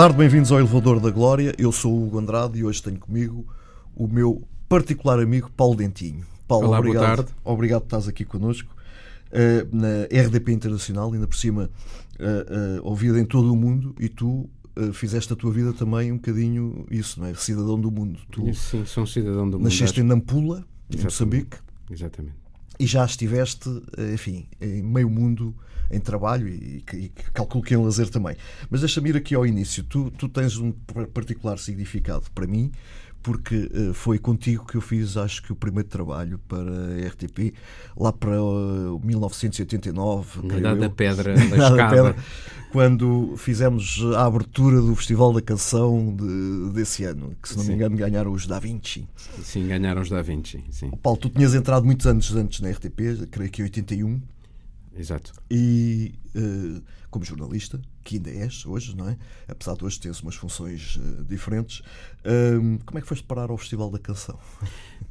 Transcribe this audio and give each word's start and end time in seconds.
Tarde, 0.00 0.16
bem-vindos 0.16 0.50
ao 0.50 0.58
Elevador 0.58 0.98
da 0.98 1.10
Glória. 1.10 1.54
Eu 1.58 1.70
sou 1.70 1.92
o 1.92 2.06
Hugo 2.06 2.18
Andrade 2.18 2.58
e 2.58 2.64
hoje 2.64 2.82
tenho 2.82 2.98
comigo 2.98 3.46
o 3.94 4.08
meu 4.08 4.48
particular 4.66 5.20
amigo 5.20 5.50
Paulo 5.54 5.76
Dentinho. 5.76 6.24
Paulo, 6.48 6.68
Olá, 6.68 6.78
obrigado, 6.78 7.04
boa 7.04 7.16
tarde. 7.16 7.32
obrigado 7.44 7.80
por 7.82 7.86
estás 7.88 8.08
aqui 8.08 8.24
connosco. 8.24 8.74
eh, 9.30 9.66
na 9.70 10.04
RDP 10.04 10.52
Internacional, 10.52 11.12
ainda 11.12 11.26
por 11.26 11.36
cima 11.36 11.68
eh, 12.18 12.46
eh, 12.48 12.80
ouvida 12.82 13.20
em 13.20 13.26
todo 13.26 13.52
o 13.52 13.56
mundo, 13.56 13.94
e 14.00 14.08
tu 14.08 14.48
fizeste 14.94 15.34
a 15.34 15.36
tua 15.36 15.52
vida 15.52 15.74
também 15.74 16.10
um 16.10 16.16
bocadinho 16.16 16.86
isso, 16.90 17.20
não 17.20 17.26
é? 17.26 17.34
Cidadão 17.34 17.78
do 17.78 17.90
mundo. 17.90 18.18
Tu 18.30 18.54
Sim, 18.54 18.86
sou 18.86 19.04
um 19.04 19.06
cidadão 19.06 19.50
do 19.50 19.58
mundo. 19.58 19.64
nasceste 19.64 20.00
em 20.00 20.02
Nampula, 20.02 20.64
em. 20.88 21.04
Moçambique, 21.04 21.58
Exatamente. 21.90 22.36
e 22.78 22.86
já 22.86 23.04
estiveste, 23.04 23.68
enfim, 24.14 24.48
em 24.62 24.82
meio 24.82 25.10
mundo 25.10 25.54
em 25.90 25.98
trabalho 26.00 26.48
e, 26.48 26.84
e, 26.92 26.96
e 26.96 27.08
calculo 27.34 27.62
que 27.64 27.74
em 27.74 27.76
lazer 27.76 28.08
também. 28.08 28.36
Mas 28.70 28.80
deixa-me 28.80 29.10
ir 29.10 29.16
aqui 29.16 29.34
ao 29.34 29.46
início. 29.46 29.82
Tu, 29.84 30.10
tu 30.12 30.28
tens 30.28 30.56
um 30.56 30.70
par- 30.72 31.06
particular 31.08 31.58
significado 31.58 32.24
para 32.34 32.46
mim, 32.46 32.70
porque 33.22 33.70
eh, 33.74 33.92
foi 33.92 34.18
contigo 34.18 34.64
que 34.66 34.76
eu 34.76 34.80
fiz, 34.80 35.16
acho 35.16 35.42
que, 35.42 35.52
o 35.52 35.56
primeiro 35.56 35.88
trabalho 35.88 36.38
para 36.48 36.70
a 36.70 37.06
RTP, 37.08 37.52
lá 37.96 38.12
para 38.12 38.32
eh, 38.34 39.04
1989. 39.04 40.38
Na 40.42 40.48
creio 40.48 40.60
idade 40.60 40.76
eu. 40.76 40.80
da 40.80 40.90
pedra, 40.90 41.34
da 41.34 41.42
escada. 41.44 41.90
Pedra, 41.90 42.16
quando 42.72 43.34
fizemos 43.36 43.98
a 44.16 44.24
abertura 44.26 44.80
do 44.80 44.94
Festival 44.94 45.32
da 45.32 45.42
Canção 45.42 46.14
de- 46.16 46.72
desse 46.72 47.04
ano, 47.04 47.34
que 47.42 47.48
se 47.48 47.56
não 47.56 47.64
me 47.64 47.70
Sim. 47.70 47.74
engano 47.74 47.96
ganharam 47.96 48.32
os 48.32 48.46
Da 48.46 48.58
Vinci. 48.58 49.06
Sim, 49.42 49.66
ganharam 49.66 50.00
os 50.02 50.08
Da 50.08 50.22
Vinci. 50.22 50.62
Sim, 50.70 50.90
Paulo, 51.02 51.18
tu 51.18 51.28
tinhas 51.28 51.54
entrado 51.54 51.84
muitos 51.84 52.06
anos 52.06 52.34
antes 52.34 52.60
na 52.60 52.70
RTP, 52.70 53.26
creio 53.30 53.50
que 53.50 53.60
em 53.60 53.64
81, 53.64 54.20
exato. 54.96 55.32
e 55.50 56.14
eh, 56.34 56.80
como 57.10 57.24
jornalista, 57.24 57.80
que 58.04 58.16
ainda 58.16 58.30
és 58.30 58.64
hoje, 58.64 58.96
não 58.96 59.08
é? 59.08 59.16
Apesar 59.48 59.74
de 59.74 59.84
hoje 59.84 60.00
teres 60.00 60.20
umas 60.20 60.36
funções 60.36 60.98
eh, 61.00 61.24
diferentes, 61.28 61.82
hum, 62.24 62.78
como 62.86 62.98
é 62.98 63.02
que 63.02 63.08
foste 63.08 63.24
parar 63.24 63.50
ao 63.50 63.58
Festival 63.58 63.90
da 63.90 63.98
Canção? 63.98 64.38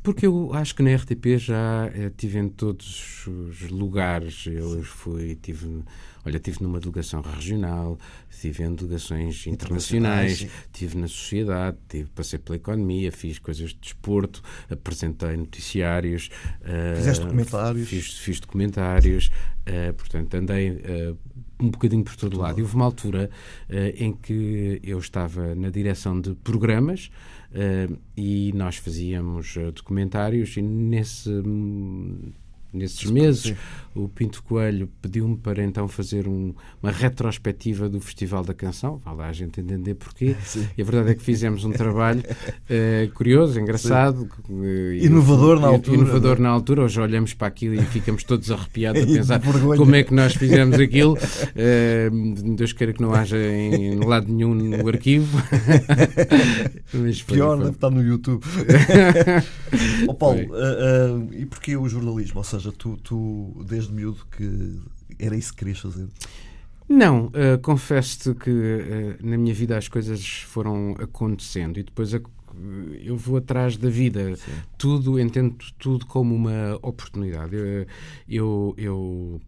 Porque 0.02 0.26
eu 0.26 0.54
acho 0.54 0.76
que 0.76 0.82
na 0.82 0.96
RTP 0.96 1.38
já 1.38 1.88
eh, 1.94 2.12
tive 2.16 2.40
em 2.40 2.48
todos 2.48 3.28
os 3.28 3.70
lugares. 3.70 4.46
Eu 4.48 4.82
fui, 4.84 5.36
tive, 5.36 5.84
olha, 6.30 6.40
tive 6.40 6.62
numa 6.64 6.80
delegação 6.80 7.22
regional, 7.22 7.98
tive 8.40 8.64
em 8.64 8.74
delegações 8.74 9.46
internacionais, 9.48 10.42
Internacionais, 10.42 10.68
tive 10.72 10.98
na 10.98 11.08
sociedade, 11.08 11.78
tive, 11.90 12.10
passei 12.12 12.40
pela 12.40 12.56
economia, 12.56 13.12
fiz 13.12 13.40
coisas 13.40 13.70
de 13.72 13.78
desporto, 13.82 14.42
apresentei 14.70 15.36
noticiários. 15.36 16.30
eh, 16.64 16.96
Fizeste 16.96 17.24
documentários? 17.26 17.90
Fiz, 17.90 18.18
fiz 18.20 18.40
documentários, 18.40 19.30
eh, 19.66 19.92
portanto, 19.92 20.34
andei 20.36 20.80
eh, 20.84 21.14
um 21.60 21.70
bocadinho 21.70 22.04
por 22.04 22.16
todo 22.16 22.38
lado. 22.40 22.60
E 22.60 22.62
houve 22.62 22.76
uma 22.76 22.86
altura 22.86 23.30
eh, 23.68 23.94
em 23.98 24.14
que 24.14 24.80
eu 24.84 24.98
estava 25.00 25.54
na 25.56 25.70
direção 25.70 26.20
de 26.22 26.34
programas 26.36 27.10
eh, 27.52 27.90
e 28.16 28.52
nós 28.54 28.78
fazíamos 28.78 29.58
eh, 29.58 29.72
documentários 29.72 30.56
e 30.56 30.62
nesse, 30.62 31.30
hum, 31.30 32.32
nesses 32.74 33.10
meses 33.10 33.54
o 33.96 34.08
Pinto 34.08 34.42
Coelho 34.44 34.88
pediu-me 35.02 35.36
para 35.36 35.64
então 35.64 35.88
fazer 35.88 36.28
um- 36.28 36.54
uma 36.82 36.92
retrospectiva 36.92 37.90
do 37.90 38.00
Festival 38.00 38.44
da 38.44 38.54
Canção, 38.54 39.02
vá 39.04 39.12
lá 39.12 39.28
a 39.28 39.34
gente 39.34 39.60
entender 39.60 39.96
porquê, 39.96 40.36
Sim. 40.46 40.68
e 40.78 40.82
a 40.82 40.86
verdade 40.86 41.10
é 41.12 41.16
que 41.16 41.24
fizemos 41.24 41.66
um 41.66 41.72
trabalho 41.72 42.24
eh, 42.70 43.10
curioso, 43.16 43.60
engraçado, 43.60 44.30
e- 44.94 45.06
Inovador 45.06 45.60
na 45.60 45.68
e- 45.70 45.74
altura, 45.74 45.98
Inovador 45.98 46.40
não 46.40 46.46
é? 46.46 46.50
na 46.50 46.50
altura, 46.50 46.84
hoje 46.84 47.02
olhamos 47.02 47.34
para 47.34 47.48
aquilo 47.48 47.76
e 47.76 47.82
ficamos 47.82 48.24
todos 48.24 48.50
arrepiados 48.52 49.02
a 49.02 49.06
pensar 49.08 49.42
como 49.42 49.96
é 49.96 50.04
que 50.04 50.14
nós 50.14 50.36
fizemos 50.36 50.80
aquilo. 50.80 51.18
Eh, 51.56 52.10
Deus 52.56 52.72
queira 52.74 52.94
que 52.94 53.02
não 53.02 53.14
haja 53.14 53.38
em 53.38 53.96
lado 54.00 54.32
nenhum 54.32 54.54
no 54.54 54.88
arquivo. 54.88 55.38
Mas 56.94 57.20
foi- 57.22 57.36
Pior, 57.36 57.56
foi- 57.56 57.66
deve 57.66 57.76
estar 57.76 57.90
no 57.90 58.02
YouTube. 58.04 58.44
Ó 60.08 60.14
Paulo, 60.14 60.40
ah, 60.54 61.36
e 61.36 61.46
porquê 61.46 61.76
o 61.76 61.88
jornalismo? 61.88 62.38
Ou 62.40 62.44
seja, 62.44 62.59
tu, 62.78 62.98
tu 62.98 63.64
desde 63.68 63.92
miúdo 63.94 64.26
que 64.32 64.80
era 65.18 65.36
isso 65.36 65.52
que 65.54 65.60
querias 65.60 65.80
fazer? 65.80 66.08
Não, 66.88 67.30
eh, 67.34 67.58
confesso-te 67.58 68.34
que 68.34 68.50
eh, 68.50 69.18
na 69.22 69.38
minha 69.38 69.54
vida 69.54 69.78
as 69.78 69.88
coisas 69.88 70.26
foram 70.42 70.96
acontecendo 71.00 71.80
e 71.80 71.84
depois 71.84 72.14
ac- 72.14 72.26
eu 73.04 73.16
vou 73.16 73.38
atrás 73.38 73.78
da 73.78 73.90
vida. 73.90 74.36
Tudo, 74.78 75.20
entendo 75.20 75.56
tudo 75.78 76.06
como 76.08 76.34
uma 76.36 76.78
oportunidade. 76.82 77.56
Eu, 77.56 77.86
eu, 78.28 78.74
eu, 78.78 79.42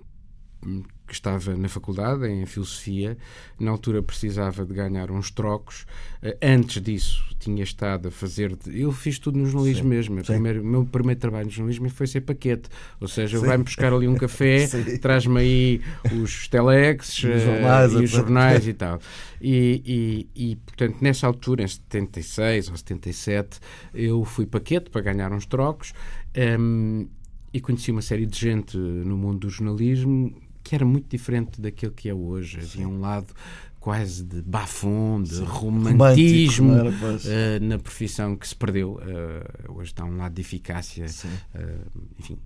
que 1.12 1.16
estava 1.16 1.58
na 1.58 1.68
faculdade, 1.68 2.26
em 2.26 2.46
filosofia, 2.46 3.18
na 3.60 3.70
altura 3.70 4.02
precisava 4.02 4.66
de 4.66 4.74
ganhar 4.74 5.12
uns 5.12 5.30
trocos. 5.30 5.86
Eh, 6.24 6.38
Antes 6.42 6.82
disso, 6.82 7.22
tinha 7.38 7.62
estado 7.64 8.08
a 8.08 8.12
fazer. 8.12 8.56
de- 8.56 8.80
Eu 8.80 8.94
fiz 8.94 9.20
tudo 9.20 9.38
no 9.38 9.46
jornalismo 9.46 9.84
Sim, 9.84 9.90
mesmo. 9.90 10.22
O 10.22 10.24
primeiro- 10.24 10.64
meu 10.64 10.86
primeiro 10.86 11.20
trabalho 11.20 11.46
no 11.48 11.52
jornalismo 11.52 11.90
foi 11.90 12.08
ser 12.08 12.22
paquete. 12.22 12.70
Ou 13.02 13.10
seja, 13.10 13.38
vai-me 13.40 13.66
buscar 13.66 13.92
ali 13.92 14.08
um 14.08 14.16
café, 14.16 14.68
traz-me 15.02 15.38
aí 15.42 15.82
os 16.24 16.48
telex 16.48 17.10
E 17.24 17.28
os 17.28 17.36
eh, 17.36 17.40
jornais, 17.46 17.92
e 17.92 17.96
os 17.98 18.10
jornais 18.10 18.68
e 18.68 18.72
tal. 18.74 19.00
E, 19.42 20.28
e, 20.36 20.52
e, 20.52 20.56
portanto, 20.56 20.98
nessa 21.02 21.28
altura, 21.28 21.64
em 21.64 21.68
76 21.68 22.70
ou 22.70 22.78
77, 22.78 23.60
eu 23.94 24.24
fui 24.24 24.46
paquete 24.46 24.90
para 24.90 25.02
ganhar 25.02 25.34
uns 25.34 25.46
trocos 25.46 25.94
ehm, 26.34 27.06
e 27.54 27.60
conheci 27.60 27.92
uma 27.92 28.02
série 28.02 28.26
de 28.26 28.40
gente 28.40 28.78
no 28.78 29.18
mundo 29.18 29.40
do 29.40 29.50
jornalismo 29.50 30.34
que 30.72 30.76
era 30.76 30.86
muito 30.86 31.10
diferente 31.10 31.60
daquilo 31.60 31.92
que 31.92 32.08
é 32.08 32.14
hoje. 32.14 32.60
Havia 32.62 32.88
um 32.88 33.02
lado 33.02 33.34
quase 33.78 34.24
de 34.24 34.42
bafon, 34.42 35.22
de 35.22 35.44
romantismo 35.44 36.70
Romântico, 36.70 37.02
não 37.02 37.10
era, 37.10 37.20
eh, 37.26 37.60
na 37.60 37.78
profissão 37.78 38.38
que 38.38 38.48
se 38.48 38.56
perdeu. 38.56 38.98
Eh, 39.06 39.68
hoje 39.68 39.92
está 39.92 40.06
um 40.06 40.16
lado 40.16 40.34
de 40.34 40.40
eficácia. 40.40 41.10
Sim. 41.10 41.28
Eh, 41.54 41.76
enfim, 42.18 42.38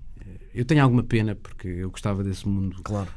eu 0.55 0.65
tenho 0.65 0.81
alguma 0.81 1.03
pena 1.03 1.35
porque 1.35 1.67
eu 1.67 1.91
gostava 1.91 2.23
desse 2.23 2.47
mundo. 2.47 2.77
Claro. 2.83 3.11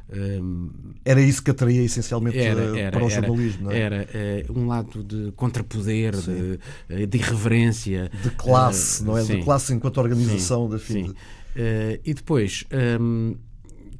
Era 1.06 1.22
isso 1.22 1.42
que 1.42 1.52
atraía 1.52 1.82
essencialmente 1.82 2.36
era, 2.36 2.78
era, 2.78 2.90
para 2.90 3.02
o 3.02 3.10
era, 3.10 3.20
jornalismo, 3.22 3.64
não 3.64 3.70
é? 3.70 3.80
Era 3.80 4.06
um 4.50 4.66
lado 4.66 5.02
de 5.02 5.32
contrapoder, 5.32 6.14
de, 6.16 7.06
de 7.06 7.16
irreverência. 7.16 8.10
De 8.22 8.28
classe, 8.32 9.02
não 9.02 9.16
é? 9.16 9.25
sim, 9.25 9.38
de 9.38 9.42
classe 9.42 9.72
enquanto 9.72 9.96
organização 9.96 10.69
da 10.69 10.78
fim. 10.78 11.06
sim. 11.06 11.14
E 12.04 12.12
depois, 12.12 12.64
ehm, 12.70 13.32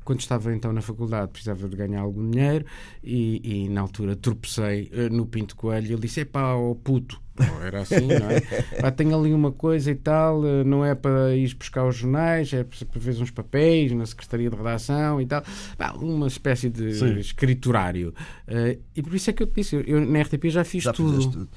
quando 0.09 0.21
estava 0.21 0.55
então 0.55 0.73
na 0.73 0.81
faculdade, 0.81 1.31
precisava 1.31 1.69
de 1.69 1.77
ganhar 1.77 2.01
algum 2.01 2.31
dinheiro 2.31 2.65
e, 3.05 3.65
e 3.65 3.69
na 3.69 3.83
altura 3.83 4.17
tropecei 4.17 4.89
eh, 4.91 5.11
no 5.11 5.27
Pinto 5.27 5.55
Coelho 5.55 5.87
e 5.87 5.93
ele 5.93 6.01
disse: 6.01 6.21
Epá, 6.21 6.55
ó 6.55 6.73
puto. 6.73 7.21
Ou 7.39 7.63
Era 7.63 7.83
assim, 7.83 8.07
não 8.07 8.31
é? 8.31 8.41
Pá, 8.81 8.91
tenho 8.91 9.15
ali 9.21 9.35
uma 9.35 9.53
coisa 9.53 9.91
e 9.91 9.95
tal, 9.95 10.47
eh, 10.47 10.65
não 10.65 10.83
é 10.83 10.95
para 10.95 11.37
ir 11.37 11.55
buscar 11.55 11.87
os 11.87 11.97
jornais, 11.97 12.51
é 12.55 12.65
para 12.65 12.99
ver 12.99 13.21
uns 13.21 13.31
papéis 13.31 13.93
na 13.93 14.07
Secretaria 14.07 14.49
de 14.49 14.57
Redação 14.57 15.21
e 15.21 15.27
tal. 15.27 15.43
Pá, 15.77 15.93
uma 15.93 16.27
espécie 16.27 16.71
de 16.71 16.95
Sim. 16.95 17.19
escriturário. 17.19 18.15
Eh, 18.47 18.79
e 18.97 19.03
por 19.03 19.15
isso 19.15 19.29
é 19.29 19.35
que 19.35 19.43
eu 19.43 19.47
te 19.47 19.57
disse: 19.57 19.85
eu, 19.87 20.01
na 20.01 20.23
RTP 20.23 20.49
já 20.49 20.65
fiz 20.65 20.85
Já 20.85 20.93
tudo. 20.95 21.11
fizeste 21.11 21.33
tudo. 21.33 21.49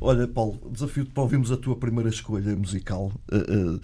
Olha, 0.00 0.26
Paulo, 0.26 0.58
desafio-te 0.68 1.12
para 1.12 1.22
ouvirmos 1.22 1.52
a 1.52 1.56
tua 1.56 1.76
primeira 1.76 2.10
escolha 2.10 2.56
musical. 2.56 3.12
Uh, 3.30 3.76
uh, 3.76 3.80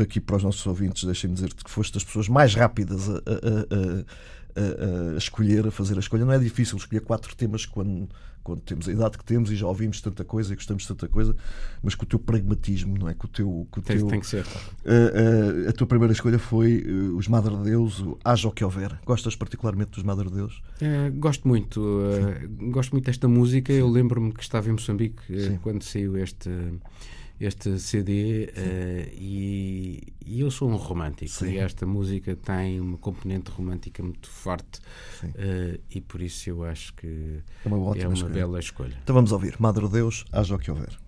aqui 0.00 0.20
para 0.20 0.36
os 0.36 0.42
nossos 0.42 0.66
ouvintes, 0.66 1.04
deixem-me 1.04 1.34
dizer-te 1.34 1.64
que 1.64 1.70
foste 1.70 1.94
das 1.94 2.04
pessoas 2.04 2.28
mais 2.28 2.54
rápidas 2.54 3.08
a, 3.08 3.12
a- 3.14 3.18
a- 3.18 5.14
a- 5.14 5.16
escolher, 5.16 5.66
a 5.66 5.70
fazer 5.70 5.96
a 5.96 6.00
escolha. 6.00 6.24
Não 6.24 6.32
é 6.32 6.38
difícil 6.38 6.76
escolher 6.76 7.00
quatro 7.00 7.34
temas 7.36 7.64
quando, 7.64 8.08
quando 8.42 8.60
temos 8.62 8.88
a 8.88 8.92
idade 8.92 9.16
que 9.16 9.24
temos 9.24 9.52
e 9.52 9.56
já 9.56 9.66
ouvimos 9.68 10.00
tanta 10.00 10.24
coisa 10.24 10.52
e 10.52 10.56
gostamos 10.56 10.82
de 10.82 10.88
tanta 10.88 11.06
coisa, 11.06 11.36
mas 11.80 11.94
com 11.94 12.04
o 12.04 12.08
teu 12.08 12.18
pragmatismo, 12.18 12.98
não 12.98 13.08
é? 13.08 13.14
Com 13.14 13.26
o 13.26 13.30
teu. 13.30 13.68
Com 13.70 13.78
o 13.78 13.82
Tem, 13.82 13.98
teu 13.98 14.06
tem 14.08 14.18
que 14.20 14.26
ser. 14.26 14.44
Uh, 14.44 15.66
uh, 15.66 15.68
a 15.68 15.72
tua 15.72 15.86
primeira 15.86 16.12
escolha 16.12 16.38
foi 16.40 16.82
uh, 16.84 17.16
os 17.16 17.28
Madre 17.28 17.54
Deus, 17.58 18.00
o 18.00 18.18
Haja 18.24 18.48
o 18.48 18.52
que 18.52 18.64
houver. 18.64 18.98
Gostas 19.06 19.36
particularmente 19.36 19.92
dos 19.92 20.02
Madre 20.02 20.28
Deus? 20.28 20.60
Eh, 20.80 21.10
gosto 21.10 21.46
muito, 21.46 21.80
eh, 22.12 22.48
gosto 22.72 22.92
muito 22.92 23.04
desta 23.04 23.28
música. 23.28 23.72
Eu 23.72 23.88
lembro-me 23.88 24.32
que 24.32 24.42
estava 24.42 24.68
em 24.68 24.72
Moçambique 24.72 25.22
eh, 25.30 25.50
Sim. 25.50 25.58
quando 25.62 25.82
saiu 25.84 26.16
este 26.16 26.50
este 27.40 27.78
CD 27.78 28.50
eh, 28.56 29.12
e, 29.14 30.02
e 30.26 30.40
eu 30.40 30.50
sou 30.50 30.68
um 30.68 30.76
romântico 30.76 31.30
Sim. 31.30 31.52
e 31.52 31.58
esta 31.58 31.86
música 31.86 32.34
tem 32.36 32.80
uma 32.80 32.98
componente 32.98 33.50
romântica 33.50 34.02
muito 34.02 34.28
forte 34.28 34.80
eh, 35.36 35.78
e 35.90 36.00
por 36.00 36.20
isso 36.20 36.50
eu 36.50 36.64
acho 36.64 36.92
que 36.94 37.40
É 37.64 37.68
uma 37.68 37.96
é 37.96 38.06
uma 38.06 38.14
escolha. 38.14 38.32
bela 38.34 38.58
escolha. 38.58 38.98
Então 39.02 39.14
vamos 39.14 39.32
ouvir. 39.32 39.54
Madre 39.58 39.88
Deus, 39.88 40.24
haja 40.32 40.54
o 40.54 40.58
que 40.58 40.70
houver. 40.70 40.98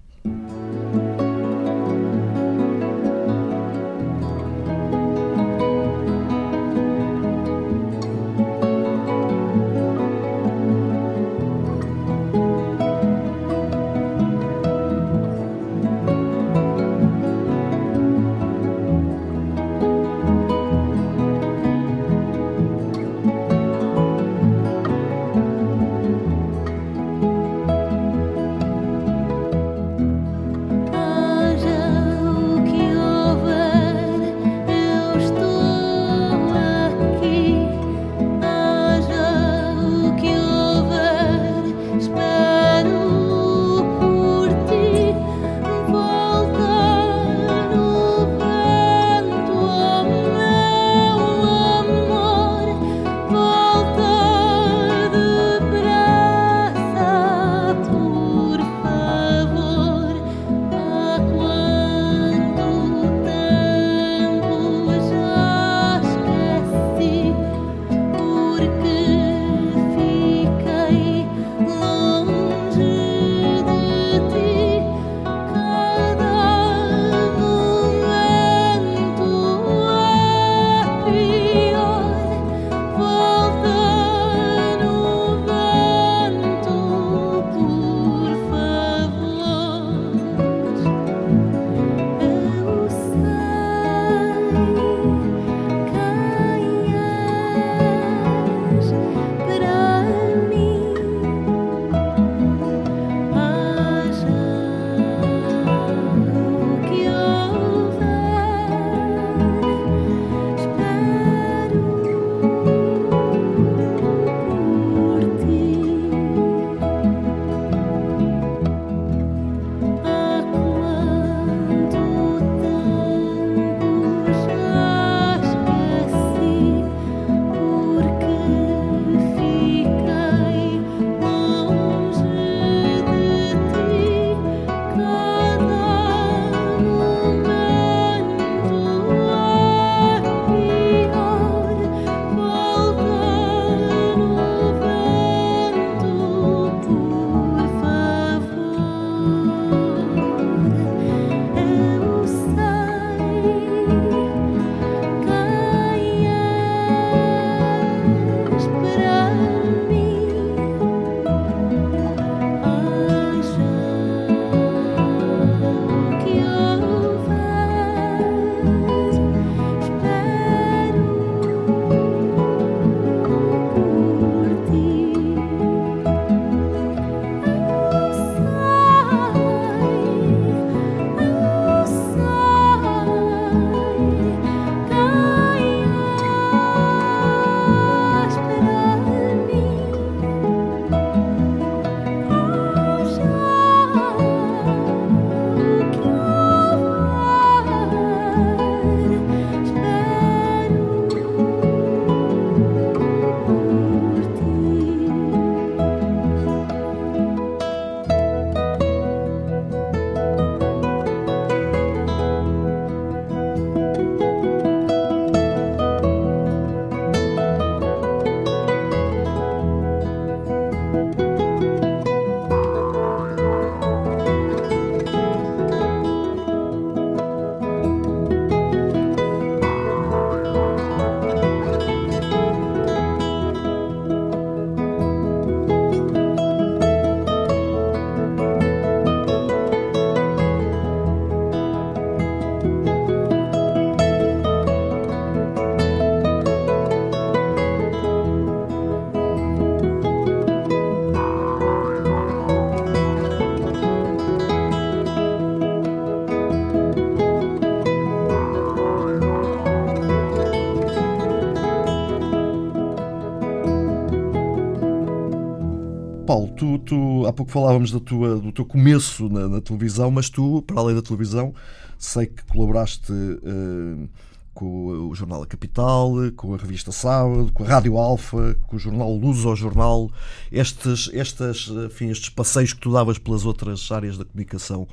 Pouco 267.40 267.52
falávamos 267.52 267.90
da 267.90 267.98
tua, 267.98 268.36
do 268.36 268.52
teu 268.52 268.66
começo 268.66 269.28
na, 269.30 269.48
na, 269.48 269.60
televisão, 269.62 270.10
mas 270.10 270.28
tu, 270.28 270.62
para 270.66 270.78
além 270.80 270.94
da 270.94 271.00
televisão, 271.00 271.54
sei 271.98 272.26
que 272.26 272.44
colaboraste 272.44 273.12
uh, 273.12 274.08
com 274.52 275.08
o 275.08 275.14
Jornal 275.14 275.42
A 275.42 275.46
Capital, 275.46 276.12
com 276.36 276.52
a 276.52 276.58
revista 276.58 276.92
Sábado, 276.92 277.50
com 277.54 277.64
a 277.64 277.66
Rádio 277.66 277.96
Alfa, 277.96 278.54
com 278.66 278.76
o 278.76 278.78
jornal 278.78 279.14
Luz 279.14 279.46
ao 279.46 279.56
Jornal, 279.56 280.10
estes, 280.52 281.08
estes, 281.14 281.68
enfim, 281.86 282.10
estes 282.10 282.28
passeios 282.28 282.74
que 282.74 282.80
tu 282.80 282.92
davas 282.92 283.16
pelas 283.16 283.46
outras 283.46 283.90
áreas 283.90 284.18
da 284.18 284.24
comunicação 284.26 284.86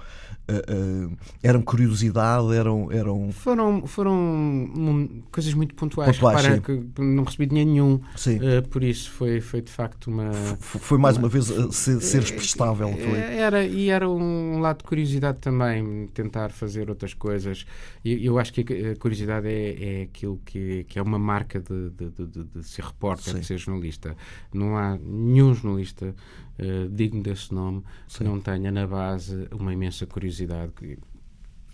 Uh, 0.49 1.07
uh, 1.09 1.17
eram 1.43 1.61
curiosidade, 1.61 2.53
eram. 2.55 2.91
eram... 2.91 3.31
Foram, 3.31 3.85
foram 3.85 5.21
coisas 5.31 5.53
muito 5.53 5.75
pontuais. 5.75 6.17
pontuais 6.17 6.45
Repara 6.45 6.61
que 6.61 7.01
não 7.01 7.23
recebi 7.23 7.47
dinheiro 7.47 7.69
nenhum. 7.69 7.93
Uh, 7.95 8.67
por 8.69 8.83
isso 8.83 9.11
foi, 9.11 9.41
foi 9.41 9.61
de 9.61 9.71
facto 9.71 10.07
uma. 10.07 10.31
F 10.31 10.79
foi 10.79 10.97
mais 10.97 11.17
uma, 11.17 11.27
vez 11.27 11.45
ser, 11.71 11.99
seres 12.01 12.31
prestável. 12.31 12.91
Foi. 12.93 13.19
Era, 13.19 13.65
e 13.65 13.89
era 13.89 14.09
um 14.09 14.59
lado 14.59 14.77
de 14.77 14.83
curiosidade 14.85 15.39
também, 15.39 16.07
tentar 16.13 16.49
fazer 16.49 16.89
outras 16.89 17.13
coisas. 17.13 17.65
E 18.03 18.25
eu 18.25 18.39
acho 18.39 18.53
que 18.53 18.61
a 18.61 18.95
curiosidade 18.95 19.47
é, 19.47 19.99
é 19.99 20.01
aquilo 20.03 20.39
que, 20.45 20.85
que 20.85 20.97
é 20.97 21.01
uma 21.01 21.19
marca 21.19 21.59
de, 21.59 21.89
de, 21.89 22.09
de, 22.09 22.43
de 22.43 22.63
ser 22.63 22.85
repórter, 22.85 23.33
Sim. 23.33 23.39
de 23.41 23.45
ser 23.45 23.57
jornalista. 23.57 24.15
Não 24.53 24.77
há 24.77 24.97
nenhum 24.97 25.53
jornalista 25.53 26.15
uh, 26.59 26.89
digno 26.89 27.21
desse 27.23 27.53
nome 27.53 27.83
Sim. 28.07 28.17
que 28.19 28.23
não 28.23 28.39
tenha 28.39 28.71
na 28.71 28.87
base 28.87 29.47
uma 29.51 29.73
imensa 29.73 30.05
curiosidade 30.05 30.71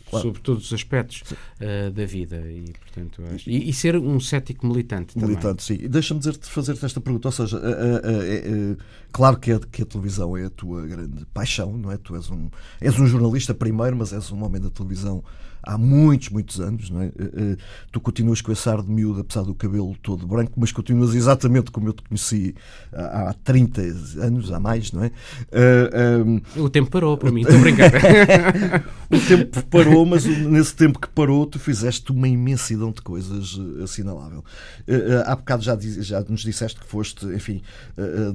claro. 0.10 0.28
sobre 0.28 0.42
todos 0.42 0.66
os 0.66 0.74
aspectos 0.74 1.22
uh, 1.32 1.92
da 1.92 2.06
vida 2.06 2.38
e 2.52 2.72
portanto 2.80 3.22
acho, 3.34 3.50
e, 3.50 3.70
e, 3.70 3.74
ser 3.74 3.98
um 3.98 4.20
cético 4.20 4.68
militante 4.68 5.16
também. 5.16 5.30
militante 5.30 5.64
sim 5.64 5.78
deixa-me 5.78 6.20
dizer-te 6.20 6.50
fazer-te 6.50 6.86
esta 6.86 7.02
pergunta 7.02 7.28
ou 7.28 7.32
seja 7.32 7.58
uh, 7.58 8.78
claro 9.12 9.38
que 9.40 9.52
a, 9.52 9.60
que 9.60 9.82
a 9.82 9.86
televisão 9.86 10.38
é 10.38 10.46
a 10.46 10.50
tua 10.50 10.86
grande 10.86 11.26
paixão 11.34 11.78
não 11.78 11.92
é 11.92 11.98
tu 11.98 12.16
és 12.16 12.30
um 12.30 12.50
és 12.80 12.98
um 13.00 13.06
jornalista 13.08 13.54
primeiro 13.54 13.96
mas 13.96 14.14
és 14.14 14.32
um 14.32 14.44
homem 14.44 14.62
da 14.62 14.70
televisão 14.70 15.24
há 15.64 15.78
muitos, 15.78 16.30
muitos 16.30 16.60
anos. 16.60 16.90
Não 16.90 17.02
é? 17.02 17.06
Eh, 17.06 17.12
eh, 17.18 17.58
tu 17.92 18.00
continuas 18.00 18.42
com 18.42 18.52
esse 18.52 18.68
ar 18.70 18.82
de 18.82 18.92
miúdo, 18.92 19.22
apesar 19.22 19.44
do 19.44 19.56
cabelo 19.56 19.96
todo 20.02 20.28
branco, 20.28 20.52
mas 20.58 20.72
continuas 20.72 21.16
exatamente 21.16 21.72
como 21.72 21.88
eu 21.88 21.94
te 21.94 22.04
conheci 22.04 22.54
há 22.92 23.34
30 23.44 23.82
anos, 24.22 24.52
há 24.52 24.60
mais, 24.60 24.92
não 24.92 25.04
é? 25.04 25.12
Uh, 25.52 26.42
um... 26.58 26.64
O 26.64 26.70
tempo 26.70 26.90
parou 26.90 27.18
para 27.18 27.32
mim, 27.32 27.42
estou 27.42 27.58
a 27.58 27.62
brincar. 27.62 27.92
o 29.10 29.20
tempo 29.20 29.64
parou, 29.68 30.06
mas 30.06 30.26
nesse 30.26 30.76
tempo 30.76 31.00
que 31.00 31.08
parou, 31.08 31.46
tu 31.46 31.58
fizeste 31.58 32.12
uma 32.12 32.28
imensidão 32.28 32.92
de 32.92 33.02
coisas 33.02 33.60
assinalável. 33.82 34.44
Há 35.26 35.36
bocado 35.36 35.64
já, 35.64 35.78
já 35.80 36.22
nos 36.22 36.42
disseste 36.42 36.80
que 36.80 36.86
foste, 36.86 37.26
enfim, 37.28 37.62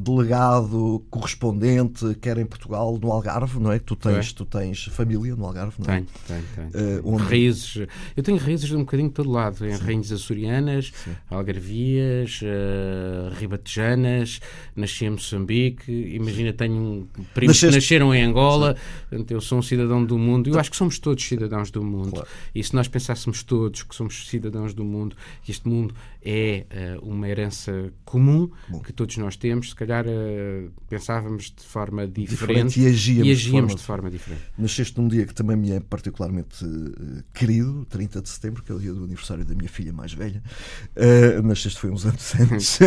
delegado, 0.00 1.04
correspondente, 1.10 2.14
quer 2.20 2.38
em 2.38 2.46
Portugal, 2.46 2.98
no 3.00 3.12
Algarve, 3.12 3.60
não 3.60 3.72
é? 3.72 3.78
Tu 3.78 3.96
tens, 3.96 4.30
é. 4.30 4.34
tu 4.34 4.44
tens 4.44 4.84
família 4.86 5.34
no 5.36 5.44
Algarve, 5.44 5.74
não 5.78 5.92
é? 5.92 6.04
Tenho, 6.26 6.44
tenho, 6.48 6.70
tenho 6.70 7.17
raízes. 7.18 7.86
Eu 8.16 8.22
tenho 8.22 8.38
raízes 8.38 8.68
de 8.68 8.76
um 8.76 8.80
bocadinho 8.80 9.08
de 9.08 9.14
todo 9.14 9.30
lado. 9.30 9.66
Em 9.66 9.76
raízes 9.76 10.12
açorianas, 10.12 10.92
Sim. 11.04 11.12
algarvias, 11.30 12.40
uh, 12.42 13.34
ribatejanas, 13.34 14.40
nasci 14.74 15.04
em 15.04 15.10
Moçambique. 15.10 15.90
Imagina, 15.90 16.52
tenho 16.52 17.08
primos 17.34 17.56
Nasceste... 17.56 17.68
que 17.68 17.74
nasceram 17.76 18.14
em 18.14 18.22
Angola. 18.22 18.76
Portanto, 19.08 19.30
eu 19.30 19.40
sou 19.40 19.58
um 19.58 19.62
cidadão 19.62 20.04
do 20.04 20.18
mundo. 20.18 20.50
Eu 20.50 20.58
acho 20.58 20.70
que 20.70 20.76
somos 20.76 20.98
todos 20.98 21.24
cidadãos 21.24 21.70
do 21.70 21.82
mundo. 21.82 22.12
Claro. 22.12 22.28
E 22.54 22.62
se 22.62 22.74
nós 22.74 22.88
pensássemos 22.88 23.42
todos 23.42 23.82
que 23.82 23.94
somos 23.94 24.28
cidadãos 24.28 24.74
do 24.74 24.84
mundo, 24.84 25.16
que 25.42 25.50
este 25.50 25.68
mundo 25.68 25.94
é 26.30 26.66
uh, 27.00 27.08
uma 27.08 27.26
herança 27.26 27.90
comum 28.04 28.50
Bom. 28.68 28.80
que 28.80 28.92
todos 28.92 29.16
nós 29.16 29.34
temos, 29.34 29.70
se 29.70 29.74
calhar 29.74 30.04
uh, 30.06 30.70
pensávamos 30.86 31.54
de 31.56 31.64
forma 31.64 32.06
diferente, 32.06 32.28
diferente 32.28 32.80
e 32.80 32.86
agíamos, 32.86 33.26
e 33.26 33.30
agíamos 33.30 33.76
de, 33.76 33.82
forma... 33.82 34.10
de, 34.10 34.18
forma... 34.18 34.36
diferente. 34.36 34.42
Nasceste 34.58 35.00
num 35.00 35.08
dia 35.08 35.24
que 35.24 35.32
também 35.32 35.56
me 35.56 35.72
é 35.72 35.80
particularmente 35.80 36.66
querido, 37.32 37.86
30 37.86 38.20
de 38.20 38.28
setembro, 38.28 38.62
que 38.62 38.70
é 38.70 38.74
o 38.74 38.78
dia 38.78 38.92
do 38.92 39.04
aniversário 39.04 39.42
da 39.42 39.54
minha 39.54 39.70
filha 39.70 39.90
mais 39.90 40.12
velha. 40.12 40.42
Uh, 40.94 41.42
nasceste 41.46 41.80
foi 41.80 41.90
uns 41.90 42.04
anos 42.04 42.34
antes. 42.38 42.78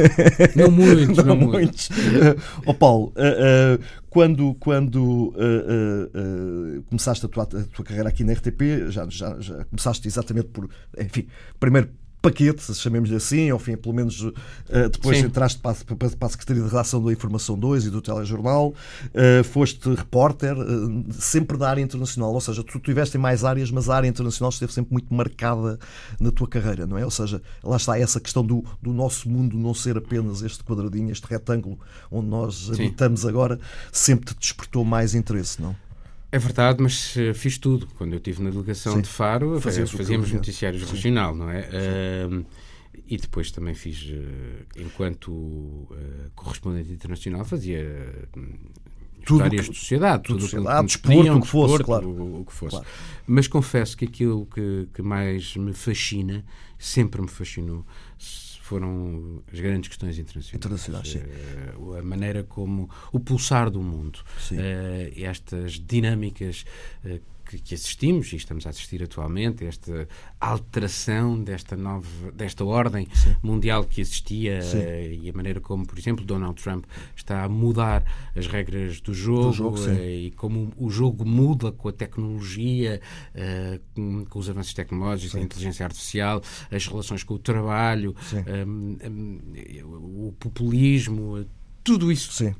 Não 0.56 0.70
muitos, 0.70 1.18
não, 1.18 1.26
não 1.26 1.36
muitos. 1.36 1.90
Uh, 1.90 2.62
oh 2.68 2.76
Paulo, 2.76 3.08
uh, 3.08 3.84
quando, 4.12 4.54
quando 4.56 5.34
começaste 6.90 7.26
a 7.26 7.30
tua, 7.30 7.44
a 7.44 7.46
tua, 7.46 7.86
carreira 7.86 8.10
aqui 8.10 8.24
na 8.24 8.34
RTP, 8.34 8.90
já, 8.90 9.08
já, 9.10 9.40
já 9.40 9.66
começaste 9.66 10.08
exatamente 10.08 10.50
por, 10.50 10.70
enfim, 11.00 11.28
primeiro 11.60 11.90
paquete, 12.22 12.74
chamemos-lhe 12.76 13.16
assim, 13.16 13.50
ao 13.50 13.58
fim, 13.58 13.76
pelo 13.76 13.96
menos 13.96 14.22
uh, 14.22 14.34
depois 14.92 15.18
Sim. 15.18 15.26
entraste 15.26 15.60
para, 15.60 15.74
para, 15.74 16.10
para, 16.10 16.28
a 16.28 16.30
Secretaria 16.30 16.62
de 16.62 16.70
Redação 16.70 17.04
da 17.04 17.12
Informação 17.12 17.58
2 17.58 17.86
e 17.86 17.90
do 17.90 18.02
Telejornal, 18.02 18.68
uh, 18.70 19.44
foste 19.44 19.90
repórter, 19.90 20.56
uh, 20.56 21.06
sempre 21.14 21.58
da 21.58 21.70
área 21.70 21.82
internacional, 21.82 22.32
ou 22.32 22.42
seja, 22.42 22.64
tu 22.64 22.80
tiveste 22.80 23.18
em 23.18 23.20
mais 23.20 23.44
áreas, 23.44 23.72
mas 23.72 23.90
a 23.90 23.96
área 23.96 24.08
internacional 24.08 24.52
esteve 24.52 24.72
sempre 24.72 24.94
muito 24.94 25.12
marcada 25.14 25.80
na 26.20 26.32
tua 26.32 26.48
carreira, 26.48 26.86
não 26.86 26.98
é? 26.98 27.04
Ou 27.04 27.12
seja, 27.12 27.42
lá 27.64 27.78
está 27.78 27.98
essa 27.98 28.20
questão 28.20 28.46
do, 28.46 28.64
do 28.82 28.94
nosso 28.94 29.28
mundo 29.28 29.58
não 29.58 29.74
ser 29.74 29.98
apenas 29.98 30.44
este 30.44 30.64
quadradinho, 30.64 31.12
este 31.12 31.26
retângulo 31.26 31.80
onde 32.12 32.28
nós 32.28 32.56
Sim. 32.56 32.74
habitamos 32.74 33.26
agora, 33.26 33.60
sempre 33.92 34.26
te 34.26 34.40
despertou 34.40 34.86
mais 34.86 35.16
interesse, 35.16 35.60
não? 35.60 35.76
É 36.32 36.40
verdade, 36.40 36.82
mas 36.82 37.16
uh, 37.18 37.34
fiz 37.34 37.58
tudo. 37.58 37.88
Quando 37.98 38.14
eu 38.14 38.18
estive 38.18 38.42
na 38.42 38.50
delegação 38.50 38.94
Sim. 38.94 39.02
de 39.02 39.10
Faro, 39.10 39.60
Fazíamos, 39.60 39.92
fazíamos 39.92 40.32
noticiários 40.32 40.84
Sim. 40.84 40.96
regional, 40.96 41.36
não 41.36 41.50
é? 41.50 41.68
Uh, 41.70 42.46
e 43.06 43.18
depois 43.18 43.52
também 43.52 43.74
fiz, 43.74 44.04
uh, 44.04 44.80
enquanto 44.80 45.88
correspondente 46.34 46.92
internacional, 46.92 47.44
fazia 47.44 48.30
tudo 49.26 49.44
histórias 49.44 49.66
que, 49.66 49.72
de 49.72 49.78
sociedade, 49.78 50.24
tudo, 50.24 50.48
tudo 50.48 50.66
que, 50.66 50.84
desporto, 50.84 51.38
o 51.38 51.42
que 51.42 51.48
fosse, 51.48 51.78
desporto, 51.78 51.86
claro. 51.86 52.08
O, 52.08 52.42
o 52.42 52.46
que 52.46 52.54
fosse. 52.54 52.76
Claro. 52.78 52.88
Mas 53.28 53.48
confesso 53.48 53.98
que 53.98 54.06
aquilo 54.06 54.46
que, 54.46 54.88
que 54.94 55.02
mais 55.02 55.56
me 55.58 55.74
fascina, 55.74 56.46
sempre 56.78 57.22
me 57.22 57.28
fascinou, 57.28 57.86
foram 58.62 59.44
as 59.52 59.60
grandes 59.60 59.90
questões 59.90 60.18
internacionais. 60.20 60.56
Internacionais. 60.56 61.16
Uh, 61.78 61.96
a 61.96 62.04
maneira 62.04 62.44
como 62.44 62.90
o 63.12 63.20
pulsar 63.20 63.70
do 63.70 63.82
mundo, 63.82 64.20
uh, 64.52 64.56
estas 65.16 65.74
dinâmicas 65.74 66.64
uh, 67.04 67.20
que, 67.52 67.60
que, 67.60 67.76
assistimos 67.76 68.32
e 68.32 68.38
estamos 68.38 68.66
a 68.66 68.70
assistir 68.70 69.04
atualmente, 69.04 69.66
esta 69.66 70.08
alteração 70.40 71.42
desta 71.44 71.76
nova, 71.76 72.32
desta 72.34 72.64
ordem 72.64 73.08
Sim. 73.14 73.36
mundial 73.44 73.84
que 73.84 74.00
existia 74.00 74.60
uh, 74.60 75.14
e 75.14 75.30
a 75.30 75.34
maneira 75.34 75.60
como, 75.60 75.86
por 75.86 76.00
exemplo, 76.00 76.24
Donald 76.24 76.62
Trump 76.62 76.86
está 77.16 77.44
a 77.44 77.50
mudar 77.50 78.06
as 78.36 78.48
regras 78.48 79.02
do 79.02 79.14
jogo, 79.14 79.50
do 79.50 79.54
jogo 79.54 79.80
uh, 79.80 80.00
e 80.00 80.32
como 80.32 80.72
o 80.78 80.90
jogo 80.90 81.26
muda 81.26 81.72
com 81.72 81.90
a 81.90 81.92
tecnologia, 81.94 83.02
uh, 83.36 83.80
com, 83.94 84.26
com, 84.26 84.40
os 84.40 84.50
avanços 84.50 84.74
tecnológicos, 84.74 85.34
sim. 85.34 85.40
a 85.40 85.42
inteligência 85.42 85.86
artificial, 85.86 86.42
as 86.72 86.88
relações 86.88 87.24
com 87.24 87.34
o 87.34 87.40
trabalho, 87.40 88.16
um, 88.66 88.98
um, 89.06 90.28
o 90.28 90.34
populismo, 90.40 91.46
tudo 91.84 92.12
isso 92.12 92.32
sim. 92.32 92.56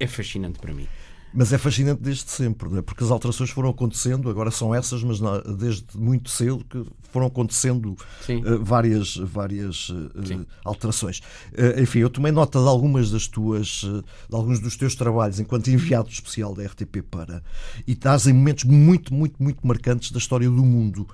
é 0.00 0.06
fascinante 0.06 0.58
para 0.58 0.74
mim. 0.74 0.88
Mas 1.36 1.52
é 1.52 1.58
fascinante 1.58 2.02
desde 2.02 2.30
sempre, 2.30 2.78
é? 2.78 2.82
porque 2.82 3.04
as 3.04 3.10
alterações 3.10 3.50
foram 3.50 3.68
acontecendo, 3.68 4.30
agora 4.30 4.50
são 4.50 4.74
essas, 4.74 5.02
mas 5.02 5.20
não, 5.20 5.38
desde 5.54 5.84
muito 5.94 6.30
cedo 6.30 6.64
que 6.64 6.82
foram 7.10 7.26
acontecendo 7.26 7.92
uh, 7.92 8.62
várias, 8.62 9.16
várias 9.16 9.88
uh, 9.90 10.46
alterações. 10.64 11.20
Uh, 11.52 11.80
enfim, 11.82 12.00
eu 12.00 12.10
tomei 12.10 12.32
nota 12.32 12.60
de 12.60 12.66
algumas 12.66 13.10
das 13.10 13.26
tuas, 13.26 13.84
de 14.28 14.34
alguns 14.34 14.60
dos 14.60 14.76
teus 14.76 14.94
trabalhos 14.94 15.40
enquanto 15.40 15.68
enviado 15.68 16.08
especial 16.08 16.54
da 16.54 16.64
RTP 16.64 17.02
para 17.10 17.42
e 17.86 17.92
estás 17.92 18.26
em 18.26 18.32
momentos 18.32 18.64
muito, 18.64 19.14
muito, 19.14 19.42
muito 19.42 19.66
marcantes 19.66 20.10
da 20.12 20.18
história 20.18 20.48
do 20.48 20.64
mundo. 20.64 21.06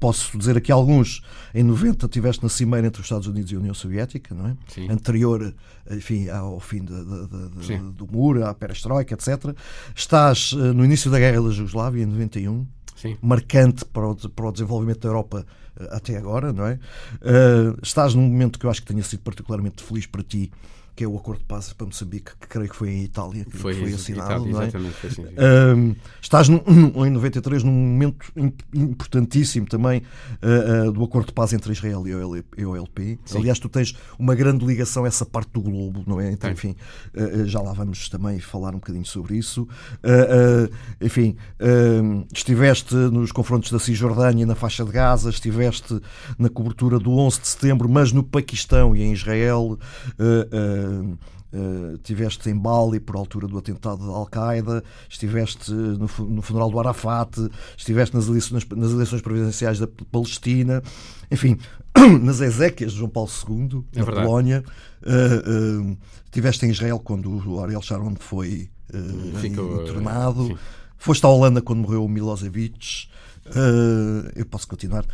posso 0.00 0.36
dizer 0.36 0.56
aqui 0.56 0.70
alguns. 0.72 1.22
Em 1.54 1.62
90 1.62 2.06
estiveste 2.06 2.42
na 2.42 2.48
cimeira 2.48 2.86
entre 2.86 3.00
os 3.00 3.06
Estados 3.06 3.26
Unidos 3.26 3.50
e 3.52 3.56
a 3.56 3.58
União 3.58 3.74
Soviética, 3.74 4.34
não 4.34 4.48
é? 4.48 4.56
Sim. 4.68 4.90
Anterior, 4.90 5.54
enfim, 5.90 6.28
ao 6.28 6.60
fim 6.60 6.84
de, 6.84 6.94
de, 6.94 7.66
de, 7.66 7.78
do 7.92 8.06
muro, 8.06 8.44
à 8.44 8.52
perestroika, 8.52 9.14
etc. 9.14 9.33
Estás 9.94 10.52
no 10.52 10.84
início 10.84 11.10
da 11.10 11.18
Guerra 11.18 11.42
da 11.42 11.50
Jugoslávia, 11.50 12.02
em 12.02 12.06
91. 12.06 12.66
Sim. 13.04 13.18
marcante 13.20 13.84
para 13.84 14.08
o, 14.08 14.16
para 14.30 14.48
o 14.48 14.52
desenvolvimento 14.52 15.00
da 15.00 15.08
Europa 15.08 15.46
eh, 15.78 15.88
até 15.90 16.16
agora, 16.16 16.52
não 16.52 16.66
é? 16.66 16.78
Uh, 17.20 17.78
estás 17.82 18.14
num 18.14 18.22
momento 18.22 18.58
que 18.58 18.64
eu 18.64 18.70
acho 18.70 18.80
que 18.80 18.86
tenha 18.86 19.02
sido 19.02 19.20
particularmente 19.20 19.82
feliz 19.82 20.06
para 20.06 20.22
ti, 20.22 20.50
que 20.94 21.02
é 21.02 21.08
o 21.08 21.16
acordo 21.16 21.40
de 21.40 21.46
paz 21.46 21.72
para 21.72 21.86
Moçambique, 21.86 22.32
que 22.40 22.46
creio 22.46 22.68
que 22.68 22.76
foi 22.76 22.90
em 22.90 23.02
Itália 23.02 23.44
que 23.44 23.56
foi, 23.56 23.74
foi 23.74 23.92
assinado. 23.92 24.48
Itália, 24.48 24.68
é? 24.68 24.90
Foi 24.90 25.10
assim, 25.10 25.22
uh, 25.22 25.96
estás 26.20 26.48
num, 26.48 26.62
em 27.04 27.10
93 27.10 27.64
num 27.64 27.72
momento 27.72 28.32
importantíssimo 28.72 29.66
também 29.66 30.02
uh, 30.42 30.88
uh, 30.88 30.92
do 30.92 31.02
acordo 31.02 31.26
de 31.26 31.32
paz 31.32 31.52
entre 31.52 31.72
Israel 31.72 32.06
e 32.06 32.64
o 32.64 32.70
OLP. 32.70 33.18
Sim. 33.24 33.38
Aliás, 33.38 33.58
tu 33.58 33.68
tens 33.68 33.96
uma 34.18 34.34
grande 34.34 34.64
ligação 34.64 35.04
a 35.04 35.08
essa 35.08 35.26
parte 35.26 35.50
do 35.52 35.60
globo, 35.60 36.04
não 36.06 36.20
é? 36.20 36.30
Então, 36.30 36.50
enfim, 36.50 36.76
já 37.46 37.60
lá 37.60 37.72
vamos 37.72 38.08
também 38.08 38.38
falar 38.38 38.70
um 38.70 38.78
bocadinho 38.78 39.04
sobre 39.04 39.36
isso. 39.36 39.66
enfim, 41.00 41.36
estiveste 42.32 42.94
nos 42.94 43.32
confrontos 43.32 43.70
da 43.70 43.78
Cisjordânia 43.78 44.46
na 44.46 44.54
faixa 44.54 44.84
de 44.84 44.92
Gaza, 44.92 45.30
estiveste 45.30 46.00
na 46.38 46.48
cobertura 46.48 46.98
do 46.98 47.12
11 47.12 47.40
de 47.40 47.48
setembro, 47.48 47.88
mas 47.88 48.12
no 48.12 48.22
Paquistão 48.22 48.94
e 48.94 49.02
em 49.02 49.12
Israel. 49.12 49.78
Uh, 50.18 50.83
Uh, 50.84 51.18
uh, 51.52 51.98
tiveste 51.98 52.50
em 52.50 52.56
Bali 52.56 53.00
por 53.00 53.16
altura 53.16 53.46
do 53.46 53.56
atentado 53.58 54.06
da 54.06 54.12
Al-Qaeda, 54.12 54.82
estiveste 55.08 55.72
no, 55.72 56.08
no, 56.28 56.42
funeral 56.42 56.70
do 56.70 56.78
Arafat, 56.78 57.38
estiveste 57.76 58.14
nas 58.14 58.26
eleições, 58.26 58.66
nas 58.68 58.90
eleições 58.90 59.22
presidenciais 59.22 59.78
da 59.78 59.86
Palestina, 60.10 60.82
enfim, 61.30 61.58
nas 62.22 62.40
Ezequias 62.40 62.92
de 62.92 62.98
João 62.98 63.10
Paulo 63.10 63.30
II, 63.48 63.84
é 63.94 63.98
na 63.98 64.04
verdade. 64.04 64.26
Polónia. 64.26 64.64
Uh, 65.02 65.96
estiveste 66.24 66.66
em 66.66 66.70
Israel 66.70 66.98
quando 66.98 67.30
o 67.48 67.62
Ariel 67.62 67.82
Sharon 67.82 68.14
foi 68.18 68.68
Ficou, 69.40 69.82
internado. 69.82 70.58
Foste 70.96 71.24
à 71.24 71.28
Holanda 71.28 71.60
quando 71.60 71.80
morreu 71.80 72.04
o 72.04 72.08
Milosevic. 72.08 73.08
Eu 74.34 74.46
posso 74.46 74.66
continuar. 74.66 75.04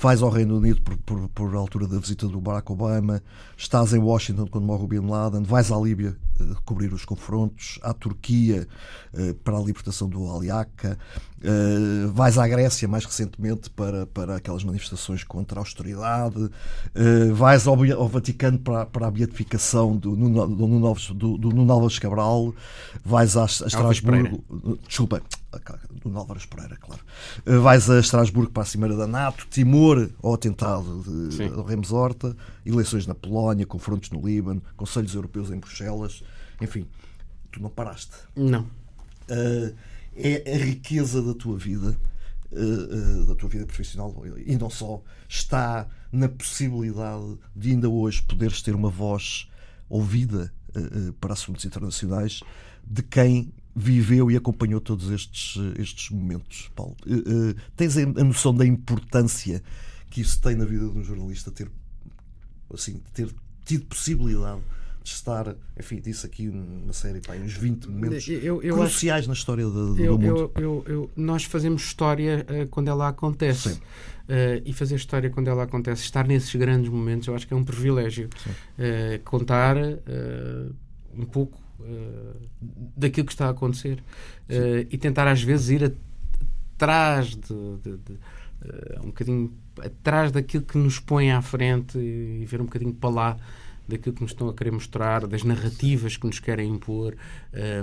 Vais 0.00 0.22
ao 0.22 0.30
Reino 0.30 0.56
Unido 0.56 0.80
por, 0.80 0.96
por, 0.96 1.28
por, 1.28 1.54
altura 1.54 1.86
da 1.86 1.98
visita 1.98 2.26
do 2.26 2.40
Barack 2.40 2.72
Obama, 2.72 3.22
estás 3.54 3.92
em 3.92 3.98
Washington 3.98 4.46
quando 4.46 4.64
morre 4.64 4.84
o 4.84 4.86
Bin 4.86 5.06
Laden, 5.06 5.42
vais 5.42 5.70
à 5.70 5.76
Líbia 5.78 6.16
uh, 6.40 6.56
cobrir 6.64 6.90
os 6.94 7.04
confrontos, 7.04 7.78
à 7.82 7.92
Turquia 7.92 8.66
uh, 9.12 9.34
para 9.34 9.58
a 9.58 9.60
libertação 9.60 10.08
do 10.08 10.34
Aliaca, 10.34 10.98
uh, 11.42 12.10
vais 12.12 12.38
à 12.38 12.48
Grécia 12.48 12.88
mais 12.88 13.04
recentemente 13.04 13.68
para, 13.68 14.06
para 14.06 14.36
aquelas 14.36 14.64
manifestações 14.64 15.22
contra 15.22 15.60
a 15.60 15.60
austeridade, 15.60 16.50
vais 17.34 17.66
ao, 17.66 17.74
ao, 17.74 18.08
Vaticano 18.08 18.58
para, 18.58 18.86
para 18.86 19.06
a 19.06 19.10
beatificação 19.10 19.98
do 19.98 20.16
Nuno, 20.16 20.46
do, 20.46 21.14
do, 21.14 21.38
do 21.38 21.50
Nuno 21.50 21.72
Alves 21.74 21.98
Cabral, 21.98 22.54
vais 23.04 23.36
a, 23.36 23.42
a 23.42 23.44
Estrasburgo, 23.44 24.42
desculpa, 24.88 25.22
do 26.04 26.16
Álvares 26.16 26.46
Pereira, 26.46 26.76
claro. 26.76 27.02
Vais 27.44 27.90
a 27.90 27.98
Estrasburgo 27.98 28.52
para 28.52 28.62
a 28.62 28.66
Cimeira 28.66 28.96
da 28.96 29.06
NATO, 29.06 29.46
Timor 29.50 30.10
ao 30.22 30.34
atentado 30.34 31.02
de 31.02 31.48
Remes 31.66 31.90
Horta, 31.90 32.36
eleições 32.64 33.06
na 33.06 33.14
Polónia, 33.14 33.66
confrontos 33.66 34.10
no 34.10 34.24
Líbano, 34.24 34.62
Conselhos 34.76 35.14
Europeus 35.14 35.50
em 35.50 35.58
Bruxelas, 35.58 36.22
enfim, 36.60 36.86
tu 37.50 37.60
não 37.60 37.70
paraste. 37.70 38.14
Não. 38.36 38.62
Uh, 38.62 39.74
é 40.14 40.54
a 40.54 40.64
riqueza 40.64 41.22
da 41.22 41.34
tua 41.34 41.56
vida, 41.56 41.96
uh, 42.52 43.22
uh, 43.22 43.26
da 43.26 43.34
tua 43.34 43.48
vida 43.48 43.66
profissional, 43.66 44.14
e 44.44 44.56
não 44.56 44.70
só, 44.70 45.02
está 45.28 45.86
na 46.12 46.28
possibilidade 46.28 47.38
de 47.54 47.70
ainda 47.70 47.88
hoje 47.88 48.22
poderes 48.22 48.62
ter 48.62 48.74
uma 48.74 48.90
voz 48.90 49.48
ouvida 49.88 50.52
para 51.20 51.32
assuntos 51.32 51.64
internacionais 51.64 52.42
de 52.86 53.02
quem 53.02 53.52
viveu 53.74 54.30
e 54.30 54.36
acompanhou 54.36 54.80
todos 54.80 55.10
estes, 55.10 55.56
estes 55.78 56.10
momentos, 56.10 56.70
Paulo. 56.74 56.96
Uh, 57.06 57.50
uh, 57.50 57.54
tens 57.76 57.96
a, 57.96 58.06
noção 58.06 58.54
da 58.54 58.66
importância 58.66 59.62
que 60.10 60.20
isso 60.20 60.40
tem 60.40 60.56
na 60.56 60.64
vida 60.64 60.88
de 60.88 60.98
um 60.98 61.04
jornalista 61.04 61.50
ter, 61.50 61.70
assim, 62.72 63.00
ter 63.14 63.28
tido 63.64 63.86
possibilidade 63.86 64.60
de 65.02 65.10
estar, 65.10 65.56
enfim, 65.78 66.00
disse 66.00 66.26
aqui 66.26 66.48
uma 66.48 66.92
série, 66.92 67.20
pá, 67.20 67.34
uns 67.34 67.54
20 67.54 67.88
momentos 67.88 68.28
eu, 68.28 68.60
eu 68.62 68.76
cruciais 68.76 69.20
acho, 69.20 69.28
na 69.28 69.34
história 69.34 69.64
do, 69.64 69.94
do 69.94 70.02
eu, 70.02 70.18
mundo. 70.18 70.52
Eu, 70.56 71.10
nós 71.16 71.44
fazemos 71.44 71.82
história 71.82 72.44
uh, 72.48 72.68
quando 72.68 72.88
ela 72.88 73.08
acontece. 73.08 73.80
Uh, 74.30 74.62
e 74.64 74.72
fazer 74.72 74.94
história 74.94 75.30
quando 75.30 75.48
ela 75.48 75.64
acontece, 75.64 76.02
estar 76.02 76.26
nesses 76.26 76.54
grandes 76.54 76.90
momentos, 76.90 77.26
eu 77.26 77.34
acho 77.34 77.48
que 77.48 77.54
é 77.54 77.56
um 77.56 77.64
privilégio. 77.64 78.28
Uh, 78.78 79.22
contar 79.24 79.76
um 81.16 81.24
pouco 81.24 81.58
daquilo 82.96 83.26
que 83.26 83.32
está 83.32 83.46
a 83.46 83.50
acontecer 83.50 83.98
uh, 83.98 84.86
e 84.90 84.98
tentar 84.98 85.26
às 85.26 85.42
vezes 85.42 85.70
ir 85.70 85.94
atrás 86.74 87.28
de, 87.28 87.76
de, 87.82 87.96
de 87.96 88.12
uh, 88.12 89.02
um 89.02 89.06
bocadinho 89.06 89.52
atrás 89.82 90.30
daquilo 90.30 90.64
que 90.64 90.78
nos 90.78 90.98
põe 90.98 91.30
à 91.30 91.40
frente 91.40 91.98
e, 91.98 92.44
ver 92.46 92.60
um 92.60 92.64
bocadinho 92.64 92.92
para 92.92 93.10
lá 93.10 93.36
daquilo 93.88 94.14
que 94.14 94.22
nos 94.22 94.30
estão 94.30 94.48
a 94.48 94.54
querer 94.54 94.70
mostrar, 94.70 95.26
das 95.26 95.42
narrativas 95.42 96.16
que 96.16 96.24
nos 96.24 96.38
querem 96.38 96.70
impor, 96.70 97.16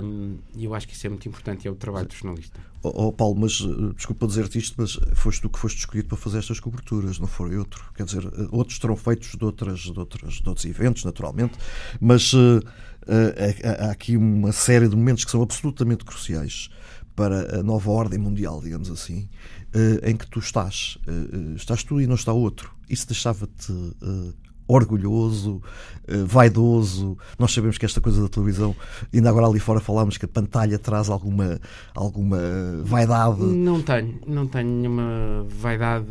um, 0.02 0.38
e 0.56 0.64
eu 0.64 0.74
acho 0.74 0.88
que 0.88 0.94
isso 0.94 1.06
é 1.06 1.10
muito 1.10 1.28
importante 1.28 1.66
e 1.66 1.68
é 1.68 1.70
o 1.70 1.74
trabalho 1.74 2.06
do 2.06 2.14
jornalista. 2.14 2.58
Oh, 2.82 3.08
oh 3.08 3.12
Paulo, 3.12 3.36
mas 3.38 3.60
eh, 3.60 3.92
desculpa 3.94 4.26
dizer-te 4.26 4.58
isto, 4.58 4.74
mas 4.78 4.98
foste 5.14 5.42
tu 5.42 5.50
que 5.50 5.58
foste 5.58 5.78
escolhido 5.78 6.08
para 6.08 6.16
fazer 6.16 6.38
estas 6.38 6.60
coberturas, 6.60 7.18
não 7.18 7.26
foi 7.26 7.58
outro. 7.58 7.84
Quer 7.94 8.04
dizer, 8.04 8.22
outros 8.50 8.78
terão 8.78 8.96
feitos 8.96 9.36
de, 9.36 9.44
outras, 9.44 9.80
de, 9.80 9.98
outras, 9.98 10.34
de 10.34 10.48
outros 10.48 10.64
eventos, 10.64 11.04
naturalmente, 11.04 11.58
mas 12.00 12.32
uh, 12.32 12.62
há 13.80 13.90
aqui 13.90 14.16
uma 14.16 14.52
série 14.52 14.88
de 14.88 14.96
momentos 14.96 15.24
que 15.24 15.30
são 15.30 15.42
absolutamente 15.42 16.04
cruciais 16.04 16.68
para 17.16 17.58
a 17.58 17.62
nova 17.62 17.90
ordem 17.90 18.18
mundial, 18.18 18.60
digamos 18.60 18.90
assim, 18.90 19.28
uh, 19.74 20.08
em 20.08 20.16
que 20.16 20.26
tu 20.26 20.38
estás. 20.38 20.98
Estás 21.56 21.82
tu 21.82 22.00
e 22.00 22.06
não 22.06 22.14
está 22.14 22.32
outro. 22.32 22.72
Isso 22.88 23.06
deixava-te 23.08 23.72
orgulhoso, 24.68 25.62
vaidoso. 26.26 27.16
Nós 27.38 27.52
sabemos 27.52 27.78
que 27.78 27.86
esta 27.86 28.02
coisa 28.02 28.20
da 28.20 28.28
televisão, 28.28 28.76
ainda 29.12 29.30
agora 29.30 29.46
ali 29.46 29.58
fora 29.58 29.80
falámos 29.80 30.18
que 30.18 30.26
a 30.26 30.28
pantalha 30.28 30.78
traz 30.78 31.08
alguma, 31.08 31.58
alguma 31.94 32.38
vaidade. 32.84 33.40
Não 33.40 33.80
tenho, 33.80 34.20
não 34.26 34.46
tenho 34.46 34.68
nenhuma 34.68 35.46
vaidade 35.48 36.06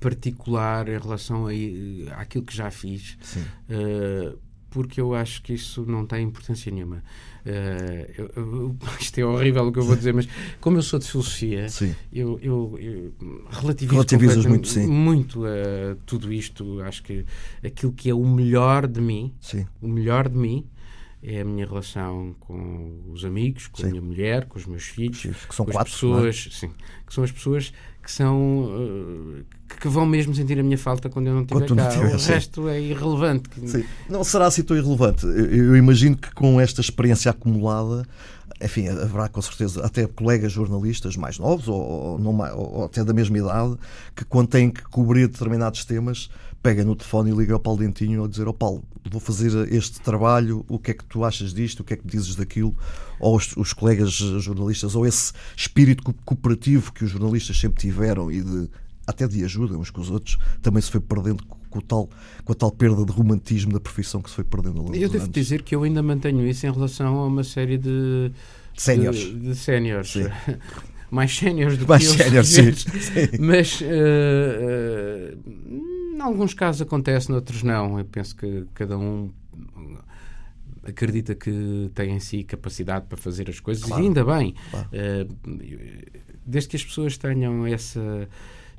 particular 0.00 0.88
em 0.88 0.98
relação 0.98 1.46
a, 1.46 2.20
àquilo 2.20 2.44
que 2.44 2.56
já 2.56 2.70
fiz. 2.70 3.18
Uh, 3.68 4.38
porque 4.74 5.00
eu 5.00 5.14
acho 5.14 5.40
que 5.40 5.54
isso 5.54 5.84
não 5.86 6.04
tem 6.04 6.24
importância 6.24 6.70
nenhuma. 6.70 6.96
Uh, 7.46 8.12
eu, 8.18 8.30
eu, 8.34 8.76
isto 9.00 9.18
é 9.20 9.24
horrível 9.24 9.68
o 9.68 9.72
que 9.72 9.78
eu 9.78 9.84
vou 9.84 9.94
dizer, 9.94 10.12
mas 10.12 10.28
como 10.60 10.78
eu 10.78 10.82
sou 10.82 10.98
de 10.98 11.06
filosofia, 11.06 11.68
eu, 12.12 12.40
eu, 12.42 12.76
eu 12.80 13.14
relativizo 13.50 13.92
Relativizas 13.92 14.44
muito, 14.44 14.66
sim. 14.66 14.88
muito 14.88 15.44
a 15.46 15.94
tudo 16.04 16.32
isto. 16.32 16.80
Acho 16.82 17.04
que 17.04 17.24
aquilo 17.64 17.92
que 17.92 18.10
é 18.10 18.14
o 18.14 18.26
melhor 18.26 18.88
de 18.88 19.00
mim, 19.00 19.32
sim. 19.40 19.64
o 19.80 19.86
melhor 19.86 20.28
de 20.28 20.36
mim, 20.36 20.66
é 21.22 21.42
a 21.42 21.44
minha 21.44 21.64
relação 21.64 22.34
com 22.40 23.00
os 23.12 23.24
amigos, 23.24 23.68
com 23.68 23.78
sim. 23.78 23.86
a 23.86 23.90
minha 23.90 24.02
mulher, 24.02 24.46
com 24.46 24.58
os 24.58 24.66
meus 24.66 24.82
filhos, 24.82 25.20
que 25.22 25.54
são 25.54 25.64
com 25.64 25.70
quatro, 25.70 25.88
as 25.88 25.94
pessoas, 25.94 26.48
é? 26.50 26.50
sim, 26.50 26.72
que 27.06 27.14
são 27.14 27.22
as 27.22 27.30
pessoas 27.30 27.72
que 28.04 28.12
são 28.12 28.64
uh, 28.64 29.44
que 29.80 29.88
vão 29.88 30.04
mesmo 30.04 30.34
sentir 30.34 30.58
a 30.58 30.62
minha 30.62 30.76
falta 30.76 31.08
quando 31.08 31.28
eu 31.28 31.34
não 31.34 31.42
estiver 31.42 31.66
cá. 31.66 31.74
Não 31.74 31.88
tiver, 31.88 32.14
o 32.14 32.18
sim. 32.18 32.32
resto 32.32 32.68
é 32.68 32.80
irrelevante. 32.80 33.48
Sim. 33.66 33.84
Não 34.08 34.22
será 34.22 34.46
assim 34.46 34.62
tão 34.62 34.76
irrelevante. 34.76 35.26
Eu, 35.26 35.76
imagino 35.76 36.16
que 36.16 36.32
com 36.32 36.60
esta 36.60 36.80
experiência 36.80 37.30
acumulada 37.30 38.06
enfim, 38.62 38.88
haverá 38.88 39.28
com 39.28 39.42
certeza 39.42 39.84
até 39.84 40.06
colegas 40.06 40.52
jornalistas 40.52 41.16
mais 41.16 41.38
novos 41.38 41.66
ou, 41.66 41.80
ou, 41.80 42.56
ou, 42.56 42.84
até 42.84 43.02
da 43.02 43.12
mesma 43.12 43.36
idade 43.36 43.76
que 44.14 44.24
quando 44.24 44.48
têm 44.48 44.70
que 44.70 44.82
cobrir 44.84 45.26
determinados 45.26 45.84
temas 45.84 46.30
pega 46.64 46.82
no 46.82 46.96
telefone 46.96 47.30
e 47.30 47.34
liga 47.34 47.52
ao 47.52 47.60
Paulo 47.60 47.80
Dentinho 47.80 48.24
a 48.24 48.28
dizer: 48.28 48.48
Ó 48.48 48.50
oh, 48.50 48.54
Paulo, 48.54 48.82
vou 49.10 49.20
fazer 49.20 49.70
este 49.70 50.00
trabalho, 50.00 50.64
o 50.66 50.78
que 50.78 50.92
é 50.92 50.94
que 50.94 51.04
tu 51.04 51.22
achas 51.22 51.52
disto, 51.52 51.80
o 51.80 51.84
que 51.84 51.92
é 51.92 51.96
que 51.96 52.06
dizes 52.06 52.34
daquilo? 52.34 52.74
Ou 53.20 53.36
os, 53.36 53.54
os 53.54 53.74
colegas 53.74 54.12
jornalistas, 54.12 54.96
ou 54.96 55.06
esse 55.06 55.34
espírito 55.54 56.02
cooperativo 56.24 56.90
que 56.90 57.04
os 57.04 57.10
jornalistas 57.10 57.60
sempre 57.60 57.82
tiveram 57.82 58.32
e 58.32 58.40
de 58.40 58.70
até 59.06 59.28
de 59.28 59.44
ajuda 59.44 59.76
uns 59.76 59.90
com 59.90 60.00
os 60.00 60.10
outros, 60.10 60.38
também 60.62 60.80
se 60.80 60.90
foi 60.90 61.00
perdendo 61.00 61.44
com, 61.68 61.78
tal, 61.78 62.08
com 62.42 62.52
a 62.52 62.54
tal 62.54 62.70
perda 62.70 63.04
de 63.04 63.12
romantismo 63.12 63.70
da 63.70 63.80
profissão 63.80 64.22
que 64.22 64.30
se 64.30 64.36
foi 64.36 64.44
perdendo 64.44 64.78
ao 64.78 64.84
longo 64.84 64.96
Eu 64.96 65.10
devo 65.10 65.24
anos. 65.24 65.34
dizer 65.34 65.60
que 65.60 65.74
eu 65.74 65.82
ainda 65.82 66.02
mantenho 66.02 66.48
isso 66.48 66.66
em 66.66 66.72
relação 66.72 67.18
a 67.18 67.26
uma 67.26 67.44
série 67.44 67.76
de 67.76 68.32
séniores. 68.74 69.20
De, 69.20 69.40
de 69.40 69.54
séniores. 69.54 70.14
mais 71.10 71.36
séniores 71.36 71.76
do 71.76 71.86
mais 71.86 72.10
que 72.10 72.16
séniores, 72.16 72.48
sim. 72.48 72.72
Mas 73.38 73.82
uh, 73.82 73.84
uh, 73.84 76.03
em 76.14 76.20
alguns 76.20 76.54
casos 76.54 76.82
acontece, 76.82 77.30
noutros 77.30 77.62
não. 77.62 77.98
Eu 77.98 78.04
penso 78.04 78.36
que 78.36 78.66
cada 78.74 78.96
um 78.96 79.30
acredita 80.82 81.34
que 81.34 81.90
tem 81.94 82.14
em 82.14 82.20
si 82.20 82.44
capacidade 82.44 83.06
para 83.06 83.16
fazer 83.16 83.48
as 83.48 83.58
coisas 83.58 83.84
claro. 83.84 84.02
e 84.02 84.06
ainda 84.06 84.24
bem. 84.24 84.54
Claro. 84.70 84.88
Uh, 84.88 86.10
desde 86.46 86.68
que 86.68 86.76
as 86.76 86.84
pessoas 86.84 87.16
tenham 87.16 87.66
essa 87.66 88.28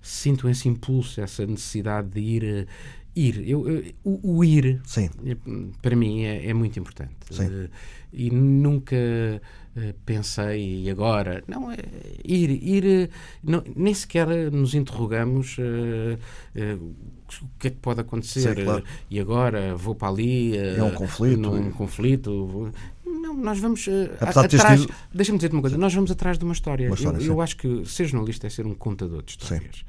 sintam 0.01 0.49
esse 0.49 0.69
impulso, 0.69 1.19
essa 1.19 1.45
necessidade 1.47 2.09
de 2.09 2.19
ir 2.19 2.43
eh, 2.43 2.67
ir. 3.15 3.49
Eu, 3.49 3.67
eu 3.67 3.93
o, 4.03 4.37
o, 4.37 4.43
ir, 4.43 4.81
Sim. 4.85 5.09
É, 5.25 5.35
para 5.81 5.95
mim, 5.95 6.23
é, 6.23 6.47
é 6.47 6.53
muito 6.53 6.77
importante. 6.77 7.15
Uh, 7.31 7.69
e 8.13 8.29
nunca 8.29 8.95
uh, 8.95 9.93
pensei, 10.05 10.83
e 10.83 10.89
agora? 10.91 11.43
Não, 11.47 11.71
é 11.71 11.77
ir. 12.23 12.51
ir 12.51 13.09
não, 13.43 13.63
nem 13.75 13.93
sequer 13.93 14.27
nos 14.51 14.75
interrogamos 14.75 15.57
uh, 15.57 16.95
o 17.41 17.59
que 17.59 17.67
é 17.67 17.69
que 17.71 17.77
pode 17.77 18.01
acontecer. 18.01 18.55
Sim, 18.55 18.63
claro. 18.63 18.83
e 19.09 19.19
agora 19.19 19.75
vou 19.75 19.95
para 19.95 20.09
ali. 20.09 20.57
é 20.57 20.83
um 20.83 20.91
conflito. 20.91 21.39
Num 21.39 21.71
conflito. 21.71 22.45
Vou, 22.45 22.71
não, 23.05 23.35
nós 23.35 23.59
vamos 23.59 23.87
uh, 23.87 24.09
atrás. 24.19 24.81
Tido... 24.81 24.93
Deixa-me 25.13 25.37
dizer-te 25.37 25.53
uma 25.53 25.61
coisa: 25.61 25.77
nós 25.77 25.93
vamos 25.93 26.11
atrás 26.11 26.37
de 26.37 26.43
uma 26.43 26.53
história. 26.53 26.87
Uma 26.87 26.95
história 26.95 27.17
eu, 27.17 27.33
eu, 27.33 27.41
acho 27.41 27.57
que 27.57 27.85
ser 27.85 28.05
jornalista 28.05 28.47
é 28.47 28.49
ser 28.49 28.65
um 28.65 28.73
contador 28.73 29.23
de 29.23 29.31
histórias. 29.31 29.75
Sim 29.75 29.85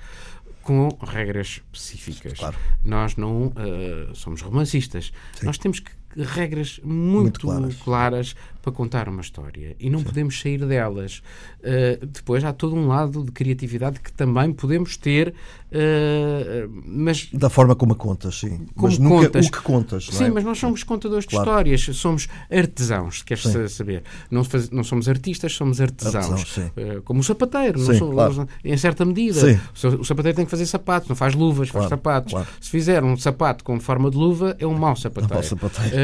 com 0.67 0.89
regras 1.01 1.63
específicas. 1.73 2.41
Claro. 2.41 2.57
Nós 2.85 3.15
não 3.15 3.47
uh, 3.47 4.15
somos 4.15 4.43
romancistas. 4.43 5.13
Sim. 5.35 5.47
Nós 5.47 5.59
temos 5.59 5.79
que 5.79 5.93
regras 6.17 6.81
muito, 6.83 7.15
muito 7.15 7.41
claras. 7.41 7.77
claras. 7.77 8.37
para 8.67 8.73
contar 8.73 9.09
uma 9.09 9.21
história 9.21 9.77
e 9.79 9.89
não 9.89 10.01
Sim. 10.01 10.07
podemos 10.07 10.41
sair 10.41 10.59
delas. 10.67 11.23
Uh, 11.61 12.05
depois 12.05 12.43
há 12.43 12.53
todo 12.53 12.75
um 12.75 12.89
lado 12.89 13.23
de 13.23 13.31
criatividade 13.31 14.01
que 14.01 14.13
também 14.13 14.53
podemos 14.53 14.97
ter, 14.97 15.35
uh, 15.71 16.83
mas 16.85 17.29
da 17.33 17.49
forma 17.49 17.77
como 17.77 17.93
a 17.93 17.97
contas, 17.97 18.41
sim. 18.41 18.67
Como 18.75 18.89
mas 18.89 18.99
nunca 18.99 19.27
contas. 19.27 19.47
o 19.47 19.51
que 19.53 19.61
contas. 19.61 20.07
Sim, 20.11 20.25
é? 20.25 20.31
mas 20.31 20.43
nós 20.43 20.59
somos 20.59 20.83
contadores 20.83 21.27
claro. 21.27 21.45
de 21.45 21.51
histórias, 21.75 21.97
somos 21.97 22.29
artesãos, 22.51 23.23
queres 23.23 23.45
sim. 23.45 23.69
saber? 23.69 24.03
Não, 24.31 24.43
faz, 24.43 24.69
não, 24.71 24.83
somos 24.83 25.09
artistas, 25.09 25.53
somos 25.53 25.81
artesãos, 25.81 26.57
uh, 26.57 27.03
como 27.05 27.21
o 27.21 27.25
sapateiro, 27.25 27.79
sim, 27.79 27.99
somos, 27.99 28.15
claro. 28.15 28.49
em 28.65 28.77
certa 28.77 29.05
medida. 29.05 29.61
O 30.01 30.05
sapateiro 30.05 30.35
tem 30.35 30.45
que 30.45 30.51
fazer 30.51 30.67
sapatos, 30.67 31.09
não 31.09 31.15
faz 31.15 31.35
luvas, 31.35 31.71
claro, 31.71 31.89
faz 31.89 32.01
sapatos. 32.01 32.47
Se 32.61 32.71
fizer 32.71 33.05
um 33.05 33.17
sapato 33.17 33.63
com 33.63 33.79
forma 33.79 34.11
de 34.11 34.17
luva, 34.17 34.57
é 34.59 34.67
um 34.67 34.75
mau 34.75 34.97
sapateiro. 34.97 35.33
É 35.33 35.37
um 35.37 35.41
mau 35.41 35.43
sapateiro. 35.45 35.97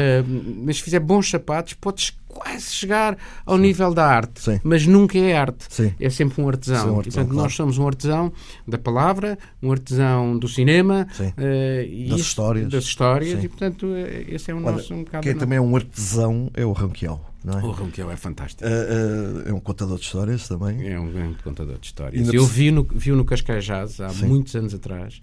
Mas 0.63 0.77
se 0.77 0.83
fizer 0.83 0.99
bons 0.99 1.29
sapatos, 1.29 1.73
podes 1.73 2.13
quase 2.33 2.71
chegar 2.71 3.17
ao 3.45 3.55
Sim. 3.55 3.61
nível 3.61 3.93
da 3.93 4.05
arte, 4.05 4.41
Sim. 4.41 4.59
mas 4.63 4.85
nunca 4.85 5.17
é 5.17 5.37
arte. 5.37 5.65
Sim. 5.69 5.93
É 5.99 6.09
sempre 6.09 6.41
um 6.41 6.49
artesão. 6.49 6.95
Um 6.95 6.97
artesão 6.97 6.99
e, 6.99 7.03
portanto, 7.03 7.27
claro. 7.27 7.43
nós 7.43 7.55
somos 7.55 7.77
um 7.77 7.87
artesão 7.87 8.33
da 8.67 8.77
palavra, 8.77 9.37
um 9.61 9.71
artesão 9.71 10.37
do 10.37 10.47
cinema 10.47 11.07
uh, 11.19 11.81
e 11.87 12.07
das, 12.09 12.19
histórias. 12.19 12.69
das 12.69 12.83
histórias. 12.83 13.43
E, 13.43 13.47
portanto, 13.47 13.87
eh, 13.95 14.25
esse 14.29 14.51
é 14.51 14.53
o 14.53 14.59
nosso 14.59 14.93
um 14.93 15.03
bocado. 15.03 15.23
Quem 15.23 15.35
também 15.35 15.57
é 15.57 15.61
um 15.61 15.75
artesão 15.75 16.49
é 16.53 16.65
o 16.65 16.71
Ronquial. 16.71 17.29
Não 17.43 17.59
é? 17.59 17.63
O 17.63 17.71
Ronquial 17.71 18.09
é 18.09 18.15
fantástico. 18.15 18.63
Uh, 18.63 19.45
uh, 19.45 19.49
é 19.49 19.53
um 19.53 19.59
contador 19.59 19.97
de 19.97 20.05
histórias 20.05 20.47
também. 20.47 20.87
É 20.87 20.99
um 20.99 21.11
grande 21.11 21.43
contador 21.43 21.77
de 21.77 21.85
histórias. 21.85 22.33
Eu 22.33 22.45
vi 22.45 22.71
no, 22.71 22.83
vi 22.83 23.11
no 23.11 23.25
Cascais 23.25 23.65
Jazz 23.65 23.99
há 23.99 24.09
Sim. 24.09 24.27
muitos 24.27 24.55
anos 24.55 24.73
atrás 24.73 25.21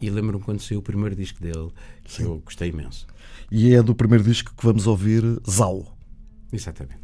e 0.00 0.10
lembro-me 0.10 0.44
quando 0.44 0.60
saiu 0.60 0.80
o 0.80 0.82
primeiro 0.82 1.16
disco 1.16 1.40
dele, 1.40 1.70
que 2.04 2.12
Sim. 2.12 2.24
eu 2.24 2.42
gostei 2.44 2.68
imenso. 2.68 3.06
E 3.50 3.74
é 3.74 3.82
do 3.82 3.94
primeiro 3.94 4.24
disco 4.24 4.52
que 4.54 4.64
vamos 4.64 4.86
ouvir 4.86 5.22
Zau. 5.48 5.96
Exatamente. 6.52 7.00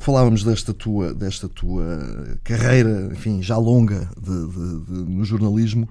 Pouco 0.00 0.04
falávamos 0.04 0.42
desta 0.42 0.72
tua, 0.72 1.14
desta 1.14 1.48
tua 1.48 2.38
carreira, 2.42 3.10
enfim, 3.12 3.42
já 3.42 3.56
longa 3.56 4.08
de, 4.18 4.46
de, 4.48 4.80
de, 4.86 5.10
no 5.10 5.24
jornalismo. 5.24 5.88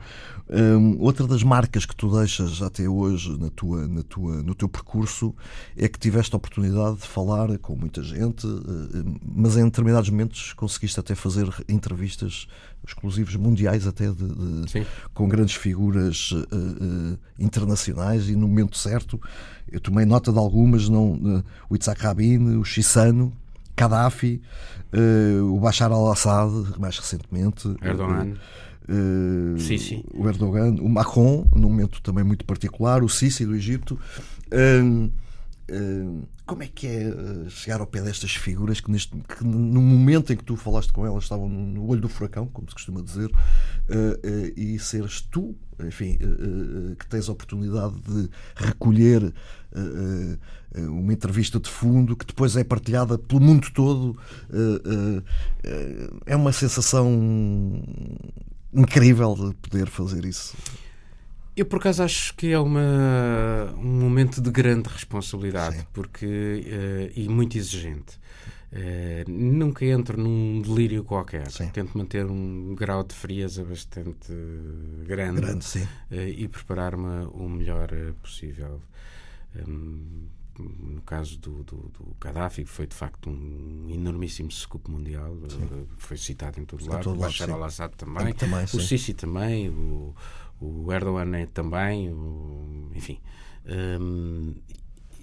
Um, 0.49 0.99
outra 0.99 1.27
das 1.27 1.43
marcas 1.43 1.85
que 1.85 1.95
tu 1.95 2.11
deixas 2.17 2.59
até 2.63 2.89
hoje 2.89 3.37
na 3.39 3.51
tua, 3.51 3.87
na 3.87 4.01
tua, 4.01 4.41
no 4.41 4.55
teu 4.55 4.67
percurso 4.67 5.35
é 5.77 5.87
que 5.87 5.99
tiveste 5.99 6.35
a 6.35 6.37
oportunidade 6.37 6.97
de 6.97 7.07
falar 7.07 7.55
com 7.59 7.75
muita 7.75 8.01
gente, 8.01 8.47
uh, 8.47 9.19
mas 9.23 9.55
em 9.55 9.63
determinados 9.63 10.09
momentos 10.09 10.53
conseguiste 10.53 10.99
até 10.99 11.13
fazer 11.13 11.47
entrevistas 11.69 12.47
exclusivas 12.87 13.35
mundiais 13.35 13.85
até 13.85 14.07
de, 14.07 14.87
com 15.13 15.27
grandes 15.27 15.53
figuras 15.53 16.31
uh, 16.31 17.19
internacionais 17.37 18.27
e 18.27 18.35
no 18.35 18.47
momento 18.47 18.75
certo 18.75 19.21
eu 19.71 19.79
tomei 19.79 20.05
nota 20.05 20.31
de 20.31 20.39
algumas, 20.39 20.89
não, 20.89 21.11
uh, 21.13 21.43
o 21.69 21.75
Itzhak 21.75 22.01
Rabin, 22.01 22.57
o 22.57 22.63
Chissano, 22.63 23.31
Gaddafi, 23.79 24.41
uh, 24.93 25.55
o 25.55 25.59
Bashar 25.59 25.91
al-Assad, 25.91 26.51
mais 26.77 26.97
recentemente. 26.97 27.73
Erdogan. 27.81 28.33
Uh, 28.89 29.59
Sisi. 29.59 30.03
o 30.13 30.27
Erdogan, 30.27 30.75
o 30.81 30.89
Macron, 30.89 31.45
num 31.55 31.69
momento 31.69 32.01
também 32.01 32.23
muito 32.23 32.43
particular, 32.43 33.03
o 33.03 33.07
Sisi 33.07 33.45
do 33.45 33.55
Egito. 33.55 33.97
Uh, 34.51 35.05
uh, 35.71 36.27
como 36.45 36.63
é 36.63 36.67
que 36.67 36.87
é 36.87 37.13
chegar 37.49 37.79
ao 37.79 37.85
pé 37.85 38.01
destas 38.01 38.31
figuras 38.31 38.81
que, 38.81 38.89
neste, 38.89 39.15
que 39.15 39.43
no 39.43 39.79
momento 39.79 40.33
em 40.33 40.35
que 40.35 40.43
tu 40.43 40.55
falaste 40.55 40.91
com 40.91 41.05
elas 41.05 41.23
estavam 41.23 41.47
no 41.47 41.87
olho 41.87 42.01
do 42.01 42.09
furacão, 42.09 42.47
como 42.47 42.67
se 42.67 42.73
costuma 42.73 43.01
dizer, 43.01 43.29
e 44.57 44.79
seres 44.79 45.21
tu, 45.21 45.55
enfim, 45.79 46.17
que 46.97 47.05
tens 47.05 47.29
a 47.29 47.33
oportunidade 47.33 47.93
de 48.01 48.27
recolher 48.55 49.31
uma 50.75 51.13
entrevista 51.13 51.59
de 51.59 51.69
fundo 51.69 52.15
que 52.15 52.25
depois 52.25 52.55
é 52.55 52.63
partilhada 52.63 53.17
pelo 53.17 53.41
mundo 53.41 53.69
todo, 53.73 54.17
é 56.25 56.35
uma 56.35 56.51
sensação 56.51 57.81
incrível 58.73 59.35
de 59.35 59.55
poder 59.55 59.87
fazer 59.87 60.25
isso. 60.25 60.55
Eu, 61.55 61.65
por 61.65 61.79
acaso, 61.79 62.03
acho 62.03 62.33
que 62.35 62.51
é 62.51 62.59
uma, 62.59 63.73
um 63.77 63.99
momento 63.99 64.41
de 64.41 64.49
grande 64.49 64.87
responsabilidade 64.87 65.77
Sim. 65.77 65.85
porque, 65.91 67.11
e 67.15 67.27
muito 67.27 67.57
exigente. 67.57 68.17
Uh, 68.71 69.27
nunca 69.27 69.83
entro 69.83 70.21
num 70.21 70.61
delírio 70.61 71.03
qualquer. 71.03 71.49
Sim. 71.49 71.69
Tento 71.69 71.97
manter 71.97 72.25
um 72.25 72.75
grau 72.75 73.03
de 73.03 73.15
frieza 73.15 73.63
bastante 73.63 74.31
grande, 75.07 75.41
grande 75.41 75.79
uh, 76.11 76.15
e 76.15 76.47
preparar-me 76.47 77.25
o 77.33 77.49
melhor 77.49 77.89
possível. 78.21 78.79
Um, 79.55 80.27
no 80.59 81.01
caso 81.03 81.37
do, 81.39 81.63
do, 81.63 81.77
do 81.89 82.15
Gaddafi, 82.19 82.63
que 82.63 82.69
foi 82.69 82.85
de 82.85 82.95
facto 82.95 83.29
um 83.29 83.87
enormíssimo 83.89 84.51
scoop 84.51 84.89
mundial, 84.91 85.33
sim. 85.49 85.87
foi 85.97 86.17
citado 86.17 86.59
em 86.59 86.65
todo 86.65 86.85
lado, 86.85 87.03
todo 87.03 87.15
o 87.15 87.19
Bashar 87.19 87.49
al-Assad 87.49 87.95
também, 87.95 88.33
também 88.33 88.65
o 88.65 88.67
Sisi 88.67 89.13
também, 89.13 89.69
o, 89.69 90.13
o 90.59 90.91
Erdogan 90.91 91.45
também, 91.53 92.11
o, 92.11 92.91
enfim. 92.93 93.19
Um, 93.65 94.53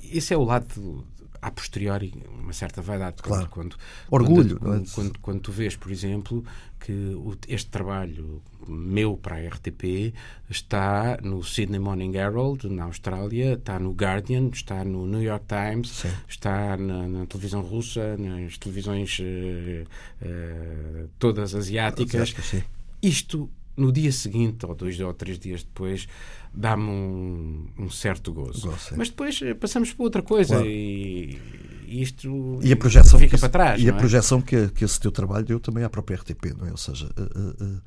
esse 0.03 0.33
é 0.33 0.37
o 0.37 0.45
lado 0.45 1.05
a 1.47 1.51
posteriori 1.53 2.13
uma 2.43 2.53
certa 2.53 2.83
vaidade. 2.83 3.23
Claro. 3.23 3.49
Quando, 3.49 3.77
Orgulho. 4.11 4.59
Quando, 4.59 4.83
é? 4.83 4.91
quando, 4.93 5.19
quando, 5.21 5.41
tu 5.41 5.53
vês, 5.53 5.77
por 5.77 5.93
exemplo, 5.93 6.45
que 6.81 7.17
este 7.47 7.71
trabalho 7.71 8.43
meu 8.67 9.17
para 9.17 9.37
a 9.37 9.49
RTP 9.49 10.13
está 10.51 11.19
no 11.23 11.45
Sydney 11.45 11.79
Morning 11.79 12.17
Herald, 12.17 12.69
na 12.69 12.85
Austrália, 12.85 13.53
está 13.53 13.79
no 13.79 13.93
Guardian, 13.93 14.49
está 14.53 14.85
no 14.85 15.07
New 15.07 15.23
York 15.23 15.47
Times, 15.47 15.91
Sim. 15.91 16.11
está 16.29 16.77
na, 16.77 17.07
na, 17.07 17.27
televisão 17.27 17.61
russa, 17.61 18.17
nas 18.17 18.59
televisões 18.59 19.17
uh, 19.21 19.87
uh, 20.27 21.09
todas 21.17 21.55
asiáticas. 21.55 22.35
Isto 23.01 23.49
no 23.77 23.93
dia 23.93 24.11
seguinte, 24.11 24.67
ou 24.67 24.75
dois 24.75 24.99
ou 24.99 25.15
três 25.15 25.39
dias 25.39 25.63
depois, 25.63 26.09
dá-me 26.57 26.85
um, 26.85 27.67
um, 27.79 27.91
certo 27.91 28.33
gozo. 28.33 28.71
gozo 28.71 28.95
Mas 28.97 29.11
depois 29.11 29.41
eh, 29.43 29.55
passamos 29.55 29.93
para 29.93 30.03
outra 30.03 30.23
coisa 30.23 30.55
claro. 30.55 30.69
e, 30.69 31.39
isto 31.87 32.59
e 32.63 32.73
a 32.73 32.77
projeção 32.77 33.19
fica 33.19 33.39
para 33.39 33.49
trás. 33.49 33.83
E 33.83 33.89
a 33.89 33.93
é? 33.93 33.97
projeção 33.97 34.41
que, 34.41 34.69
que 34.69 34.85
esse 34.85 34.99
teu 34.99 35.13
trabalho 35.13 35.45
deu 35.45 35.61
também 35.61 35.85
à 35.85 35.91
própria 35.91 36.17
RTP, 36.17 36.57
não 36.59 36.67
é? 36.67 36.71
Ou 36.71 36.77
seja, 36.77 37.07
uh, 37.17 37.65
uh, 37.65 37.67
Uh, 37.67 37.83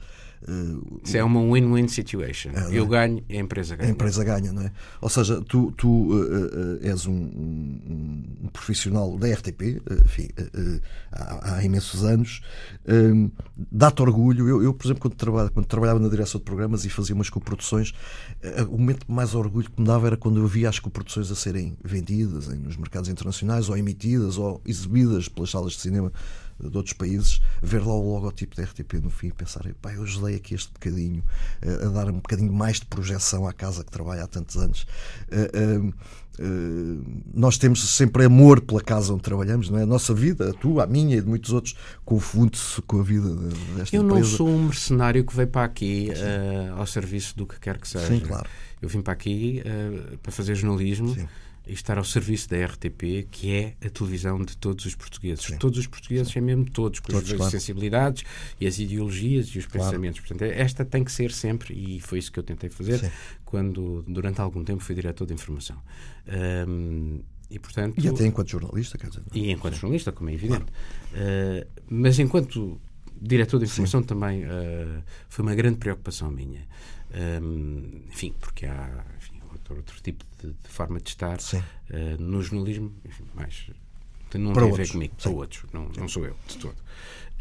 Isso 1.03 1.17
é 1.17 1.23
uma 1.23 1.41
win-win 1.41 1.87
situation. 1.87 2.51
É, 2.51 2.77
Eu 2.77 2.87
ganho 2.87 3.23
a 3.29 3.35
empresa 3.35 3.75
ganha. 3.75 3.89
A 3.89 3.91
empresa 3.91 4.23
ganha, 4.23 4.53
não 4.53 4.61
é? 4.61 4.71
Ou 5.01 5.09
seja, 5.09 5.41
tu, 5.41 5.71
tu 5.73 5.87
uh, 5.87 6.13
uh, 6.13 6.79
és 6.81 7.05
um, 7.05 7.13
um, 7.13 8.23
um, 8.43 8.47
profissional 8.47 9.17
da 9.17 9.27
RTP, 9.27 9.81
enfim, 10.05 10.29
há, 11.11 11.55
há, 11.55 11.63
imensos 11.63 12.03
anos, 12.03 12.41
dá-te 13.71 14.01
orgulho. 14.01 14.47
Eu, 14.47 14.63
eu, 14.63 14.73
por 14.73 14.87
exemplo, 14.87 15.01
quando, 15.01 15.15
trabalho, 15.15 15.51
quando 15.51 15.65
trabalhava 15.65 15.99
na 15.99 16.07
direção 16.07 16.39
de 16.39 16.45
programas 16.45 16.85
e 16.85 16.89
fazia 16.89 17.13
umas 17.13 17.29
coproduções, 17.29 17.93
o 18.69 18.77
momento 18.77 19.11
mais 19.11 19.35
orgulho 19.35 19.69
que 19.69 19.79
me 19.79 19.87
dava 19.87 20.07
era 20.07 20.17
quando 20.17 20.39
eu 20.39 20.47
via 20.47 20.69
as 20.69 20.79
coproduções 20.79 21.29
a 21.31 21.35
serem 21.35 21.77
vendidas 21.83 22.47
nos 22.47 22.77
mercados 22.77 23.09
internacionais 23.09 23.69
ou 23.69 23.77
emitidas 23.77 24.37
ou 24.37 24.61
exibidas 24.65 25.27
pelas 25.27 25.49
salas 25.49 25.73
de 25.73 25.81
cinema 25.81 26.11
de 26.59 26.75
outros 26.75 26.93
países, 26.93 27.39
ver 27.61 27.85
lá 27.85 27.93
o 27.93 28.13
logotipo 28.13 28.55
da 28.55 28.63
RTP 28.63 28.95
no 29.01 29.09
fim 29.09 29.27
e 29.27 29.31
pensar, 29.31 29.63
pá, 29.81 29.93
eu 29.93 30.03
ajudei 30.03 30.35
aqui 30.35 30.55
este 30.55 30.71
bocadinho 30.73 31.23
a, 31.61 31.87
a 31.87 31.89
dar 31.89 32.09
um 32.09 32.15
bocadinho 32.15 32.51
mais 32.51 32.79
de 32.79 32.85
projeção 32.85 33.47
à 33.47 33.53
casa 33.53 33.83
que 33.83 33.91
trabalha 33.91 34.23
há 34.23 34.27
tantos 34.27 34.57
anos. 34.57 34.85
Uh, 35.31 35.87
uh, 35.87 35.93
Uh, 36.41 37.03
nós 37.33 37.57
temos 37.57 37.81
sempre 37.89 38.23
amor 38.23 38.61
pela 38.61 38.81
casa 38.81 39.13
onde 39.13 39.21
trabalhamos, 39.21 39.69
não 39.69 39.77
é? 39.77 39.83
A 39.83 39.85
nossa 39.85 40.13
vida, 40.13 40.51
a 40.51 40.53
tua, 40.53 40.85
a 40.85 40.87
minha 40.87 41.17
e 41.17 41.21
de 41.21 41.27
muitos 41.27 41.51
outros, 41.51 41.75
confunde-se 42.05 42.81
com 42.83 43.01
a 43.01 43.03
vida 43.03 43.29
desta 43.75 43.93
Eu 43.93 44.03
empresa. 44.03 44.21
não 44.21 44.37
sou 44.37 44.47
um 44.47 44.63
mercenário 44.63 45.25
que 45.25 45.35
veio 45.35 45.49
para 45.49 45.65
aqui 45.65 46.09
uh, 46.11 46.79
ao 46.79 46.87
serviço 46.87 47.35
do 47.35 47.45
que 47.45 47.59
quer 47.59 47.77
que 47.77 47.85
seja. 47.85 48.07
Sim, 48.07 48.21
claro. 48.21 48.47
Eu 48.81 48.87
vim 48.87 49.01
para 49.01 49.11
aqui 49.11 49.61
uh, 49.65 50.17
para 50.19 50.31
fazer 50.31 50.55
jornalismo. 50.55 51.13
Sim 51.13 51.27
e 51.69 51.73
estar 51.73 51.99
ao 51.99 52.03
serviço 52.03 52.49
da 52.49 52.65
RTP, 52.65 53.27
que 53.29 53.51
é 53.53 53.75
a 53.85 53.89
televisão 53.89 54.43
de 54.43 54.57
todos 54.57 54.85
os 54.85 54.95
portugueses. 54.95 55.45
Sim. 55.45 55.57
Todos 55.57 55.77
os 55.77 55.85
portugueses, 55.85 56.35
é 56.35 56.41
mesmo 56.41 56.65
todos, 56.65 56.99
com 56.99 57.13
todos, 57.13 57.29
as 57.29 57.37
claro. 57.37 57.51
sensibilidades 57.51 58.23
e 58.59 58.65
as 58.65 58.79
ideologias 58.79 59.47
e 59.49 59.59
os 59.59 59.67
claro. 59.67 59.87
pensamentos. 59.87 60.19
Portanto, 60.19 60.41
esta 60.41 60.83
tem 60.83 61.03
que 61.03 61.11
ser 61.11 61.31
sempre, 61.31 61.75
e 61.75 61.99
foi 61.99 62.17
isso 62.17 62.31
que 62.31 62.39
eu 62.39 62.43
tentei 62.43 62.71
fazer 62.71 62.99
Sim. 62.99 63.11
quando, 63.45 64.03
durante 64.07 64.41
algum 64.41 64.63
tempo, 64.63 64.83
fui 64.83 64.95
diretor 64.95 65.27
de 65.27 65.33
informação. 65.35 65.77
Um, 66.67 67.19
e, 67.51 67.59
portanto, 67.59 68.03
e 68.03 68.07
até 68.07 68.25
enquanto 68.25 68.49
jornalista, 68.49 68.97
quer 68.97 69.09
dizer. 69.09 69.23
E 69.33 69.51
enquanto 69.51 69.75
jornalista, 69.75 70.11
como 70.11 70.31
é 70.31 70.33
evidente. 70.33 70.65
Claro. 70.65 70.73
Uh, 71.13 71.67
mas 71.87 72.17
enquanto 72.17 72.81
diretor 73.21 73.59
de 73.59 73.65
informação 73.65 74.01
Sim. 74.01 74.07
também 74.07 74.43
uh, 74.43 75.03
foi 75.27 75.43
uma 75.43 75.53
grande 75.53 75.77
preocupação 75.77 76.31
minha. 76.31 76.67
Um, 77.41 78.01
enfim, 78.09 78.33
porque 78.39 78.65
há 78.65 79.03
outro 79.69 80.01
tipo 80.01 80.25
de, 80.41 80.49
de 80.51 80.69
forma 80.69 80.99
de 80.99 81.09
estar 81.09 81.37
uh, 81.37 82.21
no 82.21 82.41
jornalismo, 82.41 82.93
enfim, 83.05 83.25
mais 83.33 83.69
não 84.35 84.53
para 84.53 84.61
tem 84.63 84.71
outros. 84.71 84.73
a 84.73 84.83
ver 84.83 84.91
comigo, 84.91 85.15
para 85.21 85.31
outros, 85.31 85.63
não, 85.73 85.89
não 85.97 86.07
sou 86.07 86.25
eu 86.25 86.35
de 86.47 86.57
todo. 86.57 86.75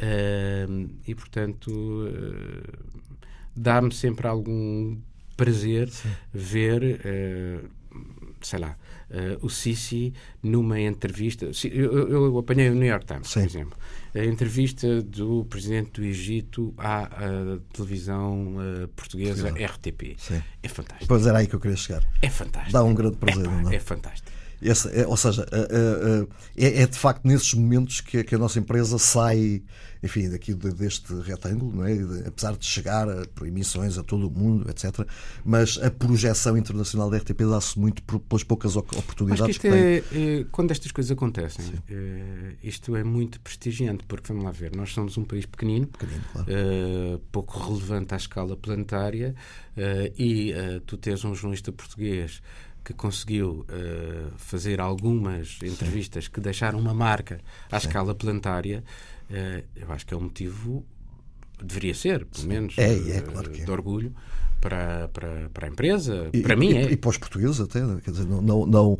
Uh, 0.00 0.90
e 1.06 1.14
portanto 1.14 1.68
uh, 1.68 2.78
dá-me 3.54 3.92
sempre 3.92 4.26
algum 4.26 4.96
prazer 5.36 5.88
Sim. 5.90 6.10
ver, 6.32 7.00
sei 8.40 8.58
lá, 8.58 8.76
o 9.40 9.48
Sisi 9.48 10.12
numa 10.42 10.80
entrevista. 10.80 11.48
Eu, 11.70 12.08
eu, 12.08 12.38
apanhei 12.38 12.70
o 12.70 12.74
New 12.74 12.88
York 12.88 13.06
Times, 13.06 13.28
Sim. 13.28 13.40
por 13.40 13.46
exemplo 13.46 13.78
a 14.18 14.24
entrevista 14.24 15.02
do 15.02 15.44
presidente 15.44 16.00
do 16.00 16.04
Egito 16.04 16.74
à, 16.76 17.04
à 17.04 17.58
televisão 17.72 18.56
uh, 18.56 18.88
portuguesa 18.88 19.50
RTP. 19.50 20.16
Sim. 20.18 20.42
É 20.62 20.68
fantástico. 20.68 21.06
Pois 21.08 21.26
era 21.26 21.38
aí 21.38 21.46
que 21.46 21.54
eu 21.54 21.60
queria 21.60 21.76
chegar. 21.76 22.02
É 22.20 22.28
fantástico. 22.28 22.72
Dá 22.72 22.82
um 22.82 22.94
grande 22.94 23.16
prazer. 23.16 23.46
É, 23.46 23.48
não? 23.48 23.72
é 23.72 23.78
fantástico. 23.78 24.37
Esse, 24.60 24.88
é, 24.88 25.06
ou 25.06 25.16
seja, 25.16 25.46
é, 26.56 26.82
é, 26.82 26.86
de 26.86 26.98
facto 26.98 27.24
nesses 27.24 27.54
momentos 27.54 28.00
que, 28.00 28.24
que, 28.24 28.34
a 28.34 28.38
nossa 28.38 28.58
empresa 28.58 28.98
sai, 28.98 29.62
enfim, 30.02 30.28
daqui 30.28 30.52
deste 30.52 31.14
retângulo, 31.20 31.76
não 31.76 31.86
é? 31.86 32.26
apesar 32.26 32.56
de 32.56 32.66
chegar 32.66 33.08
a, 33.08 33.24
emissões 33.46 33.96
a 33.98 34.02
todo 34.02 34.26
o 34.26 34.30
mundo, 34.30 34.68
etc. 34.68 35.06
Mas 35.44 35.78
a 35.80 35.90
projeção 35.90 36.56
internacional 36.56 37.08
da 37.08 37.18
RTP 37.18 37.40
dá-se 37.48 37.78
muito 37.78 38.02
por, 38.02 38.18
pelas 38.18 38.42
poucas 38.42 38.76
oportunidades 38.76 39.56
Acho 39.56 39.60
que, 39.60 39.70
que 39.70 39.74
é, 39.74 40.40
é, 40.40 40.44
quando 40.50 40.72
estas 40.72 40.90
coisas 40.90 41.12
acontecem, 41.12 41.64
é, 41.88 42.54
isto 42.62 42.96
é 42.96 43.04
muito 43.04 43.40
prestigiante, 43.40 44.04
porque 44.06 44.28
vamos 44.28 44.44
lá 44.44 44.50
ver, 44.50 44.74
nós 44.74 44.92
somos 44.92 45.16
um 45.16 45.24
país 45.24 45.46
pequenino, 45.46 45.86
pequenino 45.86 46.24
claro. 46.32 46.48
uh, 46.50 47.18
pouco 47.30 47.58
relevante 47.58 48.12
à 48.12 48.16
escala 48.16 48.56
planetária, 48.56 49.36
uh, 49.76 50.12
e 50.18 50.52
tu 50.86 50.96
tens 50.96 51.24
um 51.24 51.34
jornalista 51.34 51.70
português 51.70 52.42
que 52.88 52.94
conseguiu 52.94 53.66
uh, 53.68 54.32
fazer 54.38 54.80
algumas 54.80 55.58
entrevistas 55.62 56.24
Sim. 56.24 56.30
que 56.32 56.40
deixaram 56.40 56.78
uma 56.78 56.94
marca 56.94 57.38
à 57.70 57.78
Sim. 57.78 57.86
escala 57.86 58.14
planetária, 58.14 58.82
uh, 59.28 59.62
eu 59.76 59.92
acho 59.92 60.06
que 60.06 60.14
é 60.14 60.16
um 60.16 60.22
motivo, 60.22 60.86
deveria 61.62 61.94
ser, 61.94 62.24
pelo 62.24 62.48
menos, 62.48 62.78
é, 62.78 63.18
é, 63.18 63.20
claro 63.20 63.50
de 63.50 63.70
orgulho. 63.70 64.14
para, 64.58 65.06
para, 65.08 65.50
para 65.50 65.66
a 65.66 65.70
empresa, 65.70 66.30
e, 66.32 66.40
para 66.40 66.56
mim 66.56 66.70
e, 66.70 66.76
é. 66.78 66.92
E 66.92 66.96
para 66.96 67.10
os 67.10 67.18
portugueses 67.18 67.60
até, 67.60 67.80
quer 68.00 68.10
dizer, 68.10 68.24
não, 68.24 68.40
não, 68.40 68.66
não 68.66 68.98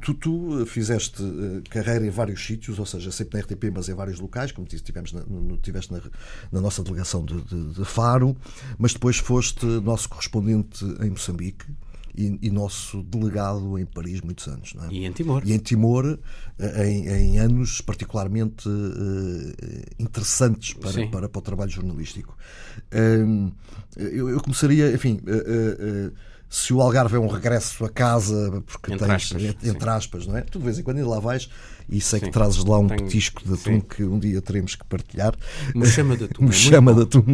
tu, 0.00 0.14
tu, 0.14 0.66
fizeste 0.66 1.22
carreira 1.68 2.06
em 2.06 2.10
vários 2.10 2.44
sítios, 2.44 2.78
ou 2.78 2.86
seja, 2.86 3.12
sempre 3.12 3.38
na 3.38 3.44
RTP, 3.44 3.64
mas 3.72 3.88
em 3.90 3.94
vários 3.94 4.18
locais, 4.18 4.50
como 4.50 4.66
tivemos 4.66 5.12
na, 5.12 5.22
tiveste 5.60 5.92
na, 5.92 6.00
na, 6.50 6.60
nossa 6.60 6.82
delegação 6.82 7.22
de, 7.22 7.40
de, 7.42 7.74
de, 7.74 7.84
Faro, 7.84 8.34
mas 8.78 8.94
depois 8.94 9.18
foste 9.18 9.64
nosso 9.64 10.08
correspondente 10.08 10.84
em 11.02 11.10
Moçambique. 11.10 11.66
E, 12.14 12.38
e, 12.42 12.50
nosso 12.50 13.02
delegado 13.02 13.78
em 13.78 13.86
Paris 13.86 14.20
muitos 14.20 14.46
anos. 14.46 14.74
É? 14.82 14.92
E 14.92 15.06
em 15.06 15.12
Timor. 15.12 15.42
E 15.46 15.52
em 15.52 15.58
Timor, 15.58 16.18
em, 16.84 17.08
em 17.08 17.38
anos 17.38 17.80
particularmente 17.80 18.68
uh, 18.68 19.92
interessantes 19.98 20.74
para, 20.74 21.08
para, 21.08 21.28
para, 21.28 21.38
o 21.38 21.42
trabalho 21.42 21.70
jornalístico. 21.70 22.36
Um, 22.92 23.50
eu, 23.96 24.28
eu, 24.28 24.40
começaria, 24.40 24.92
enfim. 24.92 25.20
Uh, 25.26 26.08
uh, 26.08 26.12
se 26.52 26.74
o 26.74 26.82
Algarve 26.82 27.16
é 27.16 27.18
um 27.18 27.28
regresso 27.28 27.82
a 27.82 27.88
casa, 27.88 28.62
porque 28.66 28.92
entre 28.92 29.06
tens, 29.06 29.32
aspas, 29.32 29.42
entre 29.64 29.88
aspas, 29.88 30.26
não 30.26 30.36
é? 30.36 30.42
Tu 30.42 30.58
de 30.58 30.64
vez 30.66 30.78
em 30.78 30.82
quando 30.82 30.98
ainda 30.98 31.08
lá 31.08 31.18
vais 31.18 31.48
e 31.92 32.00
sei 32.00 32.18
sim. 32.18 32.26
que 32.26 32.32
trazes 32.32 32.64
lá 32.64 32.78
um 32.78 32.88
Tenho, 32.88 33.02
petisco 33.02 33.42
de 33.44 33.52
atum 33.54 33.74
sim. 33.74 33.80
que 33.80 34.02
um 34.02 34.18
dia 34.18 34.40
teremos 34.40 34.74
que 34.74 34.84
partilhar. 34.84 35.34
Me 35.74 35.86
chama 35.86 36.16
de 36.16 36.24
atum. 36.24 36.44
Me 36.44 36.48
é 36.48 36.52
chama 36.52 36.94
de 36.94 37.02
atum. 37.02 37.24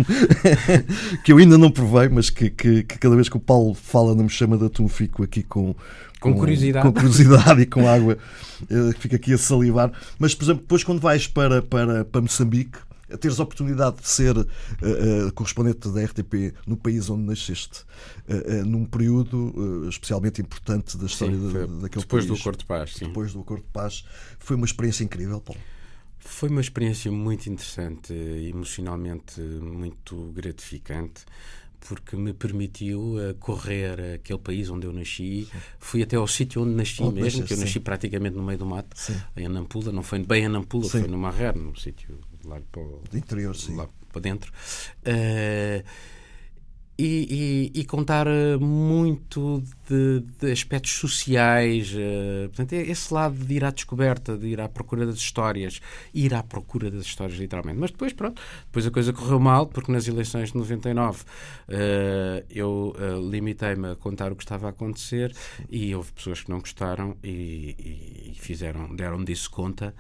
que 1.25 1.33
eu 1.33 1.39
ainda 1.39 1.57
não 1.57 1.71
provei, 1.71 2.09
mas 2.09 2.29
que, 2.29 2.51
que, 2.51 2.83
que, 2.83 2.99
cada 2.99 3.15
vez 3.15 3.29
que 3.29 3.37
o 3.37 3.41
Paulo 3.41 3.75
fala 3.75 4.15
no 4.15 4.25
me 4.25 4.29
chama 4.29 4.59
de 4.59 4.67
atum 4.67 4.89
fico 4.89 5.23
aqui 5.23 5.43
com. 5.43 5.75
Com, 6.21 6.33
com 6.33 6.39
curiosidade. 6.41 6.85
Com 6.85 6.93
curiosidade 6.93 7.61
e 7.63 7.67
com 7.67 7.89
água. 7.89 8.19
Fico 8.99 9.15
aqui 9.15 9.33
a 9.33 9.39
salivar. 9.39 9.93
Mas, 10.19 10.35
por 10.35 10.45
exemplo, 10.45 10.63
depois 10.63 10.83
quando 10.83 11.01
vais 11.01 11.29
para, 11.29 11.63
para, 11.63 12.05
para 12.05 12.21
Moçambique, 12.21 12.79
a 13.13 13.17
teres 13.17 13.41
a 13.41 13.43
oportunidade 13.43 14.01
de 14.01 14.09
ser 14.09 14.37
uh, 14.37 14.43
uh, 14.43 15.33
correspondente 15.35 15.89
da 15.89 16.05
RTP 16.05 16.55
no 16.67 16.77
país 16.77 17.09
onde 17.09 17.23
nasceste, 17.23 17.85
uh, 18.29 18.65
num 18.65 18.85
período 18.85 19.89
especialmente 19.89 20.41
importante 20.41 20.97
da 20.97 21.07
história 21.07 21.35
sim, 21.35 21.53
da, 21.53 21.61
daquele 21.61 22.05
depois 22.05 22.07
país. 22.07 22.25
Depois 22.25 22.27
do 22.27 22.35
Acordo 22.35 22.59
de 22.59 22.67
Paz, 22.67 22.95
sim. 22.95 23.07
Depois 23.07 23.33
do 23.33 23.41
Acordo 23.41 23.63
de 23.63 23.71
Paz. 23.71 24.05
Foi 24.39 24.57
uma 24.57 24.67
experiência 24.67 25.05
incrível, 25.05 25.41
Paulo. 25.41 25.61
Foi 26.19 26.49
uma 26.49 26.61
experiência 26.61 27.11
muito 27.11 27.49
interessante, 27.49 28.13
emocionalmente 28.13 29.41
muito 29.41 30.31
gratificante 30.33 31.25
porque 31.81 32.17
me 32.17 32.35
permitiu 32.35 33.15
correr 33.39 34.17
aquele 34.17 34.39
país 34.41 34.69
onde 34.69 34.87
eu 34.87 34.93
nasci. 34.93 35.45
Sim. 35.51 35.59
Fui 35.79 36.03
até 36.03 36.17
ao 36.17 36.27
sítio 36.27 36.63
onde 36.63 36.75
nasci 36.75 37.03
onde 37.03 37.23
mesmo, 37.23 37.45
que 37.45 37.55
eu 37.55 37.57
nasci 37.57 37.75
sim. 37.75 37.81
praticamente 37.81 38.37
no 38.37 38.43
meio 38.43 38.59
do 38.59 38.67
mato, 38.67 38.99
sim. 38.99 39.17
em 39.37 39.47
Anampula. 39.47 39.93
Não 39.93 40.03
foi 40.03 40.19
bem 40.19 40.45
Anampula, 40.47 40.89
foi 40.89 41.03
no 41.03 41.17
Marrer, 41.17 41.57
num 41.57 41.75
sítio 41.77 42.19
lá 42.49 42.61
para 42.73 42.81
o 42.81 43.03
interior, 43.15 43.55
sim. 43.55 43.77
lá 43.77 43.89
para 44.11 44.21
dentro. 44.21 44.53
Uh, 45.01 45.85
e, 46.99 47.71
e, 47.75 47.81
e, 47.81 47.85
contar 47.85 48.27
eh, 48.27 48.57
muito 48.57 49.63
de, 49.89 50.25
de 50.41 50.51
aspectos 50.51 50.91
sociais. 50.93 51.93
Uh, 51.95 52.49
portanto, 52.49 52.73
é 52.73 52.83
esse 52.83 53.15
lado 53.15 53.37
de 53.37 53.55
ir 53.55 53.65
à 53.65 53.71
descoberta, 53.71 54.37
de 54.37 54.49
ir 54.49 54.61
à 54.61 54.69
procura 54.69 55.07
das 55.07 55.15
histórias, 55.15 55.81
ir 56.13 56.35
à 56.35 56.43
procura 56.43 56.91
das 56.91 57.07
histórias, 57.07 57.39
literalmente. 57.39 57.79
Mas 57.79 57.93
depois, 57.93 58.13
pronto, 58.13 58.43
depois 58.67 58.85
a 58.85 58.91
coisa 58.91 59.13
correu 59.13 59.39
mal, 59.39 59.69
porque 59.69 59.93
nas 59.93 60.09
eleições 60.09 60.51
de 60.51 60.59
99 60.59 61.23
uh, 61.23 61.25
eu 62.51 62.97
uh, 62.99 63.31
limitei-me 63.31 63.93
a 63.93 63.95
contar 63.95 64.33
o 64.33 64.37
que 64.37 64.43
estava 64.43 64.67
a 64.67 64.71
acontecer 64.71 65.33
e 65.71 65.95
houve 65.95 66.13
pessoas 66.13 66.43
que 66.43 66.51
não 66.51 66.59
gostaram 66.59 67.17
e, 67.23 68.33
e 68.33 68.37
fizeram, 68.41 68.95
deram 68.95 69.25
disso 69.25 69.49
conta 69.51 69.95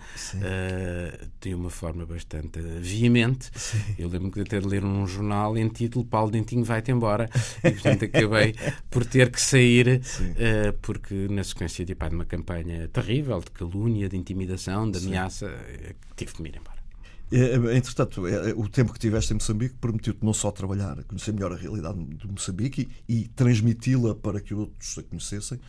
de 1.40 1.54
uma 1.54 1.70
forma 1.70 2.04
bastante 2.04 2.60
veemente. 2.60 3.50
Sim. 3.54 3.78
Eu 3.98 4.08
lembro-me 4.08 4.34
de 4.34 4.44
ter 4.44 4.62
de 4.62 4.66
ler 4.68 4.84
um 4.84 5.06
jornal 5.06 5.56
em 5.56 5.68
título 5.68 6.04
Paulo 6.04 6.30
Dentinho 6.30 6.64
vai-te 6.88 6.92
embora 6.92 7.30
e, 7.62 7.70
portanto, 7.70 8.04
acabei 8.04 8.54
por 8.90 9.04
ter 9.04 9.30
que 9.30 9.40
sair 9.40 10.00
uh, 10.20 10.72
porque 10.80 11.28
na 11.28 11.44
sequência 11.44 11.84
de, 11.84 11.94
pá, 11.94 12.08
de 12.08 12.14
uma 12.14 12.24
campanha 12.24 12.88
terrível 12.88 13.40
de 13.40 13.50
calúnia, 13.50 14.08
de 14.08 14.16
intimidação, 14.16 14.90
de 14.90 14.98
ameaça, 14.98 15.46
uh, 15.46 15.94
tive 16.16 16.32
de 16.32 16.42
me 16.42 16.48
ir 16.48 16.56
embora. 16.56 16.78
É, 17.30 17.76
entretanto, 17.76 18.26
é, 18.26 18.54
o 18.56 18.66
tempo 18.66 18.90
que 18.90 18.98
tiveste 18.98 19.32
em 19.32 19.34
Moçambique 19.34 19.74
permitiu-te 19.74 20.24
não 20.24 20.32
só 20.32 20.50
trabalhar, 20.50 21.04
conhecer 21.04 21.30
melhor 21.32 21.52
a 21.52 21.56
realidade 21.56 22.02
de 22.02 22.26
Moçambique 22.26 22.88
e, 23.06 23.24
e 23.24 23.28
transmiti-la 23.28 24.14
para 24.14 24.40
que 24.40 24.54
outros 24.54 24.96
a 24.96 25.02
conhecessem, 25.02 25.60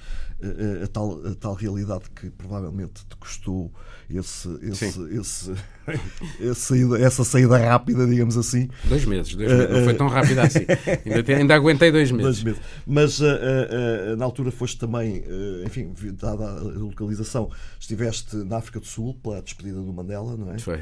a, 0.42 0.86
a, 0.86 0.88
tal, 0.88 1.28
a 1.28 1.36
tal 1.36 1.54
realidade 1.56 2.10
que 2.12 2.30
provavelmente 2.30 3.06
te 3.06 3.16
custou 3.18 3.74
esse, 4.10 4.48
esse, 4.62 5.54
esse, 6.40 7.04
essa 7.04 7.24
saída 7.24 7.58
rápida, 7.58 8.06
digamos 8.06 8.38
assim. 8.38 8.70
Dois 8.86 9.06
meses, 9.06 9.36
dois 9.36 9.52
meses. 9.52 9.70
não 9.70 9.84
foi 9.84 9.94
tão 9.94 10.08
rápida 10.08 10.44
assim. 10.44 10.66
Ainda, 11.06 11.36
ainda 11.36 11.56
aguentei 11.56 11.92
dois 11.92 12.12
meses. 12.12 12.24
Dois 12.24 12.44
meses. 12.44 12.62
Mas 12.86 13.20
uh, 13.20 13.26
uh, 13.26 14.16
na 14.18 14.26
altura 14.26 14.52
foste 14.52 14.78
também, 14.78 15.20
uh, 15.20 15.64
enfim, 15.66 15.94
dada 16.14 16.46
a 16.46 16.60
localização, 16.62 17.50
estiveste 17.80 18.36
na 18.38 18.58
África 18.58 18.80
do 18.80 18.86
Sul 18.86 19.16
pela 19.16 19.42
despedida 19.42 19.80
do 19.80 19.94
Mandela, 19.94 20.36
não 20.38 20.52
é? 20.52 20.60
Foi. 20.60 20.80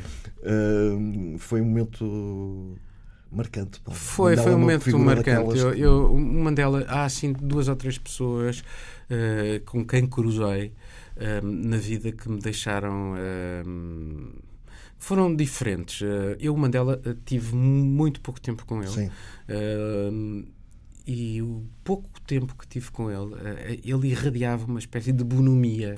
foi 1.40 1.62
um 1.62 1.66
momento 1.66 2.78
marcante. 3.32 3.80
Pá. 3.82 3.92
Foi, 3.92 4.36
Mandela 4.36 4.46
foi 4.46 4.56
um 4.56 4.60
momento 4.60 5.00
marcante. 5.00 5.58
Eu, 5.58 5.74
eu, 5.74 6.18
Mandela, 6.18 6.86
há 6.88 7.06
assim 7.06 7.34
duas 7.34 7.68
ou 7.68 7.76
três 7.76 7.98
pessoas 7.98 8.60
uh, 8.60 9.64
com 9.66 9.86
quem 9.86 10.06
cruzei 10.06 10.74
na 11.42 11.78
vida 11.78 12.12
que 12.12 12.30
me 12.30 12.40
deixaram. 12.40 13.16
Foram 14.98 15.36
diferentes. 15.36 16.02
Uh, 16.02 16.36
eu, 16.40 16.56
Mandela, 16.56 17.02
uh, 17.06 17.14
tive 17.26 17.56
muito 17.56 18.22
pouco 18.22 18.40
tempo 18.40 18.66
com 18.66 18.82
ele. 18.82 18.92
Sim. 18.92 19.10
e 21.06 21.42
o 21.42 21.66
pouco 21.84 22.20
tempo 22.22 22.54
que 22.56 22.68
tive 22.68 22.92
com 22.92 23.10
ele, 23.10 23.82
ele 23.86 24.10
irradiava 24.10 24.66
uma 24.66 24.80
espécie 24.80 25.14
de 25.14 25.24
bonomia, 25.24 25.98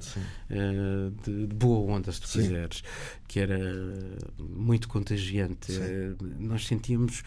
de, 1.23 1.47
de, 1.47 1.55
boa 1.55 1.95
onda, 1.95 2.11
se 2.11 2.21
tu 2.21 2.27
Sim. 2.27 2.41
quiseres, 2.41 2.83
que 3.27 3.39
era 3.39 3.57
muito 4.37 4.87
contagiante. 4.87 5.71
nós 6.39 6.67
sentíamos 6.67 7.23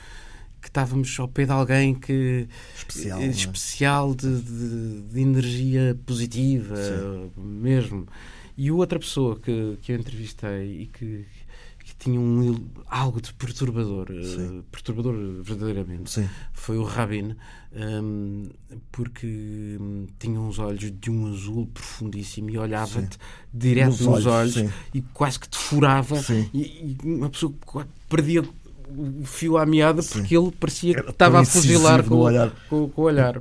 que 0.62 0.68
estávamos 0.68 1.18
ao 1.18 1.26
pé 1.26 1.44
de 1.44 1.50
alguém 1.50 1.92
que 1.92 2.46
especial, 2.76 3.20
é? 3.20 3.26
especial 3.26 4.14
de, 4.14 4.40
de, 4.40 5.02
de, 5.02 5.20
energia 5.20 5.98
positiva 6.06 6.76
Sim. 6.76 7.32
mesmo. 7.36 8.06
E 8.56 8.70
outra 8.70 8.98
pessoa 8.98 9.38
que, 9.40 9.76
que 9.82 9.90
eu 9.90 9.96
entrevistei 9.96 10.82
e 10.82 10.86
que 10.86 11.26
tinha 12.02 12.18
um, 12.18 12.68
algo 12.88 13.20
de 13.20 13.32
perturbador, 13.34 14.10
uh, 14.10 14.62
perturbador 14.72 15.14
verdadeiramente, 15.40 16.10
Sim. 16.10 16.28
foi 16.52 16.76
o 16.76 16.82
Rabin, 16.82 17.36
um, 17.72 18.42
porque 18.90 19.78
um, 19.80 20.06
tinha 20.18 20.40
uns 20.40 20.58
olhos 20.58 20.90
de 20.90 21.10
um 21.10 21.32
azul 21.32 21.66
profundíssimo 21.66 22.50
e 22.50 22.58
olhava-te 22.58 23.16
direto 23.54 23.90
nos, 23.90 24.00
nos 24.00 24.26
olhos, 24.26 24.56
olhos 24.56 24.72
e 24.92 25.00
quase 25.00 25.38
que 25.38 25.48
te 25.48 25.56
furava 25.56 26.16
e, 26.52 26.58
e, 26.60 26.98
uma 27.04 27.30
pessoa 27.30 27.54
perdia 28.08 28.42
o 28.42 29.24
fio 29.24 29.56
à 29.56 29.64
meada 29.64 30.02
porque 30.02 30.36
ele 30.36 30.50
parecia 30.50 31.00
que 31.00 31.10
estava 31.10 31.40
a 31.40 31.44
fuzilar 31.44 32.02
com, 32.02 32.16
olhar. 32.16 32.50
Com, 32.68 32.88
com 32.88 33.02
o 33.02 33.04
olhar. 33.04 33.40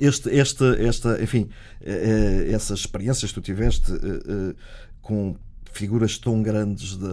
Este, 0.00 0.30
este, 0.30 0.64
esta, 0.82 1.22
enfim, 1.22 1.50
eh, 1.82 2.46
eh, 2.48 2.52
essas 2.54 2.80
experiências 2.80 3.30
que 3.30 3.34
tu 3.34 3.44
tiveste 3.44 3.92
eh, 3.92 4.54
com 5.02 5.36
figuras 5.72 6.18
tão 6.18 6.42
grandes 6.42 6.96
da, 6.96 7.08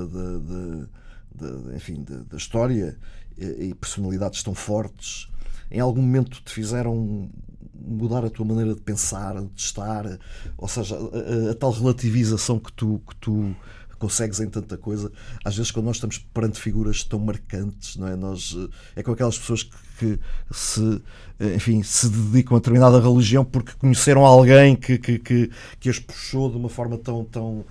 enfim, 1.75 2.05
da, 2.29 2.37
história 2.37 2.97
e 3.37 3.73
personalidades 3.73 4.43
tão 4.43 4.53
fortes, 4.53 5.29
em 5.71 5.79
algum 5.79 6.01
momento 6.01 6.41
te 6.43 6.51
fizeram 6.51 7.29
mudar 7.73 8.25
a 8.25 8.29
tua 8.29 8.45
maneira 8.45 8.75
de 8.75 8.81
pensar, 8.81 9.41
de 9.41 9.61
estar, 9.61 10.19
ou 10.57 10.67
seja, 10.67 10.95
a, 10.95 11.47
a, 11.47 11.51
a 11.51 11.55
tal 11.55 11.71
relativização 11.71 12.59
que 12.59 12.71
tu, 12.73 13.01
que 13.07 13.15
tu 13.15 13.55
consegues 13.99 14.39
em 14.39 14.49
tanta 14.49 14.77
coisa. 14.77 15.11
Às 15.43 15.57
vezes, 15.57 15.71
quando 15.71 15.85
nós 15.85 15.97
estamos 15.97 16.17
perante 16.17 16.59
figuras 16.59 17.03
tão 17.03 17.19
marcantes, 17.19 17.97
não 17.97 18.07
é? 18.07 18.15
Nós, 18.15 18.55
eh, 18.57 19.01
é 19.01 19.03
com 19.03 19.11
aquelas 19.11 19.37
pessoas 19.37 19.63
que, 19.63 19.73
que 19.99 20.19
se, 20.51 21.01
eh, 21.39 21.55
enfim, 21.55 21.83
se 21.83 22.09
dedicam 22.09 22.55
a 22.55 22.59
determinada 22.59 22.99
religião 22.99 23.43
porque 23.43 23.73
conheceram 23.73 24.25
alguém 24.25 24.75
que, 24.75 24.97
que, 24.97 25.19
que, 25.19 25.51
que 25.79 25.89
as 25.89 25.99
puxou 25.99 26.49
de 26.49 26.57
uma 26.57 26.69
forma 26.69 26.97
tão, 26.97 27.25
tão, 27.25 27.65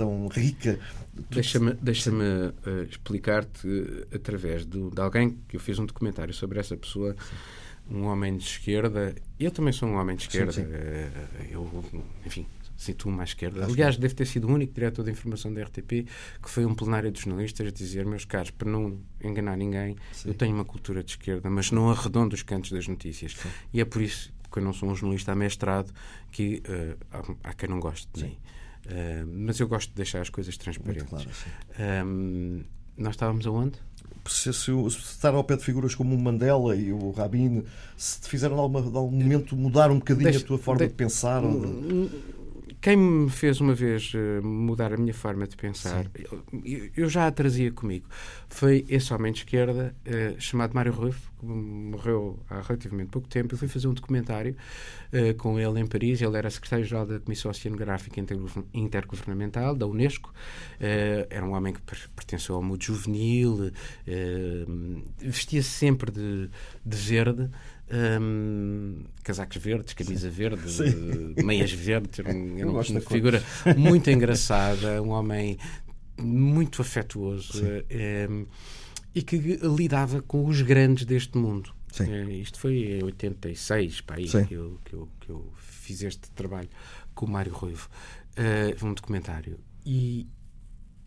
tão 0.00 0.28
rica. 0.28 0.78
Deixa-me 1.30 1.74
deixa 1.74 2.10
uh, 2.10 2.82
explicar-te 2.88 3.66
uh, 3.66 4.06
através 4.14 4.64
de, 4.64 4.90
de, 4.90 5.00
alguém 5.00 5.38
que 5.46 5.56
eu 5.56 5.60
fiz 5.60 5.78
um 5.78 5.84
documentário 5.84 6.32
sobre 6.32 6.58
essa 6.58 6.76
pessoa, 6.76 7.14
sim. 7.14 7.94
um 7.94 8.06
homem 8.06 8.36
de 8.36 8.44
esquerda. 8.44 9.14
Eu 9.38 9.50
também 9.50 9.72
sou 9.72 9.88
um 9.88 9.96
homem 9.96 10.16
de 10.16 10.22
esquerda. 10.22 10.52
Sim, 10.52 10.64
sim. 10.64 10.70
Uh, 10.70 11.52
eu, 11.52 11.84
enfim, 12.24 12.46
situa 12.76 13.12
mais 13.12 13.30
esquerda. 13.30 13.66
Aliás, 13.66 13.98
deve 13.98 14.14
ter 14.14 14.26
sido 14.26 14.48
o 14.48 14.54
único 14.54 14.72
diretor 14.72 15.04
de 15.04 15.10
informação 15.10 15.52
da 15.52 15.62
RTP 15.62 16.08
que 16.42 16.48
foi 16.48 16.64
um 16.64 16.74
plenário 16.74 17.10
de 17.12 17.20
jornalistas 17.20 17.66
a 17.66 17.70
dizer, 17.70 18.06
meus 18.06 18.24
caros, 18.24 18.50
para 18.50 18.70
não 18.70 18.98
enganar 19.22 19.58
ninguém, 19.58 19.96
Sim. 20.12 20.28
eu 20.28 20.34
tenho 20.34 20.54
uma 20.54 20.64
cultura 20.64 21.04
de 21.04 21.10
esquerda, 21.10 21.50
mas 21.50 21.70
não 21.70 21.90
arredondo 21.90 22.34
os 22.34 22.42
cantos 22.42 22.72
das 22.72 22.88
notícias. 22.88 23.32
Sim. 23.32 23.48
E 23.74 23.80
é 23.82 23.84
por 23.84 24.00
isso 24.00 24.32
que 24.50 24.58
eu 24.58 24.62
não 24.62 24.72
sou 24.72 24.88
um 24.88 24.96
jornalista 24.96 25.32
amestrado 25.32 25.92
que 26.32 26.62
uh, 26.66 26.96
há, 27.12 27.50
há, 27.50 27.52
quem 27.52 27.68
não 27.68 27.78
goste 27.78 28.08
de 28.14 28.20
Sim. 28.20 28.26
mim. 28.28 28.38
Uh, 28.90 29.26
mas 29.46 29.60
eu 29.60 29.68
gosto 29.68 29.90
de 29.90 29.94
deixar 29.96 30.20
as 30.20 30.28
coisas 30.28 30.56
transparentes. 30.56 31.04
Claro, 31.08 31.28
um, 32.06 32.62
Nós 32.96 33.14
estávamos 33.14 33.46
aonde? 33.46 33.78
Se, 34.28 34.52
se, 34.52 34.64
se 34.70 34.88
estar 34.98 35.32
ao 35.34 35.42
pé 35.44 35.56
de 35.56 35.64
figuras 35.64 35.94
como 35.94 36.14
o 36.14 36.18
Mandela 36.18 36.74
e 36.76 36.92
o 36.92 37.10
Rabin, 37.12 37.62
se 37.96 38.20
te 38.20 38.28
fizeram 38.28 38.56
de 38.56 38.60
algum, 38.62 38.90
de 38.90 38.96
algum 38.96 39.16
momento 39.16 39.56
mudar 39.56 39.90
um 39.90 39.98
bocadinho 39.98 40.24
Deixa- 40.30 40.44
a 40.44 40.46
tua 40.46 40.58
forma 40.58 40.80
de- 40.82 40.88
de 40.88 40.94
pensar? 40.94 41.42
ou 41.42 41.60
de- 41.60 42.10
Quem 42.80 42.96
me 42.96 43.28
fez 43.28 43.60
uma 43.60 43.74
vez 43.74 44.10
eh, 44.14 44.40
mudar 44.40 44.92
a 44.92 44.96
minha 44.96 45.12
forma 45.12 45.46
de 45.46 45.54
pensar, 45.54 46.06
eu, 46.64 46.90
eu 46.96 47.08
já 47.10 47.26
a 47.26 47.30
trazia 47.30 47.70
comigo, 47.70 48.06
foi 48.48 48.86
esse 48.88 49.12
homem 49.12 49.32
de 49.32 49.40
esquerda 49.40 49.94
eh, 50.04 50.34
chamado 50.38 50.74
Mário 50.74 50.90
Ruff, 50.92 51.20
que 51.38 51.44
morreu 51.44 52.38
há 52.48 52.60
relativamente 52.62 53.10
pouco 53.10 53.28
tempo. 53.28 53.52
Eu 53.54 53.58
fui 53.58 53.68
fazer 53.68 53.86
um 53.86 53.92
documentário 53.92 54.56
eh, 55.12 55.34
com 55.34 55.58
ele 55.60 55.78
em 55.78 55.86
Paris. 55.86 56.22
Ele 56.22 56.36
era 56.38 56.48
secretário-geral 56.48 57.04
da 57.06 57.20
Comissão 57.20 57.50
Oceanográfica 57.50 58.18
Intergovern- 58.18 58.66
Intergovernamental, 58.72 59.74
da 59.76 59.86
Unesco. 59.86 60.32
Era 60.78 61.44
um 61.44 61.52
homem 61.52 61.74
que 61.74 61.82
per- 61.82 62.08
pertenceu 62.16 62.54
ao 62.54 62.62
mundo 62.62 62.82
juvenil, 62.82 63.70
eh, 64.06 64.64
vestia 65.18 65.62
sempre 65.62 66.10
de, 66.10 66.48
de 66.84 66.96
verde. 66.96 67.50
Hum, 67.92 69.04
casacos 69.22 69.56
verdes, 69.56 69.94
camisa 69.94 70.28
verde, 70.30 70.62
meias 71.44 71.72
verdes, 71.72 72.18
era, 72.20 72.32
um- 72.34 72.72
gosto 72.72 72.90
uma 72.90 73.00
cor. 73.00 73.12
figura 73.12 73.42
muito 73.76 74.10
engraçada, 74.10 75.02
um 75.02 75.10
homem 75.10 75.58
muito 76.18 76.82
afetuoso 76.82 77.62
eh, 77.88 78.28
e 79.14 79.22
que 79.22 79.36
lidava 79.62 80.20
com 80.22 80.44
os 80.46 80.60
grandes 80.62 81.04
deste 81.04 81.36
mundo. 81.38 81.72
Sim. 81.92 82.12
Eh, 82.12 82.32
isto 82.34 82.58
foi 82.60 82.98
em 82.98 83.02
86, 83.04 84.02
pá, 84.02 84.14
aí 84.16 84.28
Sim. 84.28 84.44
que 84.44 84.54
eu, 84.54 84.78
que, 84.84 84.92
eu, 84.94 85.08
que 85.20 85.30
eu 85.30 85.52
fiz 85.56 86.02
este 86.02 86.30
trabalho 86.32 86.68
com 87.14 87.26
o 87.26 87.30
Mário 87.30 87.52
Ruivo, 87.52 87.88
eh, 88.36 88.76
um 88.82 88.92
documentário. 88.94 89.58
E, 89.84 90.28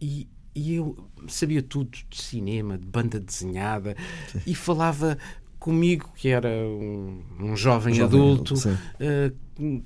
e, 0.01 0.27
e 0.55 0.73
eu 0.75 1.09
sabia 1.27 1.61
tudo 1.61 1.97
de 2.09 2.21
cinema, 2.21 2.77
de 2.77 2.85
banda 2.85 3.19
desenhada, 3.19 3.95
e 4.45 4.53
falava 4.55 5.17
comigo, 5.63 6.09
que 6.15 6.27
era 6.27 6.49
um, 6.49 7.21
um 7.39 7.55
jovem, 7.55 7.93
Jovem 7.93 8.19
adulto, 8.19 8.53
adulto, 8.53 8.79
eh, 8.99 9.31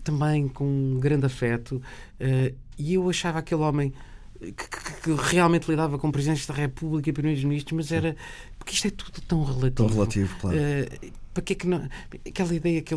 também 0.03 0.47
com 0.47 0.65
um 0.65 0.99
grande 0.99 1.27
afeto, 1.27 1.79
eh, 2.19 2.53
e 2.79 2.95
eu 2.95 3.07
achava 3.07 3.37
aquele 3.39 3.61
homem 3.61 3.93
que, 4.39 4.51
que- 4.53 4.93
que 5.03 5.13
realmente 5.31 5.69
lidava 5.69 5.99
com 5.99 6.09
presidentes 6.11 6.47
da 6.47 6.53
República 6.55 7.09
e 7.09 7.13
primeiros-ministros, 7.13 7.75
mas 7.77 7.91
era. 7.91 8.15
Porque 8.57 8.73
isto 8.73 8.87
é 8.87 8.91
tudo 8.91 9.21
tão 9.27 9.43
relativo. 9.43 9.71
Tão 9.71 9.87
relativo, 9.87 10.35
claro. 10.41 10.57
Eh, 10.57 10.89
para 11.37 11.43
que 11.43 11.53
é 11.53 11.55
que 11.55 11.67
não. 11.67 11.87
Aquela 12.27 12.55
ideia 12.55 12.81
que 12.81 12.95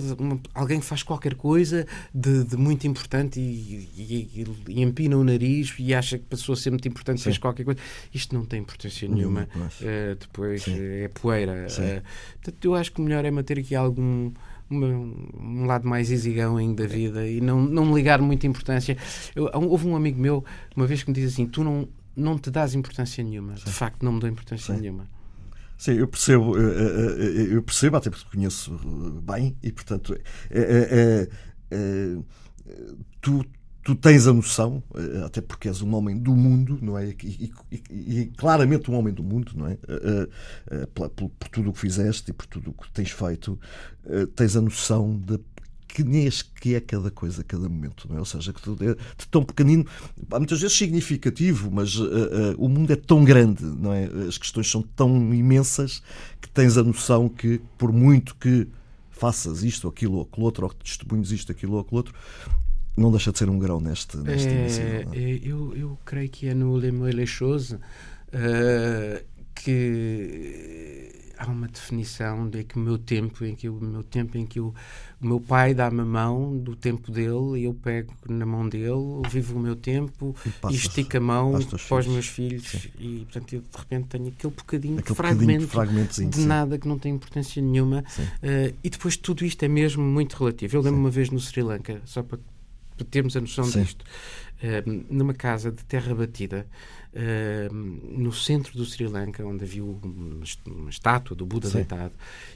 alguém 0.55 0.81
faz 0.81 1.03
qualquer 1.03 1.35
coisa 1.35 1.87
de, 2.15 2.45
de 2.45 2.57
muito 2.57 2.87
importante 2.87 3.39
e, 3.39 3.89
e- 3.97 4.45
e- 4.67 4.81
empina 4.83 5.17
o 5.19 5.23
nariz 5.23 5.75
e 5.79 5.93
acha 5.95 6.17
que 6.19 6.25
passou 6.25 6.55
a 6.55 6.57
ser 6.57 6.71
muito 6.71 6.89
importante, 6.89 7.23
fez 7.23 7.37
qualquer 7.37 7.65
coisa. 7.65 7.79
Isto 8.15 8.35
não 8.35 8.47
tem 8.47 8.61
importância 8.61 9.07
nenhuma. 9.07 9.47
Eh, 9.83 10.17
depois 10.19 10.63
Sim. 10.63 10.75
eh, 10.79 11.05
é 11.05 11.09
poeira. 11.09 11.69
Sim. 11.69 11.83
Eh, 11.83 12.03
portanto, 12.43 12.65
eu 12.65 12.75
acho 12.75 12.93
que 12.93 13.01
o 13.01 13.05
melhor 13.05 13.25
é 13.27 13.31
manter 13.31 13.59
aqui 13.59 13.75
algum. 13.75 14.33
uma- 14.71 14.87
um 14.87 15.67
lado 15.67 15.87
mais 15.89 16.11
easygoing 16.13 16.75
da 16.77 16.87
vida 16.87 17.27
e 17.27 17.41
não, 17.41 17.61
não 17.61 17.85
me 17.85 17.95
ligar 17.95 18.23
muita 18.23 18.47
importância. 18.47 18.97
Eu- 19.35 19.51
houve 19.53 19.87
um 19.87 19.97
amigo 19.97 20.19
meu, 20.21 20.45
uma 20.77 20.87
vez 20.87 21.03
que 21.03 21.11
me 21.11 21.15
diz 21.15 21.33
assim: 21.33 21.45
Tu 21.47 21.63
não, 21.65 21.89
não 22.17 22.39
te 22.39 22.51
dás 22.51 22.75
importância 22.75 23.23
nenhuma. 23.25 23.55
De 23.55 23.71
facto, 23.71 24.03
não 24.05 24.13
me 24.13 24.21
dou 24.21 24.31
importância 24.31 24.73
Sim. 24.75 24.81
nenhuma. 24.81 25.07
Sim, 25.81 25.93
eu 25.93 26.07
percebo, 26.07 26.59
eh, 26.59 26.61
eh, 26.63 27.53
eh, 27.53 27.55
eu 27.57 27.63
percebo, 27.63 27.97
até 27.97 28.11
porque 28.11 28.27
conheço 28.31 28.71
bem, 29.23 29.57
e 29.63 29.73
portanto, 29.73 30.13
eh, 30.15 30.21
eh, 30.51 31.29
eh, 31.71 32.19
eh, 32.69 32.95
tu, 33.19 33.43
tu 33.83 33.95
tens 33.95 34.27
a 34.27 34.33
noção, 34.35 34.83
até 35.25 35.41
porque 35.41 35.69
és 35.69 35.81
um 35.81 35.95
homem 35.95 36.19
do 36.19 36.37
mundo, 36.37 36.79
não 36.83 36.99
é? 36.99 37.09
E, 37.25 37.51
e- 37.73 37.83
e- 37.91 38.27
claramente 38.37 38.91
um 38.91 38.95
homem 38.95 39.15
do 39.15 39.23
mundo, 39.25 39.53
não 39.57 39.69
é? 39.69 39.79
Por, 40.95 41.09
por 41.31 41.49
tudo 41.49 41.71
o 41.71 41.73
que 41.73 41.79
fizeste 41.81 42.31
e 42.31 42.35
por 42.35 42.45
tudo 42.47 42.73
o 42.73 42.75
que 42.75 42.93
tens 42.93 43.11
feito, 43.11 43.59
tens 44.37 44.57
a 44.57 44.61
noção 44.61 45.19
da 45.19 45.39
pequenez 45.91 46.43
que 46.43 46.75
é 46.75 46.81
cada 46.81 47.11
coisa, 47.11 47.43
cada 47.43 47.69
momento, 47.69 48.07
não 48.09 48.17
é? 48.17 48.19
Ou 48.21 48.25
seja, 48.25 48.53
que 48.53 48.63
tudo 48.63 48.85
é 48.85 48.95
de 48.95 49.29
tão 49.31 49.43
pequenino, 49.43 49.85
muitas 50.33 50.61
vezes 50.61 50.77
significativo, 50.77 51.71
mas 51.71 51.97
eh, 51.97 52.01
eh, 52.01 52.55
o 52.59 52.69
mundo 52.69 52.93
é 52.93 52.97
tão 52.97 53.25
grande, 53.25 53.65
não 53.65 53.93
é? 53.93 54.05
As 54.29 54.39
questões 54.39 54.71
são 54.71 54.83
tão 54.83 55.35
imensas 55.35 56.03
que 56.41 56.49
tens 56.49 56.77
a 56.77 56.83
noção 56.83 57.29
que, 57.29 57.61
por 57.77 57.93
muito 57.93 58.37
que 58.37 58.69
faças 59.11 59.63
isto, 59.63 59.85
ou 59.85 59.91
aquilo, 59.91 60.15
ou 60.17 60.23
aquilo 60.23 60.47
outro, 60.47 60.65
ou 60.65 60.71
que 60.71 60.77
testemunhes 60.77 61.31
isto, 61.31 61.53
aquilo, 61.53 61.75
ou 61.75 61.81
aquilo 61.81 61.97
outro, 61.97 62.15
não 62.97 63.11
deixa 63.11 63.33
de 63.33 63.39
ser 63.39 63.49
um 63.49 63.59
grão 63.59 63.81
neste, 63.81 64.17
neste 64.19 64.49
É, 64.49 65.05
não 65.05 65.13
é? 65.13 65.19
é, 65.19 65.41
eu, 65.43 65.77
eu 65.77 65.99
creio 66.05 66.29
que 66.29 66.49
é 66.49 66.55
no 66.55 66.77
Le 66.77 66.93
Mots 66.93 67.11
et 67.11 67.17
les 67.17 67.29
Choses 67.29 67.79
eh, 68.33 69.25
que 69.55 71.20
há 71.41 71.47
uma 71.47 71.67
definição 71.69 72.49
de 72.49 72.63
que 72.65 72.77
o 72.77 72.79
meu 72.79 72.99
tempo 72.99 73.45
em 73.45 73.55
que 73.55 73.67
o 73.69 73.81
meu 73.81 74.03
tempo 74.05 74.37
em 74.37 74.45
que 74.45 74.59
eu- 74.61 74.75
o 75.23 75.27
meu 75.27 75.41
pai 75.41 75.73
dá-me 75.75 76.03
a 76.03 76.05
mão 76.05 76.57
do 76.59 76.77
tempo 76.77 77.11
dele 77.11 77.61
e 77.61 77.65
eu 77.65 77.73
pego 77.75 78.13
na 78.29 78.45
mão 78.45 78.69
dele 78.69 79.23
vivo 79.31 79.57
o 79.59 79.61
meu 79.61 79.75
tempo 79.75 80.37
E 80.69 80.73
e, 80.73 80.77
estico 80.77 81.17
a 81.17 81.21
mão 81.21 81.53
para 81.53 81.77
os 81.77 81.83
filhos. 81.83 82.07
meus 82.09 82.27
filhos 82.27 82.89
e 82.99 83.21
portanto 83.25 83.55
eu 83.55 83.61
de 83.63 83.79
repente 83.79 84.07
tenho 84.09 84.29
aquele 84.29 84.53
bocadinho 84.55 84.95
de 84.97 85.01
Aquele 85.01 85.17
bocadinho 85.17 85.69
fragmento 85.69 86.15
de 86.21 86.27
de 86.29 86.37
sim. 86.37 86.47
nada 86.47 86.79
que 86.79 86.87
não 86.87 86.99
tem 86.99 87.15
importância 87.15 87.63
nenhuma 87.63 88.05
Eh, 88.43 88.75
e 88.85 88.91
depois 88.91 89.17
tudo 89.17 89.45
isto 89.45 89.63
é 89.65 89.69
mesmo 89.69 90.03
muito 90.03 90.37
relativo 90.37 90.77
eu 90.77 90.83
lembro 90.83 91.01
uma 91.01 91.11
vez 91.11 91.31
no 91.31 91.41
Sri 91.41 91.63
Lanka 91.63 92.03
só 92.05 92.23
para, 92.23 92.39
para 92.97 93.07
termos 93.07 93.35
a 93.37 93.41
noção 93.41 93.65
Sim. 93.65 93.83
disto 93.83 94.05
eh, 94.63 94.83
numa 95.09 95.33
casa 95.33 95.73
de 95.73 95.83
terra 95.85 96.15
batida 96.15 96.67
no 98.13 98.33
centro 98.33 98.77
do 98.77 98.85
Sri 98.85 99.07
Lanka 99.07 99.45
onde 99.45 99.65
havia 99.65 99.85
uma, 99.85 100.45
uma 100.67 100.91
estátua 100.91 101.37
do 101.37 101.45
Buda 101.45 101.69
Sim. 101.69 101.79
deitado 101.79 102.13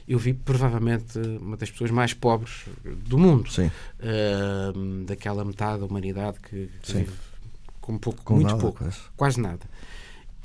eu 0.07 0.17
vi 0.17 0.33
provavelmente 0.33 1.19
uma 1.41 1.57
das 1.57 1.69
pessoas 1.69 1.91
mais 1.91 2.13
pobres 2.13 2.63
do 3.05 3.17
mundo 3.17 3.51
Sim, 3.51 3.69
eh, 3.99 4.71
daquela 5.05 5.43
metade 5.43 5.79
da 5.79 5.85
humanidade 5.85 6.39
que, 6.39 6.69
que 6.81 6.93
vive 6.93 7.11
com 7.85 7.97
pouco, 7.99 8.23
com 8.23 8.35
muito 8.35 8.47
nada, 8.47 8.59
pouco 8.59 8.79
quase. 8.79 8.99
quase 9.15 9.39
nada. 9.39 9.69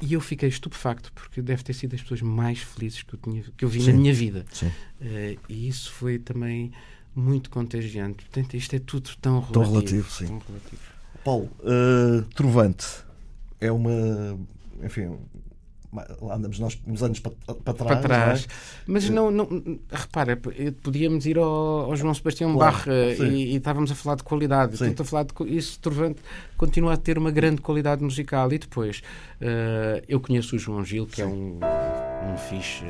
E 0.03 0.13
eu 0.13 0.21
fiquei 0.21 0.49
estupefacto 0.49 1.13
porque 1.13 1.41
deve 1.41 1.63
ter 1.63 1.73
sido 1.73 1.93
das 1.93 2.03
pessoas 2.03 2.21
mais 2.21 2.59
felizes 2.59 3.03
que 3.03 3.15
eu, 3.15 3.19
tinha, 3.19 3.43
que 3.57 3.65
eu 3.65 3.69
vi 3.69 3.81
Sim. 3.81 3.93
na 3.93 3.99
minha 3.99 4.15
vida. 4.15 4.45
Sim. 4.53 4.71
Eh, 5.01 5.37
e 5.49 5.69
isso 5.69 5.91
foi 5.93 6.19
também 6.19 6.71
muito 7.15 7.51
contagiante. 7.51 8.25
Portanto, 8.25 8.55
isto 8.55 8.77
é 8.77 8.79
tudo 8.79 9.11
tão 9.21 9.41
relativo. 9.41 9.53
Tão 9.53 9.73
relativo, 9.73 10.11
sim. 10.11 10.27
tão 10.27 10.39
relativo. 10.39 10.83
Paulo, 11.25 11.51
eh, 11.65 12.25
Trovante 12.35 12.87
é 13.61 13.71
uma. 13.71 14.39
Enfim, 14.83 15.19
lá 16.23 16.37
andamos 16.37 16.59
nós 16.59 16.81
uns 16.87 17.03
anos 17.03 17.19
para, 17.19 17.33
para 17.55 17.75
trás. 17.75 17.77
Para 17.77 18.01
trás. 18.01 18.47
não 18.47 18.53
é? 18.53 18.57
Mas 18.87 19.11
não, 19.11 19.31
não, 19.31 19.49
repara, 19.91 20.41
podíamos 20.83 21.27
ir 21.27 21.37
ao, 21.37 21.45
ao 21.91 21.97
João 21.97 22.15
Sebastião 22.15 22.55
Claro, 22.55 22.79
eh, 22.87 23.17
sim. 23.17 23.27
e, 23.27 23.53
e 23.53 23.57
estávamos 23.57 23.91
a 23.91 23.95
falar 23.95 24.17
de 24.17 24.23
qualidade. 24.23 24.77
Sim. 24.77 24.87
Estou 24.89 25.05
a 25.05 25.07
falar 25.07 25.25
de 25.25 25.57
isso, 25.57 25.79
Trovante 25.81 26.21
continua 26.57 26.95
a 26.95 26.97
ter 26.97 27.19
uma 27.19 27.31
grande 27.31 27.61
qualidade 27.61 28.03
musical. 28.03 28.53
E 28.53 28.59
depois, 28.59 29.03
eh, 29.41 30.03
eu 30.09 30.21
conheço 30.21 30.57
o 30.57 30.59
João 30.59 30.85
Gil, 30.85 31.07
que 31.07 31.23
é 31.23 31.27
um, 31.27 31.59
um 32.33 32.37
fixe. 32.37 32.85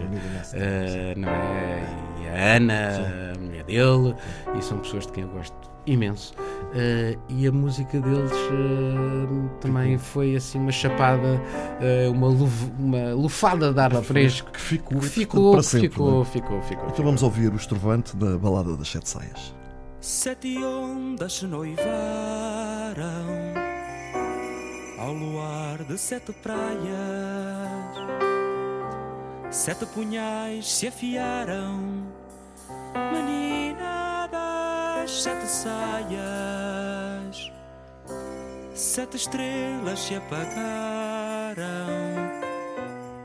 Eh, 0.53 1.15
não 1.17 1.29
é? 1.29 1.83
E 2.23 2.29
a 2.29 2.57
Ana, 2.57 3.35
a 3.35 3.39
mulher 3.39 3.65
dele, 3.65 4.15
e 4.59 4.63
são 4.63 4.79
pessoas 4.79 5.07
de 5.07 5.13
quem 5.13 5.25
eu 5.25 5.31
gosto 5.31 5.71
imenso. 5.93 6.35
Eh, 6.75 7.17
e 7.29 7.47
a 7.47 7.53
música 7.53 8.01
deles 8.01 8.31
eh, 8.33 9.59
também 9.61 9.99
foi 9.99 10.37
assim 10.37 10.59
uma 10.59 10.71
chapada, 10.71 11.41
eh, 11.81 12.09
uma, 12.09 12.29
luv- 12.29 12.71
uma 12.79 13.13
lufada 13.15 13.73
de 13.73 13.81
ar 13.81 13.93
fresco. 14.03 14.51
Que 14.53 14.61
ficou, 14.61 15.01
Que 15.01 15.07
ficou, 15.09 15.57
que 15.57 15.63
sempre. 15.65 15.89
ficou, 15.89 16.11
não 16.11 16.23
é? 16.23 16.25
ficou, 16.25 16.63
ficou, 16.63 16.89
Então 16.89 17.05
vamos 17.05 17.23
ouvir 17.23 17.53
o 17.53 17.57
Estrovante 17.57 18.17
da 18.17 18.39
Balada 18.39 18.77
das 18.77 18.89
Sete 18.89 19.09
Saias. 19.09 19.55
Sete 20.01 20.57
ondas 20.65 21.35
se 21.35 21.47
noivaram 21.47 23.27
ao 24.99 25.13
luar 25.13 25.83
de 25.85 25.99
sete 25.99 26.33
praias. 26.33 26.71
Sete 29.51 29.85
punhais 29.87 30.71
se 30.73 30.87
afiaram, 30.87 31.81
menina 33.13 33.30
das 35.11 35.23
sete 35.23 35.47
saias. 35.47 36.21
Sete 38.75 39.17
estrelas 39.17 39.99
se 39.99 40.15
apagaram, 40.15 40.39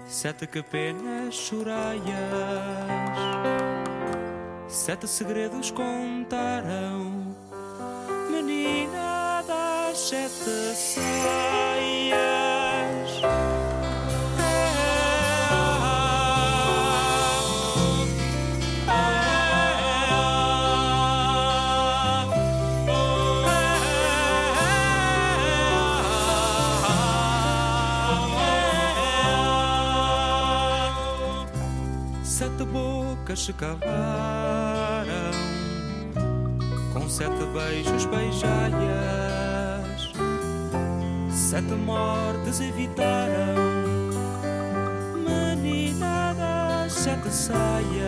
sete 0.07 0.47
que 0.47 0.59
apenas 0.59 1.35
choraias. 1.35 2.05
Sete 4.67 5.07
segredos 5.07 5.71
contaram, 5.71 7.35
menina 8.29 9.43
das 9.47 9.97
sete 9.99 10.75
saias. 10.75 11.64
Bocas 33.35 33.43
se 33.43 33.53
com 36.93 37.09
sete 37.09 37.45
beijos 37.53 38.05
beijaias, 38.05 38.41
sete 41.31 41.73
mortes 41.73 42.61
evitaram, 42.61 43.55
meninadas, 45.27 46.93
sete 46.93 47.29
saias, 47.29 48.05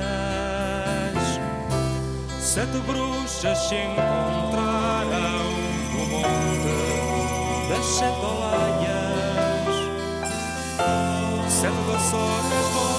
sete 2.40 2.78
bruxas 2.88 3.58
se 3.68 3.76
encontraram 3.76 5.44
no 5.94 6.06
monte 6.08 6.78
das 7.70 7.86
sete 7.86 8.26
olaias, 8.26 9.76
sete 11.50 11.82
vassouras 11.92 12.97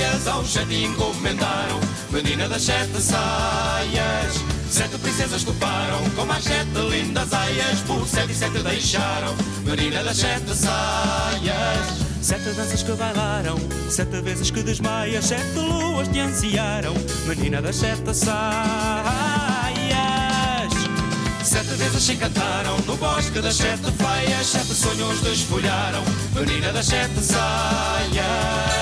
zagaias 0.00 0.26
Ao 0.26 0.44
sete 0.44 0.84
encomendaram, 0.84 1.80
menina 2.10 2.48
das 2.48 2.62
sete 2.62 3.00
saias. 3.00 4.44
Sete 4.70 4.96
princesas 4.98 5.44
toparam, 5.44 5.98
com 6.16 6.24
mais 6.24 6.44
sete 6.44 6.78
lindas 6.88 7.32
aias. 7.32 7.80
Por 7.86 8.06
sete 8.06 8.32
e 8.32 8.34
sete 8.34 8.62
deixaram, 8.62 9.34
menina 9.64 10.02
das 10.02 10.16
sete 10.16 10.54
saias. 10.54 12.00
Sete 12.22 12.52
danças 12.52 12.82
que 12.82 12.92
bailaram, 12.92 13.58
sete 13.90 14.20
vezes 14.22 14.50
que 14.50 14.62
desmaias. 14.62 15.26
Sete 15.26 15.58
luas 15.58 16.08
te 16.08 16.20
ansiaram, 16.20 16.94
menina 17.26 17.60
das 17.60 17.76
sete 17.76 18.14
saias. 18.14 18.40
Sete 21.42 21.74
vezes 21.74 22.02
se 22.02 22.12
encantaram 22.12 22.78
no 22.86 22.96
bosque 22.96 23.40
das 23.40 23.56
sete 23.56 23.90
feias 23.98 24.46
Sete 24.46 24.72
sonhos 24.72 25.20
desfolharam, 25.20 26.04
menina 26.34 26.70
das 26.72 26.86
sete 26.86 27.20
saias 27.20 28.79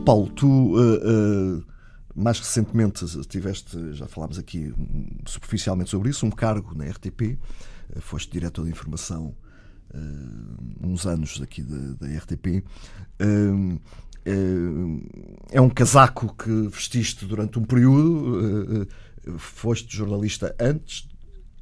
Oh, 0.00 0.02
Paulo, 0.02 0.30
tu 0.30 0.76
eh, 0.78 1.00
eh, 1.04 1.62
mais 2.14 2.38
recentemente 2.38 3.04
tiveste, 3.26 3.92
já 3.92 4.08
falámos 4.08 4.38
aqui 4.38 4.72
superficialmente 5.26 5.90
sobre 5.90 6.08
isso, 6.08 6.24
um 6.24 6.30
cargo 6.30 6.74
na 6.74 6.86
RTP, 6.86 7.22
eh, 7.22 8.00
foste 8.00 8.32
diretor 8.32 8.64
de 8.64 8.70
informação 8.70 9.34
uns 10.80 11.04
anos 11.04 11.42
aqui 11.42 11.62
da, 11.62 12.06
da 12.06 12.18
RTP. 12.18 12.64
É 15.50 15.60
um 15.60 15.68
casaco 15.68 16.32
que 16.36 16.68
vestiste 16.68 17.26
durante 17.26 17.58
um 17.58 17.64
período, 17.64 18.86
foste 19.36 19.94
jornalista 19.94 20.54
antes, 20.60 21.08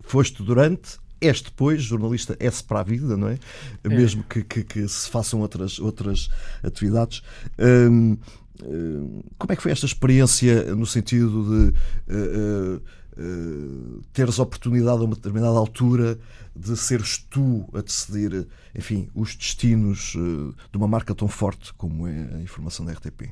foste 0.02 0.42
durante, 0.42 0.98
és 1.20 1.40
depois, 1.42 1.82
jornalista 1.82 2.36
és 2.38 2.62
para 2.62 2.80
a 2.80 2.82
vida, 2.82 3.16
não 3.16 3.28
é? 3.28 3.38
Mesmo 3.84 4.22
que, 4.24 4.42
que- 4.44 4.64
que 4.64 4.88
se 4.88 5.08
façam 5.10 5.40
outras, 5.40 5.78
outras 5.78 6.28
atividades. 6.62 7.22
Hum, 7.58 8.16
hum, 8.62 9.22
como 9.38 9.52
é 9.52 9.56
que 9.56 9.62
foi 9.62 9.72
esta 9.72 9.86
experiência 9.86 10.74
no 10.74 10.86
sentido 10.86 11.44
de 11.70 11.74
eh, 12.08 12.80
eh, 13.18 14.00
teres 14.12 14.38
oportunidade 14.38 15.00
a 15.00 15.04
uma 15.04 15.14
determinada 15.16 15.56
altura 15.58 16.18
de 16.54 16.76
seres 16.76 17.18
tu 17.30 17.68
a 17.72 17.80
decidir, 17.80 18.46
enfim, 18.74 19.08
os 19.14 19.34
destinos 19.34 20.14
eh, 20.16 20.54
de 20.70 20.76
uma 20.78 20.88
marca 20.88 21.14
tão 21.14 21.28
forte 21.28 21.72
como 21.74 22.06
é 22.06 22.28
a 22.36 22.40
informação 22.40 22.84
da 22.86 22.92
RTP? 22.92 23.30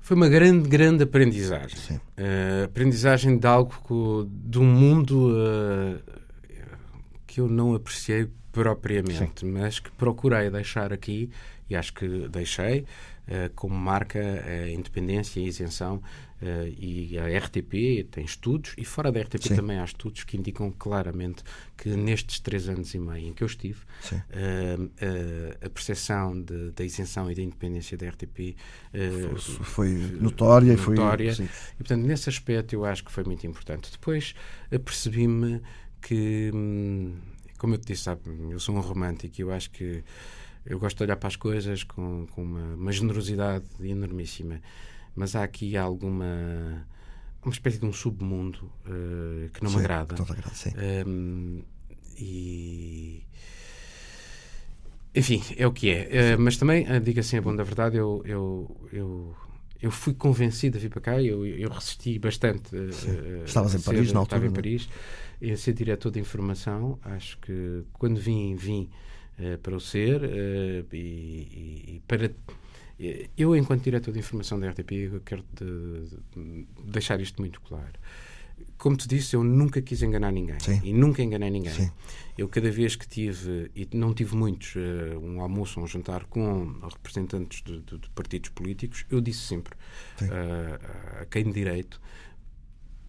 Foi 0.00 0.16
uma 0.16 0.28
grande, 0.28 0.68
grande 0.68 1.04
aprendizagem. 1.04 2.00
Eh, 2.16 2.62
aprendizagem 2.64 3.38
de 3.38 3.46
algo, 3.46 4.28
de 4.28 4.58
um 4.58 4.64
mundo 4.66 5.30
eh, 5.36 6.19
que 7.30 7.40
eu 7.40 7.48
não 7.48 7.74
apreciei 7.74 8.28
propriamente, 8.52 9.44
mas 9.46 9.78
que 9.78 9.90
procurei 9.92 10.50
deixar 10.50 10.92
aqui, 10.92 11.30
e 11.68 11.76
acho 11.76 11.92
que 11.94 12.28
deixei, 12.28 12.84
eh, 13.28 13.48
como 13.54 13.74
marca 13.76 14.18
a 14.18 14.68
independência 14.70 15.38
e 15.40 15.44
a 15.44 15.48
isenção. 15.48 16.02
eh, 16.42 16.72
e 16.78 17.18
a 17.18 17.26
RTP 17.38 18.02
tem 18.10 18.24
estudos, 18.24 18.72
e 18.78 18.82
fora 18.84 19.12
da 19.12 19.20
RTP 19.20 19.48
Sim. 19.48 19.56
também 19.56 19.78
há 19.78 19.84
estudos 19.84 20.24
que 20.24 20.38
indicam 20.38 20.70
claramente 20.72 21.42
que 21.76 21.90
nestes 21.90 22.40
três 22.40 22.66
anos 22.66 22.94
e 22.94 22.98
meio 22.98 23.28
em 23.28 23.34
que 23.34 23.42
eu 23.42 23.46
estive, 23.46 23.80
Sim. 24.00 24.22
eh, 24.30 24.78
eh, 25.02 25.58
a 25.66 25.68
percepção 25.68 26.40
de- 26.42 26.70
da 26.70 26.82
isenção 26.82 27.30
e 27.30 27.34
da 27.34 27.42
independência 27.42 27.94
da 27.98 28.06
RTP 28.06 28.56
eh, 28.94 29.10
Foi 29.38 29.90
notória 30.18 30.78
foi. 30.78 30.94
notória. 30.96 31.34
sim. 31.34 31.44
E, 31.74 31.76
portanto, 31.76 32.06
nesse 32.06 32.30
aspecto 32.30 32.72
eu 32.74 32.86
acho 32.86 33.04
que 33.04 33.12
foi 33.12 33.22
muito 33.24 33.46
importante. 33.46 33.92
Depois 33.92 34.34
apercebi-me 34.72 35.60
que, 36.00 36.50
hum, 36.54 37.14
como 37.58 37.74
eu 37.74 37.78
te 37.78 37.88
disse, 37.88 38.04
sabe, 38.04 38.22
eu 38.50 38.58
sou 38.58 38.74
um 38.74 38.80
romântico 38.80 39.34
e 39.38 39.42
eu 39.42 39.52
acho 39.52 39.70
que 39.70 40.02
eu 40.64 40.78
gosto 40.78 40.98
de 40.98 41.04
olhar 41.04 41.16
para 41.16 41.28
as 41.28 41.36
coisas 41.36 41.84
com, 41.84 42.26
com 42.28 42.42
uma, 42.42 42.74
uma 42.74 42.92
generosidade 42.92 43.64
enormíssima. 43.80 44.60
Mas 45.16 45.34
há 45.34 45.42
aqui 45.42 45.76
alguma. 45.76 46.86
uma 47.42 47.52
espécie 47.52 47.78
de 47.78 47.86
um 47.86 47.92
submundo 47.92 48.70
eh, 48.86 49.48
que 49.52 49.62
não 49.62 49.70
Sim, 49.70 49.76
me 49.78 49.82
agrada. 49.82 50.14
não 50.16 50.24
agrada, 50.24 50.54
sim. 50.54 50.70
Hum, 51.06 51.62
e. 52.18 53.22
Enfim, 55.14 55.42
é 55.56 55.66
o 55.66 55.72
que 55.72 55.90
é. 55.90 56.08
Eh, 56.10 56.36
mas 56.36 56.56
também, 56.56 56.86
eh, 56.88 57.00
diga 57.00 57.20
assim 57.20 57.38
a 57.38 57.42
bom 57.42 57.54
da 57.56 57.64
verdade, 57.64 57.96
eu, 57.96 58.22
eu, 58.24 58.76
eu, 58.92 59.36
eu 59.82 59.90
fui 59.90 60.12
convencido 60.14 60.76
a 60.78 60.80
vir 60.80 60.90
para 60.90 61.00
cá, 61.00 61.22
eu, 61.22 61.46
eu 61.46 61.68
resisti 61.70 62.18
bastante. 62.18 62.74
eh, 62.76 63.44
Estavas 63.46 63.74
em 63.74 63.80
Paris 63.80 64.08
ser- 64.08 64.14
na 64.14 64.22
Estava 64.22 64.22
altura, 64.22 64.38
em 64.40 64.48
não 64.48 64.52
é? 64.52 64.54
Paris, 64.54 64.88
a 65.52 65.56
ser 65.56 65.72
diretor 65.72 66.10
de 66.10 66.20
informação. 66.20 66.98
Acho 67.02 67.38
que 67.38 67.82
quando 67.94 68.20
vim, 68.20 68.54
vim 68.56 68.90
eh, 69.38 69.56
para 69.56 69.74
o 69.74 69.80
ser 69.80 70.22
eh, 70.24 70.84
e, 70.92 70.96
e- 71.96 72.02
para. 72.06 72.30
Eu, 73.36 73.56
enquanto 73.56 73.82
diretor 73.82 74.12
de 74.12 74.18
informação 74.18 74.60
da 74.60 74.68
RTP, 74.68 75.22
quero 75.24 75.42
de- 75.58 76.10
de- 76.36 76.66
deixar 76.84 77.18
isto 77.20 77.40
muito 77.40 77.58
claro. 77.62 77.92
Como 78.78 78.96
te 78.96 79.06
disse, 79.06 79.36
eu 79.36 79.44
nunca 79.44 79.82
quis 79.82 80.02
enganar 80.02 80.32
ninguém. 80.32 80.58
Sim. 80.60 80.80
E 80.82 80.92
nunca 80.92 81.22
enganei 81.22 81.50
ninguém. 81.50 81.72
Sim. 81.72 81.90
Eu, 82.36 82.48
cada 82.48 82.70
vez 82.70 82.96
que 82.96 83.06
tive, 83.06 83.70
e 83.74 83.86
não 83.92 84.14
tive 84.14 84.34
muitos, 84.34 84.74
uh, 84.74 85.18
um 85.20 85.40
almoço 85.40 85.78
ou 85.78 85.84
um 85.84 85.88
jantar 85.88 86.24
com 86.24 86.74
representantes 86.82 87.62
de, 87.62 87.80
de, 87.80 87.98
de 87.98 88.10
partidos 88.10 88.50
políticos, 88.50 89.04
eu 89.10 89.20
disse 89.20 89.40
sempre 89.40 89.74
uh, 90.22 91.20
a 91.20 91.26
quem 91.26 91.44
de 91.44 91.52
direito 91.52 92.00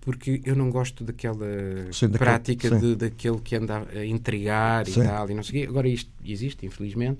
porque 0.01 0.41
eu 0.43 0.55
não 0.55 0.71
gosto 0.71 1.03
daquela 1.03 1.45
sim, 1.91 2.09
prática 2.09 2.69
daquele, 2.69 2.95
de, 2.95 3.09
daquele 3.09 3.39
que 3.39 3.55
anda 3.55 3.87
a 3.93 4.03
intrigar 4.03 4.85
sim. 4.87 4.99
e 4.99 5.03
tal, 5.03 5.29
e 5.29 5.33
não 5.35 5.43
sei 5.43 5.61
o 5.61 5.63
quê. 5.63 5.69
Agora 5.69 5.87
isto 5.87 6.11
existe, 6.25 6.65
infelizmente. 6.65 7.19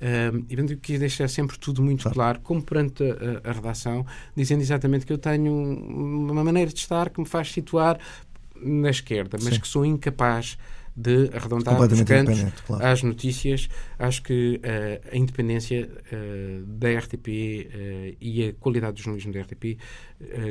Um, 0.00 0.44
e 0.48 0.72
eu 0.72 0.78
quis 0.78 1.00
deixar 1.00 1.26
sempre 1.28 1.58
tudo 1.58 1.82
muito 1.82 2.02
claro, 2.02 2.14
claro 2.14 2.40
como 2.40 2.62
perante 2.62 3.02
a, 3.02 3.48
a, 3.48 3.52
redação, 3.52 4.06
dizendo 4.36 4.60
exatamente 4.60 5.06
que 5.06 5.12
eu 5.12 5.18
tenho 5.18 5.52
uma 5.52 6.44
maneira 6.44 6.70
de 6.70 6.78
estar 6.78 7.08
que 7.08 7.18
me 7.18 7.26
faz 7.26 7.50
situar 7.50 7.98
na 8.62 8.90
esquerda, 8.90 9.38
mas 9.42 9.54
sim. 9.54 9.60
que 9.60 9.66
sou 9.66 9.86
incapaz 9.86 10.58
de 10.98 11.30
arredondar 11.32 11.80
os 11.80 12.02
cantos 12.02 12.44
claro. 12.66 12.84
às 12.84 13.02
notícias. 13.04 13.68
Acho 13.98 14.22
que 14.22 14.60
uh, 14.64 15.08
a 15.12 15.16
independência 15.16 15.88
uh, 16.12 16.66
da 16.66 16.98
RTP 16.98 17.28
uh, 17.28 18.16
e 18.20 18.48
a 18.48 18.52
qualidade 18.54 18.96
do 18.96 19.02
jornalismo 19.02 19.32
da 19.32 19.40
RTP 19.40 19.78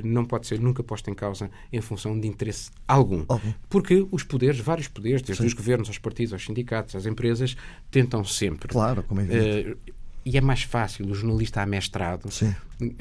não 0.05 0.23
pode 0.23 0.47
ser 0.47 0.61
nunca 0.61 0.81
posta 0.81 1.11
em 1.11 1.13
causa 1.13 1.51
em 1.73 1.81
função 1.81 2.17
de 2.17 2.25
interesse 2.25 2.71
algum. 2.87 3.25
Óbvio. 3.27 3.53
Porque 3.67 4.07
os 4.09 4.23
poderes, 4.23 4.61
vários 4.61 4.87
poderes, 4.87 5.21
desde 5.21 5.43
Sim. 5.43 5.47
os 5.47 5.53
governos 5.53 5.89
aos 5.89 5.97
partidos, 5.97 6.31
aos 6.31 6.45
sindicatos, 6.45 6.95
às 6.95 7.05
empresas, 7.05 7.57
tentam 7.91 8.23
sempre. 8.23 8.69
Claro, 8.69 9.03
como 9.03 9.19
é 9.19 9.23
evidente 9.25 9.77
e 10.23 10.37
é 10.37 10.41
mais 10.41 10.63
fácil 10.63 11.05
o 11.09 11.15
jornalista 11.15 11.61
amestrado, 11.61 12.29
Sim. 12.29 12.53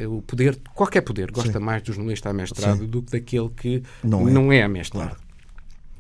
o 0.09 0.23
poder, 0.23 0.57
qualquer 0.73 1.01
poder, 1.01 1.33
gosta 1.33 1.59
Sim. 1.59 1.59
mais 1.59 1.83
do 1.83 1.93
jornalista 1.93 2.31
amestrado 2.31 2.79
Sim. 2.79 2.87
do 2.87 3.03
que 3.03 3.11
daquele 3.11 3.49
que 3.49 3.83
não 4.05 4.29
é, 4.29 4.31
não 4.31 4.53
é 4.53 4.63
amestrado. 4.63 5.09
Claro 5.09 5.26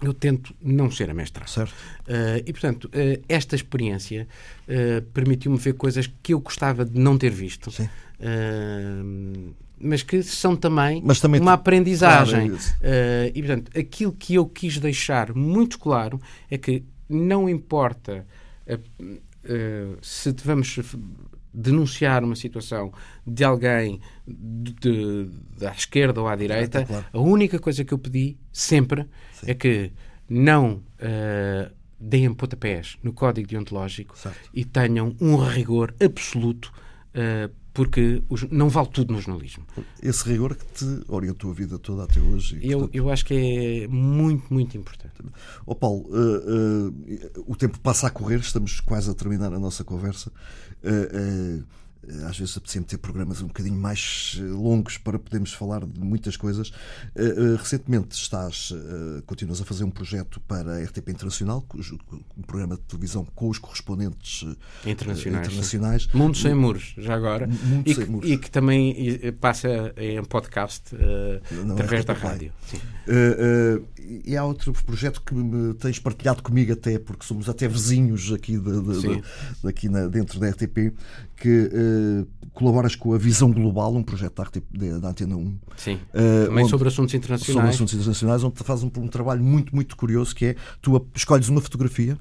eu 0.03 0.13
tento 0.13 0.55
não 0.61 0.91
ser 0.91 1.11
amestrado. 1.11 1.49
Certo. 1.49 1.73
Uh, 1.73 2.43
e, 2.45 2.53
portanto, 2.53 2.85
uh, 2.87 3.25
esta 3.29 3.55
experiência 3.55 4.29
uh, 4.69 5.03
permitiu-me 5.13 5.57
ver 5.57 5.75
coisas 5.75 6.11
que 6.23 6.35
eu 6.35 6.41
gostava 6.41 6.85
de 6.85 6.99
não 6.99 7.17
ter 7.17 7.31
visto. 7.31 7.71
Sim. 7.71 7.89
mas 9.79 10.03
que 10.03 10.23
são 10.23 10.57
também, 10.57 11.03
também 11.21 11.41
uma 11.41 11.53
aprendizagem. 11.53 12.49
Claro, 12.49 12.65
é 12.83 13.33
e, 13.35 13.43
portanto, 13.43 13.79
aquilo 13.79 14.13
que 14.13 14.35
eu 14.35 14.47
quis 14.47 14.79
deixar 14.79 15.35
muito 15.35 15.79
claro 15.79 16.21
é 16.51 16.57
que 16.57 16.83
não 17.09 17.49
importa 17.49 18.27
se 20.03 20.35
vamos 20.45 20.79
denunciar 21.57 22.23
uma 22.23 22.37
situação 22.37 22.93
de 23.27 23.43
alguém 23.43 23.99
de, 24.29 24.73
de, 24.75 25.31
da 25.59 25.73
esquerda 25.73 26.21
ou 26.21 26.29
à 26.29 26.37
direita, 26.37 26.85
claro. 26.85 27.07
a 27.11 27.19
única 27.19 27.59
coisa 27.59 27.83
que 27.83 27.95
eu 27.95 27.99
pedi 27.99 28.37
sempre 28.53 29.07
Sim. 29.33 29.51
é 29.51 29.55
que 29.55 29.91
não 30.29 30.75
uh, 30.75 31.75
deem 31.99 32.33
pontapés 32.35 32.99
no 33.03 33.13
código 33.13 33.49
deontológico 33.49 34.19
certo. 34.19 34.51
e 34.53 34.65
tenham 34.67 35.17
um 35.19 35.37
rigor 35.37 35.95
absoluto 35.99 36.71
uh, 37.15 37.51
porque 37.77 38.23
não 38.51 38.71
vale 38.71 38.89
tudo 38.89 39.13
no 39.13 39.21
jornalismo. 39.21 39.63
Esse 40.03 40.27
rigor 40.27 40.55
que 40.55 40.65
te 40.65 41.05
orientou 41.09 41.51
a 41.51 41.55
vida 41.55 41.79
toda 41.79 42.05
até 42.05 42.19
hoje. 42.19 42.59
eu, 42.63 42.79
portanto... 42.79 42.95
eu 42.95 43.11
acho 43.11 43.27
que 43.27 43.83
é 43.85 43.89
muito, 43.89 44.53
muito 44.53 44.79
importante. 44.79 45.13
Oh 45.67 45.75
Paulo, 45.75 46.07
uh, 46.09 46.89
uh, 46.89 47.45
o 47.47 47.55
tempo 47.55 47.79
passa 47.81 48.07
a 48.07 48.11
correr, 48.11 48.39
estamos 48.39 48.81
quase 48.81 49.11
a 49.11 49.15
terminar 49.15 49.53
a 49.53 49.59
nossa 49.59 49.85
conversa. 49.85 50.33
Uh, 50.83 51.63
às 52.29 52.39
vezes 52.39 52.57
apetecia 52.57 52.83
ter 52.83 52.99
programas 52.99 53.43
um 53.43 53.47
bocadinho 53.47 53.77
mais 53.77 54.37
eh, 54.39 54.43
longos 54.43 54.99
para 54.99 55.19
podermos 55.19 55.53
falar 55.53 55.85
de 55.85 56.01
muitas 56.01 56.37
coisas. 56.37 56.73
Eh, 57.15 57.57
recentemente 57.59 58.17
estás, 58.17 58.73
continuas 59.27 59.61
a 59.61 59.65
fazer 59.65 59.85
um 59.85 59.91
projeto 59.91 60.41
para 60.41 60.77
a 60.77 60.85
RTP 60.85 61.09
Internacional, 61.11 61.65
um 62.37 62.43
programa 62.43 62.77
de 62.77 62.83
televisão 62.83 63.27
com 63.35 63.49
os 63.49 63.59
correspondentes 63.59 64.43
internacionais. 64.85 65.47
internacionais. 65.47 66.09
Mundo 66.13 66.37
Sem 66.37 66.55
Muros, 66.55 66.95
já 66.99 67.15
agora. 67.15 67.47
Mundo 67.47 67.89
e, 67.89 67.95
Sem 67.95 68.07
Muros. 68.07 68.31
E 68.31 68.39
que 68.39 68.51
também 68.51 69.33
passa 69.41 69.93
em 69.97 70.23
podcast 70.25 70.95
através 71.73 72.05
da 72.05 72.13
rádio. 72.13 72.53
e 74.25 74.37
há 74.37 74.45
outro 74.45 74.73
projeto 74.85 75.23
que 75.23 75.35
me 75.35 75.75
tens 75.75 75.99
partilhado 75.99 76.43
comigo 76.43 76.73
até, 76.73 76.99
porque 76.99 77.25
somos 77.25 77.49
até 77.49 77.67
vizinhos 77.69 78.33
aqui, 78.33 78.59
de, 78.59 78.81
de, 78.81 79.23
de, 79.63 79.89
na, 79.89 80.07
dentro 80.07 80.39
da 80.39 80.49
RTP, 80.51 80.93
que 81.37 81.71
uh, 81.73 82.27
colaboras 82.53 82.97
com 82.97 83.13
a 83.13 83.19
Visão 83.19 83.53
Global, 83.53 83.95
um 83.95 84.03
projeto 84.03 84.43
da, 84.73 84.99
da 84.99 85.09
Antena 85.11 85.37
1. 85.37 85.59
Sim, 85.77 85.95
uh, 85.95 86.47
também 86.47 86.65
onde, 86.65 86.71
sobre 86.71 86.89
assuntos 86.89 87.15
internacionais. 87.15 87.55
Sobre 87.55 87.75
assuntos 87.75 87.95
internacionais, 87.95 88.43
onde 88.43 88.59
fazes 88.65 88.85
um, 88.85 88.91
um, 88.99 89.07
trabalho 89.07 89.45
muito, 89.45 89.75
muito 89.75 89.95
curioso, 89.97 90.35
que 90.35 90.47
é, 90.47 90.57
tu 90.81 91.07
escolhes 91.15 91.49
uma 91.51 91.61
fotografia 91.61 92.15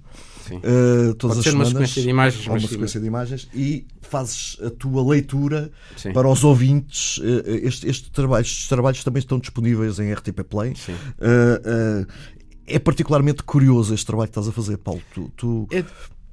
uh, 0.51 1.15
todas 1.15 1.37
Pode 1.37 1.39
as 1.39 1.43
ser 1.43 1.51
semanas, 1.51 1.69
uma 1.69 1.79
sequência 1.79 2.01
de 2.01 2.09
imagens, 2.09 2.47
uma 2.47 2.59
sequência 2.59 2.99
de 2.99 3.07
imagens 3.07 3.49
e 3.53 3.87
fazes 4.01 4.57
a 4.61 4.69
tua 4.69 5.07
leitura 5.09 5.71
Sim. 5.95 6.11
para 6.11 6.27
os 6.27 6.43
ouvintes. 6.43 7.19
Este, 7.45 7.87
este 7.87 8.11
trabalho, 8.11 8.41
estes 8.41 8.67
trabalhos 8.67 9.03
também 9.03 9.19
estão 9.19 9.39
disponíveis 9.39 9.97
em 9.99 10.13
RTP 10.13 10.43
Play. 10.43 10.73
é 12.67 12.79
particularmente 12.79 13.41
curioso 13.43 13.93
este 13.93 14.05
trabalho 14.05 14.27
que 14.27 14.31
estás 14.31 14.47
a 14.49 14.51
fazer, 14.51 14.77
Paulo. 14.77 15.01
Tu, 15.13 15.31
tu... 15.37 15.67
É 15.71 15.83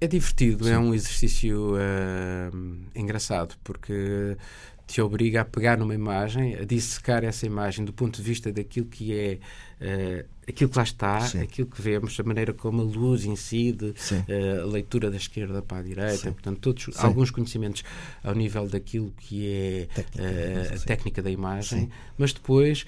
é 0.04 0.08
divertido, 0.08 0.64
é 0.64 0.70
Sim. 0.70 0.74
é 0.74 0.78
um 0.78 0.94
exercício 0.94 1.74
uh, 1.74 2.56
engraçado, 2.94 3.54
porque 3.62 4.36
te 4.84 5.00
obriga 5.00 5.42
a 5.42 5.44
pegar 5.44 5.78
numa 5.78 5.94
imagem, 5.94 6.56
a 6.56 6.64
dissecar 6.64 7.24
essa 7.24 7.46
imagem 7.46 7.84
do 7.84 7.92
ponto 7.92 8.16
de 8.16 8.22
vista 8.22 8.52
daquilo 8.52 8.86
que 8.86 9.16
é 9.16 9.38
uh, 9.80 10.28
aquilo 10.46 10.68
que 10.68 10.76
lá 10.76 10.82
está, 10.82 11.20
Sim. 11.20 11.40
aquilo 11.40 11.68
que 11.68 11.80
vemos, 11.80 12.18
a 12.18 12.22
maneira 12.24 12.52
como 12.52 12.82
a 12.82 12.84
luz 12.84 13.24
incide, 13.24 13.86
uh, 13.86 14.62
a 14.62 14.66
leitura 14.66 15.08
da 15.08 15.16
esquerda 15.16 15.62
para 15.62 15.78
a 15.78 15.82
direita, 15.82 16.16
Sim. 16.16 16.32
portanto, 16.32 16.58
todos, 16.58 16.98
alguns 16.98 17.30
conhecimentos 17.30 17.84
ao 18.24 18.34
nível 18.34 18.66
daquilo 18.66 19.14
que 19.18 19.48
é 19.48 19.88
técnica, 19.94 20.22
uh, 20.22 20.74
a 20.74 20.78
técnica 20.84 21.22
da 21.22 21.30
imagem, 21.30 21.88
mas 22.18 22.32
depois 22.32 22.84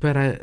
para 0.00 0.40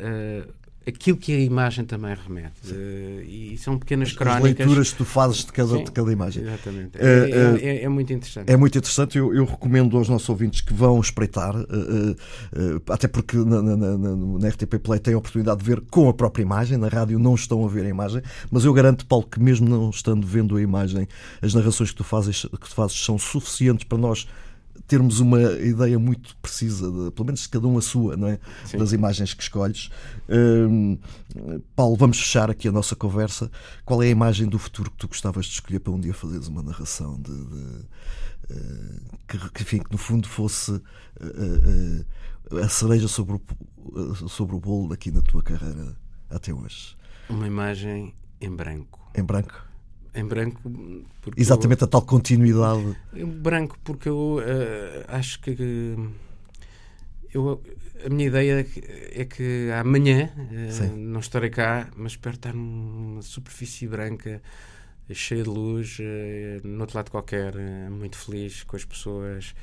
aquilo 0.88 1.16
que 1.16 1.32
a 1.32 1.40
imagem 1.40 1.84
também 1.84 2.14
remete. 2.14 2.72
Uh, 2.72 3.20
e 3.22 3.58
são 3.58 3.78
pequenas 3.78 4.12
crónicas. 4.12 4.50
As 4.50 4.58
leituras 4.58 4.90
que 4.92 4.98
tu 4.98 5.04
fazes 5.04 5.44
de 5.44 5.52
cada, 5.52 5.84
de 5.84 5.90
cada 5.90 6.12
imagem. 6.12 6.42
Exatamente. 6.42 6.96
Uh, 6.96 7.00
é, 7.00 7.60
é, 7.60 7.82
é, 7.84 7.88
muito 7.88 8.12
interessante. 8.12 8.50
É 8.50 8.56
muito 8.56 8.78
interessante. 8.78 9.18
Eu, 9.18 9.34
eu, 9.34 9.44
recomendo 9.44 9.96
aos 9.96 10.08
nossos 10.08 10.28
ouvintes 10.28 10.60
que 10.62 10.72
vão 10.72 10.98
espreitar, 11.00 11.54
uh, 11.56 12.16
até 12.88 13.06
porque 13.06 13.36
na, 13.36 13.62
na, 13.62 13.76
na, 13.76 13.96
na, 13.98 14.48
RTP 14.48 14.78
Play 14.82 14.98
têm 14.98 15.14
a 15.14 15.18
oportunidade 15.18 15.60
de 15.60 15.66
ver 15.66 15.80
com 15.90 16.08
a 16.08 16.14
própria 16.14 16.42
imagem, 16.42 16.78
na 16.78 16.88
rádio 16.88 17.18
não 17.18 17.34
estão 17.34 17.64
a 17.64 17.68
ver 17.68 17.84
a 17.84 17.88
imagem, 17.88 18.22
mas 18.50 18.64
eu 18.64 18.72
garanto, 18.72 19.06
Paulo, 19.06 19.26
que 19.30 19.38
mesmo 19.40 19.68
não 19.68 19.90
estando 19.90 20.26
vendo 20.26 20.56
a 20.56 20.62
imagem, 20.62 21.06
as 21.42 21.54
narrações 21.54 21.90
que 21.90 21.96
tu 21.96 22.04
fazes, 22.04 22.42
que 22.42 22.68
tu 22.68 22.74
fazes 22.74 22.98
são 22.98 23.18
suficientes 23.18 23.84
para 23.84 23.98
nós 23.98 24.26
termos 24.86 25.20
uma 25.20 25.40
ideia 25.40 25.98
muito 25.98 26.36
precisa, 26.36 26.90
de, 26.90 27.10
pelo 27.10 27.26
menos 27.26 27.46
cada 27.46 27.66
um 27.66 27.78
a 27.78 27.82
sua, 27.82 28.16
não 28.16 28.28
é? 28.28 28.38
das 28.76 28.92
imagens 28.92 29.34
que 29.34 29.42
escolhes. 29.42 29.90
Um, 30.28 30.98
Paulo, 31.74 31.96
vamos 31.96 32.18
fechar 32.18 32.50
aqui 32.50 32.68
a 32.68 32.72
nossa 32.72 32.94
conversa. 32.94 33.50
Qual 33.84 34.02
é 34.02 34.06
a 34.06 34.10
imagem 34.10 34.48
do 34.48 34.58
futuro 34.58 34.90
que 34.90 34.96
tu 34.96 35.08
gostavas 35.08 35.46
de 35.46 35.52
escolher 35.52 35.80
para 35.80 35.92
um 35.92 36.00
dia 36.00 36.14
fazeres 36.14 36.48
uma 36.48 36.62
narração 36.62 37.20
de, 37.20 37.32
de 37.32 37.86
uh, 38.50 39.18
que, 39.26 39.50
que, 39.50 39.62
enfim, 39.62 39.78
que 39.78 39.90
no 39.92 39.98
fundo 39.98 40.28
fosse 40.28 40.72
uh, 40.72 42.02
uh, 42.52 42.58
a 42.58 42.68
cereja 42.68 43.08
sobre 43.08 43.36
o, 43.36 44.14
sobre 44.28 44.56
o 44.56 44.60
bolo 44.60 44.92
aqui 44.92 45.10
na 45.10 45.20
tua 45.20 45.42
carreira 45.42 45.96
até 46.30 46.52
hoje? 46.52 46.96
Uma 47.28 47.46
imagem 47.46 48.14
em 48.40 48.54
branco. 48.54 49.10
Em 49.14 49.22
branco? 49.22 49.67
Em 50.18 50.26
branco. 50.26 50.60
Exatamente 51.36 51.82
eu, 51.82 51.86
a 51.86 51.88
tal 51.88 52.02
continuidade. 52.02 52.96
Em 53.14 53.24
branco, 53.24 53.78
porque 53.84 54.08
eu 54.08 54.38
uh, 54.38 55.04
acho 55.08 55.40
que. 55.40 55.96
Eu, 57.32 57.62
a 58.04 58.08
minha 58.08 58.26
ideia 58.26 58.66
é 59.12 59.24
que 59.24 59.70
amanhã 59.78 60.30
uh, 60.36 60.96
não 60.96 61.20
estarei 61.20 61.50
cá, 61.50 61.88
mas 61.96 62.12
espero 62.12 62.36
estar 62.36 62.52
numa 62.52 63.22
superfície 63.22 63.86
branca, 63.86 64.42
cheia 65.12 65.42
de 65.42 65.48
luz, 65.48 65.98
uh, 66.00 66.66
no 66.66 66.80
outro 66.80 66.96
lado 66.96 67.10
qualquer, 67.10 67.54
muito 67.90 68.16
feliz 68.16 68.62
com 68.64 68.76
as 68.76 68.84
pessoas 68.84 69.54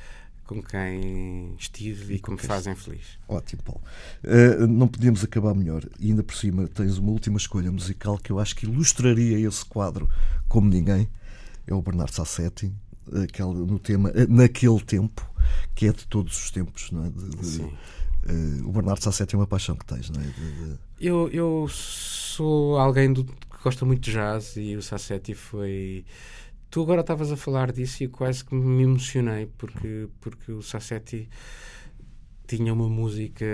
com 0.45 0.61
quem 0.61 1.55
estive 1.57 2.15
e, 2.15 2.19
que 2.19 2.31
me 2.31 2.37
fazem 2.37 2.75
feliz. 2.75 3.17
Ótimo, 3.27 3.63
Paulo. 3.63 3.81
Uh, 4.23 4.67
não 4.67 4.87
podíamos 4.87 5.23
acabar 5.23 5.53
melhor. 5.53 5.83
E 5.99 6.09
ainda 6.09 6.23
por 6.23 6.35
cima 6.35 6.67
tens 6.67 6.97
uma 6.97 7.11
última 7.11 7.37
escolha 7.37 7.71
musical 7.71 8.17
que 8.17 8.31
eu 8.31 8.39
acho 8.39 8.55
que 8.55 8.65
ilustraria 8.65 9.39
esse 9.47 9.65
quadro 9.65 10.09
como 10.47 10.69
ninguém. 10.69 11.09
É 11.67 11.73
o 11.73 11.81
Bernardo 11.81 12.13
Sassetti, 12.13 12.71
aquele, 13.23 13.53
no 13.53 13.79
tema 13.79 14.11
eh, 14.13 14.27
Naquele 14.27 14.79
Tempo, 14.81 15.27
que 15.73 15.87
é 15.87 15.91
de 15.91 16.05
todos 16.05 16.37
os 16.37 16.51
tempos. 16.51 16.91
Não 16.91 17.05
é? 17.05 17.09
De, 17.09 17.29
de, 17.29 17.45
Sim. 17.45 17.73
Uh, 18.27 18.67
o 18.67 18.71
Bernardo 18.71 19.03
Sassetti 19.03 19.35
é 19.35 19.37
uma 19.37 19.47
paixão 19.47 19.75
que 19.75 19.85
tens, 19.85 20.09
não 20.09 20.21
é? 20.21 20.25
De, 20.25 20.77
eu, 20.99 21.29
eu 21.29 21.67
sou 21.69 22.77
alguém 22.77 23.11
do, 23.11 23.23
que 23.23 23.63
gosta 23.63 23.83
muito 23.83 24.01
de 24.01 24.11
jazz 24.11 24.55
e 24.57 24.75
o 24.75 24.81
Sassetti 24.81 25.33
foi 25.33 26.05
Tu 26.75 26.81
agora 26.81 26.99
estavas 26.99 27.31
a 27.31 27.37
falar 27.37 27.71
disso 27.71 28.03
e 28.03 28.09
quase 28.09 28.43
que 28.43 28.53
me 28.53 28.83
emocionei 28.83 29.45
porque, 29.57 30.09
porque 30.19 30.51
o 30.51 30.61
Sassetti 30.61 31.29
tinha 32.45 32.73
uma 32.73 32.89
música 32.89 33.45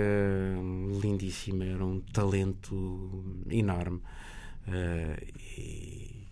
lindíssima, 1.04 1.64
era 1.64 1.86
um 1.86 2.00
talento 2.00 3.24
enorme. 3.48 4.02
Uh, 4.68 5.24
e, 5.56 6.28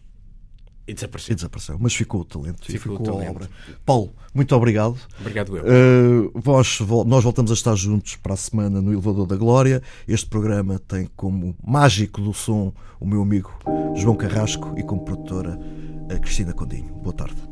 e, 0.88 0.94
desapareceu. 0.96 1.34
E 1.34 1.36
desapareceu. 1.36 1.78
Mas 1.80 1.94
ficou 1.94 2.22
o 2.22 2.26
talento 2.26 2.66
ficou, 2.66 2.80
ficou 2.80 2.96
o 2.96 3.04
talento. 3.04 3.28
a 3.28 3.32
obra. 3.34 3.50
Paulo, 3.86 4.12
muito 4.34 4.56
obrigado. 4.56 4.98
Obrigado 5.20 5.58
eu. 5.58 6.26
Uh, 6.26 6.32
vós, 6.34 6.80
nós 7.06 7.24
voltamos 7.24 7.52
a 7.52 7.54
estar 7.54 7.76
juntos 7.76 8.16
para 8.16 8.34
a 8.34 8.38
semana 8.38 8.82
no 8.82 8.92
Elevador 8.92 9.28
da 9.28 9.36
Glória. 9.36 9.84
Este 10.08 10.26
programa 10.26 10.80
tem 10.80 11.08
como 11.16 11.56
mágico 11.64 12.20
do 12.20 12.34
som 12.34 12.74
o 13.00 13.06
meu 13.06 13.22
amigo 13.22 13.54
João 13.96 14.16
Carrasco 14.16 14.74
e 14.76 14.82
como 14.82 15.06
produtora 15.06 15.56
a 16.10 16.20
Cristina 16.20 16.54
Condinho. 16.54 16.94
Boa 16.96 17.14
tarde. 17.14 17.49